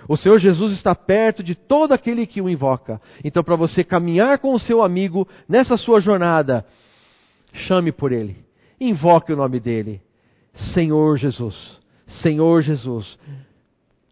O 0.08 0.18
Senhor 0.18 0.38
Jesus 0.40 0.74
está 0.74 0.94
perto 0.94 1.44
de 1.44 1.56
todo 1.56 1.94
aquele 1.94 2.26
que 2.26 2.42
o 2.42 2.50
invoca. 2.50 3.00
Então, 3.24 3.44
para 3.44 3.56
você 3.56 3.84
caminhar 3.84 4.40
com 4.40 4.54
o 4.54 4.60
seu 4.60 4.82
amigo 4.82 5.28
nessa 5.48 5.78
sua 5.78 6.00
jornada, 6.00 6.66
chame 7.54 7.92
por 7.92 8.12
ele. 8.12 8.44
Invoque 8.80 9.32
o 9.32 9.36
nome 9.36 9.60
dele. 9.60 10.02
Senhor 10.74 11.18
Jesus. 11.18 11.80
Senhor 12.08 12.62
Jesus. 12.62 13.18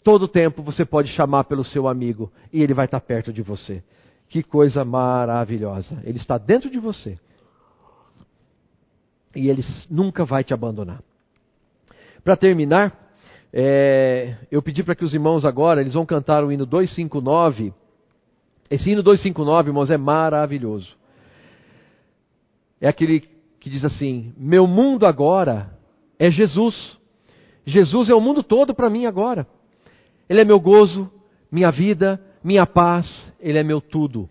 Todo 0.03 0.27
tempo 0.27 0.63
você 0.63 0.85
pode 0.85 1.09
chamar 1.09 1.43
pelo 1.43 1.63
seu 1.63 1.87
amigo 1.87 2.31
e 2.53 2.63
ele 2.63 2.73
vai 2.73 2.85
estar 2.85 3.01
perto 3.01 3.33
de 3.33 3.41
você. 3.41 3.83
Que 4.29 4.41
coisa 4.41 4.85
maravilhosa. 4.85 6.01
Ele 6.05 6.17
está 6.17 6.37
dentro 6.37 6.69
de 6.69 6.79
você. 6.79 7.19
E 9.36 9.49
ele 9.49 9.63
nunca 9.89 10.25
vai 10.25 10.43
te 10.43 10.53
abandonar. 10.53 11.01
Para 12.23 12.36
terminar, 12.36 12.97
é, 13.53 14.36
eu 14.51 14.61
pedi 14.61 14.84
para 14.84 14.95
que 14.95 15.03
os 15.03 15.13
irmãos 15.13 15.45
agora, 15.45 15.82
eles 15.82 15.93
vão 15.93 16.05
cantar 16.05 16.43
o 16.43 16.51
hino 16.51 16.65
259. 16.65 17.73
Esse 18.69 18.91
hino 18.91 19.03
259, 19.03 19.69
irmãos, 19.69 19.89
é 19.89 19.97
maravilhoso. 19.97 20.95
É 22.79 22.88
aquele 22.88 23.21
que 23.59 23.69
diz 23.69 23.84
assim: 23.84 24.34
Meu 24.38 24.65
mundo 24.67 25.05
agora 25.05 25.71
é 26.17 26.29
Jesus. 26.29 26.97
Jesus 27.65 28.09
é 28.09 28.15
o 28.15 28.21
mundo 28.21 28.41
todo 28.43 28.73
para 28.73 28.89
mim 28.89 29.05
agora. 29.05 29.45
Ele 30.27 30.41
é 30.41 30.45
meu 30.45 30.59
gozo, 30.59 31.11
minha 31.51 31.69
vida, 31.71 32.19
minha 32.43 32.65
paz, 32.65 33.32
Ele 33.39 33.57
é 33.57 33.63
meu 33.63 33.82
tudo. 33.82 34.29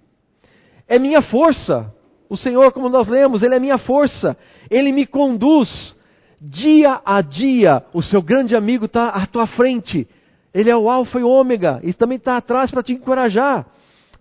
É 0.89 0.99
minha 0.99 1.23
força. 1.23 1.95
O 2.31 2.37
Senhor, 2.37 2.73
como 2.73 2.89
nós 2.89 3.09
lemos, 3.09 3.43
Ele 3.43 3.57
é 3.57 3.59
minha 3.59 3.77
força. 3.77 4.35
Ele 4.71 4.91
me 4.93 5.05
conduz 5.05 5.95
Dia 6.41 7.03
a 7.05 7.21
dia, 7.21 7.85
o 7.93 8.01
seu 8.01 8.23
grande 8.23 8.57
amigo 8.57 8.87
está 8.87 9.09
à 9.09 9.27
tua 9.27 9.47
frente. 9.47 10.09
Ele 10.55 10.71
é 10.71 10.77
o 10.77 10.89
Alfa 10.89 11.21
e 11.21 11.23
o 11.23 11.29
Ômega 11.29 11.81
e 11.83 11.93
também 11.93 12.17
está 12.17 12.39
atrás 12.39 12.71
para 12.71 12.83
te 12.83 12.95
encorajar. 12.95 13.67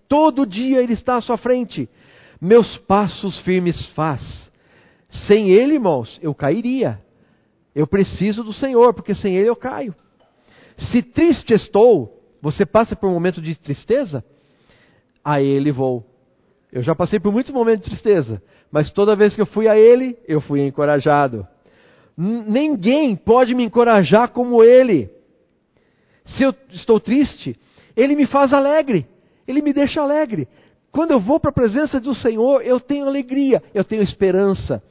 Todo 0.09 0.45
dia 0.45 0.81
ele 0.81 0.93
está 0.93 1.15
à 1.15 1.21
sua 1.21 1.37
frente. 1.37 1.87
Meus 2.41 2.77
passos 2.79 3.39
firmes 3.39 3.85
faz. 3.93 4.51
Sem 5.27 5.49
ele, 5.49 5.75
irmãos, 5.75 6.19
eu 6.21 6.35
cairia. 6.35 7.01
Eu 7.73 7.87
preciso 7.87 8.43
do 8.43 8.51
Senhor, 8.51 8.93
porque 8.93 9.15
sem 9.15 9.37
ele 9.37 9.47
eu 9.47 9.55
caio. 9.55 9.95
Se 10.91 11.01
triste 11.01 11.53
estou, 11.53 12.21
você 12.41 12.65
passa 12.65 12.97
por 12.97 13.09
um 13.09 13.13
momento 13.13 13.41
de 13.41 13.57
tristeza? 13.57 14.25
A 15.23 15.41
ele 15.41 15.71
vou. 15.71 16.05
Eu 16.71 16.83
já 16.83 16.93
passei 16.93 17.19
por 17.19 17.31
muitos 17.31 17.51
momentos 17.51 17.83
de 17.83 17.91
tristeza, 17.91 18.41
mas 18.71 18.91
toda 18.91 19.15
vez 19.15 19.33
que 19.33 19.41
eu 19.41 19.45
fui 19.45 19.67
a 19.67 19.77
ele, 19.77 20.17
eu 20.27 20.39
fui 20.39 20.61
encorajado. 20.61 21.47
Ninguém 22.15 23.15
pode 23.15 23.55
me 23.55 23.63
encorajar 23.63 24.29
como 24.29 24.63
ele. 24.63 25.09
Se 26.25 26.43
eu 26.43 26.53
estou 26.71 26.99
triste, 26.99 27.57
ele 27.95 28.15
me 28.15 28.27
faz 28.27 28.53
alegre. 28.53 29.07
Ele 29.47 29.61
me 29.61 29.73
deixa 29.73 30.01
alegre. 30.01 30.47
Quando 30.91 31.11
eu 31.11 31.19
vou 31.19 31.39
para 31.39 31.49
a 31.49 31.53
presença 31.53 31.99
do 31.99 32.13
Senhor, 32.13 32.61
eu 32.61 32.79
tenho 32.79 33.07
alegria, 33.07 33.63
eu 33.73 33.83
tenho 33.83 34.01
esperança, 34.01 34.81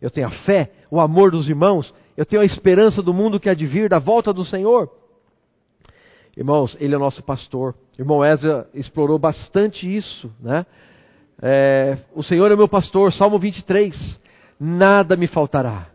eu 0.00 0.10
tenho 0.10 0.26
a 0.26 0.30
fé, 0.30 0.72
o 0.90 1.00
amor 1.00 1.30
dos 1.30 1.48
irmãos, 1.48 1.94
eu 2.16 2.24
tenho 2.24 2.42
a 2.42 2.44
esperança 2.44 3.02
do 3.02 3.14
mundo 3.14 3.40
que 3.40 3.48
há 3.48 3.54
de 3.54 3.66
vir, 3.66 3.88
da 3.88 3.98
volta 3.98 4.32
do 4.32 4.44
Senhor. 4.44 4.90
Irmãos, 6.36 6.76
Ele 6.80 6.94
é 6.94 6.98
nosso 6.98 7.22
pastor. 7.22 7.74
irmão 7.98 8.24
Ezra 8.24 8.68
explorou 8.74 9.18
bastante 9.18 9.86
isso, 9.86 10.32
né? 10.40 10.66
É, 11.46 11.98
o 12.14 12.22
Senhor 12.22 12.50
é 12.50 12.54
o 12.54 12.56
meu 12.56 12.66
pastor, 12.66 13.12
Salmo 13.12 13.38
23. 13.38 14.18
Nada 14.58 15.14
me 15.14 15.26
faltará. 15.26 15.88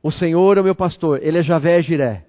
O 0.00 0.12
Senhor 0.12 0.56
é 0.56 0.60
o 0.60 0.64
meu 0.64 0.76
pastor, 0.76 1.18
Ele 1.20 1.38
é 1.38 1.42
Javé 1.42 1.82
Jiré. 1.82 2.24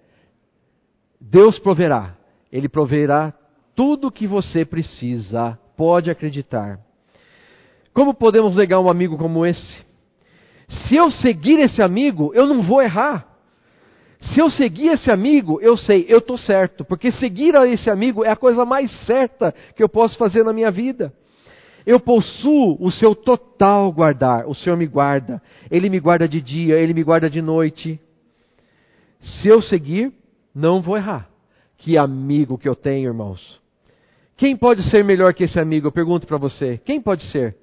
Deus 1.22 1.60
proverá, 1.60 2.16
Ele 2.52 2.68
proverá 2.68 3.32
tudo 3.76 4.08
o 4.08 4.12
que 4.12 4.26
você 4.26 4.66
precisa, 4.66 5.58
pode 5.78 6.10
acreditar. 6.10 6.80
Como 7.94 8.12
podemos 8.12 8.56
negar 8.56 8.80
um 8.80 8.90
amigo 8.90 9.20
como 9.20 9.46
esse? 9.46 9.86
Se 10.88 10.96
eu 10.96 11.12
seguir 11.12 11.60
esse 11.60 11.80
amigo, 11.80 12.32
eu 12.34 12.48
não 12.48 12.64
vou 12.64 12.82
errar. 12.82 13.28
Se 14.20 14.40
eu 14.40 14.50
seguir 14.50 14.88
esse 14.88 15.12
amigo, 15.12 15.62
eu 15.62 15.78
sei, 15.78 16.08
eu 16.10 16.18
estou 16.18 16.40
certo, 16.40 16.84
porque 16.84 17.12
seguir 17.12 17.54
esse 17.72 17.92
amigo 17.92 18.24
é 18.26 18.30
a 18.30 18.36
coisa 18.36 18.66
mais 18.66 18.90
certa 19.06 19.54
que 19.76 19.84
eu 19.84 19.90
posso 19.90 20.18
fazer 20.18 20.44
na 20.44 20.54
minha 20.54 20.72
vida. 20.72 21.14
Eu 21.86 22.00
possuo 22.00 22.78
o 22.80 22.92
seu 22.92 23.14
total 23.14 23.92
guardar. 23.92 24.48
O 24.48 24.56
Senhor 24.56 24.76
me 24.76 24.88
guarda. 24.88 25.42
Ele 25.70 25.90
me 25.90 26.00
guarda 26.00 26.28
de 26.28 26.40
dia, 26.42 26.76
ele 26.76 26.94
me 26.94 27.04
guarda 27.04 27.30
de 27.30 27.42
noite. 27.42 28.00
Se 29.20 29.48
eu 29.48 29.62
seguir, 29.62 30.12
não 30.54 30.82
vou 30.82 30.98
errar. 30.98 31.30
Que 31.78 31.98
amigo 31.98 32.58
que 32.58 32.68
eu 32.68 32.76
tenho, 32.76 33.10
irmãos. 33.10 33.62
Quem 34.38 34.56
pode 34.56 34.84
ser 34.90 35.04
melhor 35.04 35.34
que 35.34 35.44
esse 35.44 35.60
amigo? 35.60 35.88
Eu 35.88 35.92
pergunto 35.92 36.26
para 36.26 36.38
você. 36.38 36.80
Quem 36.84 37.02
pode 37.02 37.24
ser? 37.24 37.58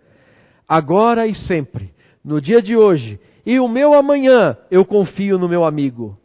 Agora 0.68 1.26
e 1.26 1.34
sempre, 1.34 1.92
no 2.24 2.40
dia 2.40 2.62
de 2.62 2.76
hoje 2.76 3.18
e 3.44 3.58
o 3.58 3.68
meu 3.68 3.94
amanhã, 3.94 4.56
eu 4.70 4.84
confio 4.84 5.38
no 5.38 5.48
meu 5.48 5.64
amigo. 5.64 6.16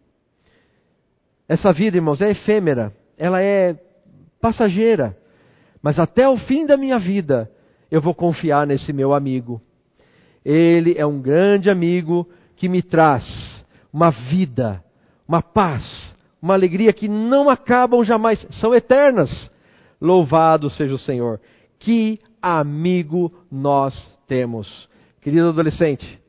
Essa 1.47 1.71
vida, 1.71 1.97
irmãos, 1.97 2.21
é 2.21 2.31
efêmera, 2.31 2.93
ela 3.17 3.41
é 3.41 3.75
passageira, 4.41 5.17
mas 5.81 5.99
até 5.99 6.27
o 6.27 6.37
fim 6.37 6.65
da 6.65 6.75
minha 6.75 6.99
vida, 6.99 7.49
eu 7.95 8.01
vou 8.01 8.13
confiar 8.13 8.67
nesse 8.67 8.91
meu 8.91 9.13
amigo. 9.13 9.61
Ele 10.43 10.95
é 10.97 11.05
um 11.05 11.21
grande 11.21 11.69
amigo 11.69 12.27
que 12.57 12.67
me 12.67 12.81
traz 12.81 13.63
uma 13.91 14.09
vida, 14.09 14.83
uma 15.25 15.41
paz, 15.41 16.13
uma 16.41 16.53
alegria 16.53 16.91
que 16.91 17.07
não 17.07 17.49
acabam 17.49 18.03
jamais, 18.03 18.45
são 18.59 18.75
eternas. 18.75 19.49
Louvado 20.01 20.69
seja 20.69 20.93
o 20.93 20.99
Senhor. 20.99 21.39
Que 21.79 22.19
amigo 22.41 23.31
nós 23.49 23.95
temos. 24.27 24.89
Querido 25.21 25.47
adolescente, 25.47 26.19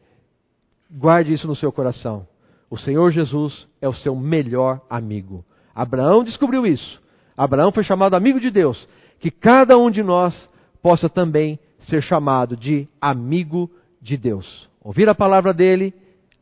guarde 0.88 1.32
isso 1.32 1.48
no 1.48 1.56
seu 1.56 1.72
coração. 1.72 2.28
O 2.70 2.78
Senhor 2.78 3.10
Jesus 3.10 3.66
é 3.82 3.88
o 3.88 3.92
seu 3.92 4.14
melhor 4.14 4.80
amigo. 4.88 5.44
Abraão 5.74 6.22
descobriu 6.22 6.64
isso. 6.64 7.02
Abraão 7.36 7.72
foi 7.72 7.82
chamado 7.82 8.14
amigo 8.14 8.38
de 8.38 8.52
Deus. 8.52 8.88
Que 9.18 9.32
cada 9.32 9.76
um 9.76 9.90
de 9.90 10.04
nós 10.04 10.48
possa 10.86 11.08
também 11.08 11.58
ser 11.80 12.00
chamado 12.00 12.56
de 12.56 12.86
amigo 13.00 13.68
de 14.00 14.16
Deus. 14.16 14.70
Ouvir 14.80 15.08
a 15.08 15.16
palavra 15.16 15.52
dele 15.52 15.92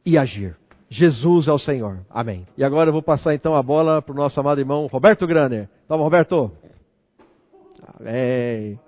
e 0.04 0.18
agir. 0.18 0.54
Jesus 0.90 1.48
é 1.48 1.52
o 1.52 1.58
Senhor. 1.58 2.00
Amém. 2.10 2.46
E 2.54 2.62
agora 2.62 2.90
eu 2.90 2.92
vou 2.92 3.00
passar 3.00 3.34
então 3.34 3.54
a 3.54 3.62
bola 3.62 4.02
para 4.02 4.12
o 4.12 4.14
nosso 4.14 4.38
amado 4.38 4.60
irmão 4.60 4.86
Roberto 4.86 5.26
Graner. 5.26 5.66
Toma, 5.88 6.04
Roberto. 6.04 6.52
Amém. 7.98 8.78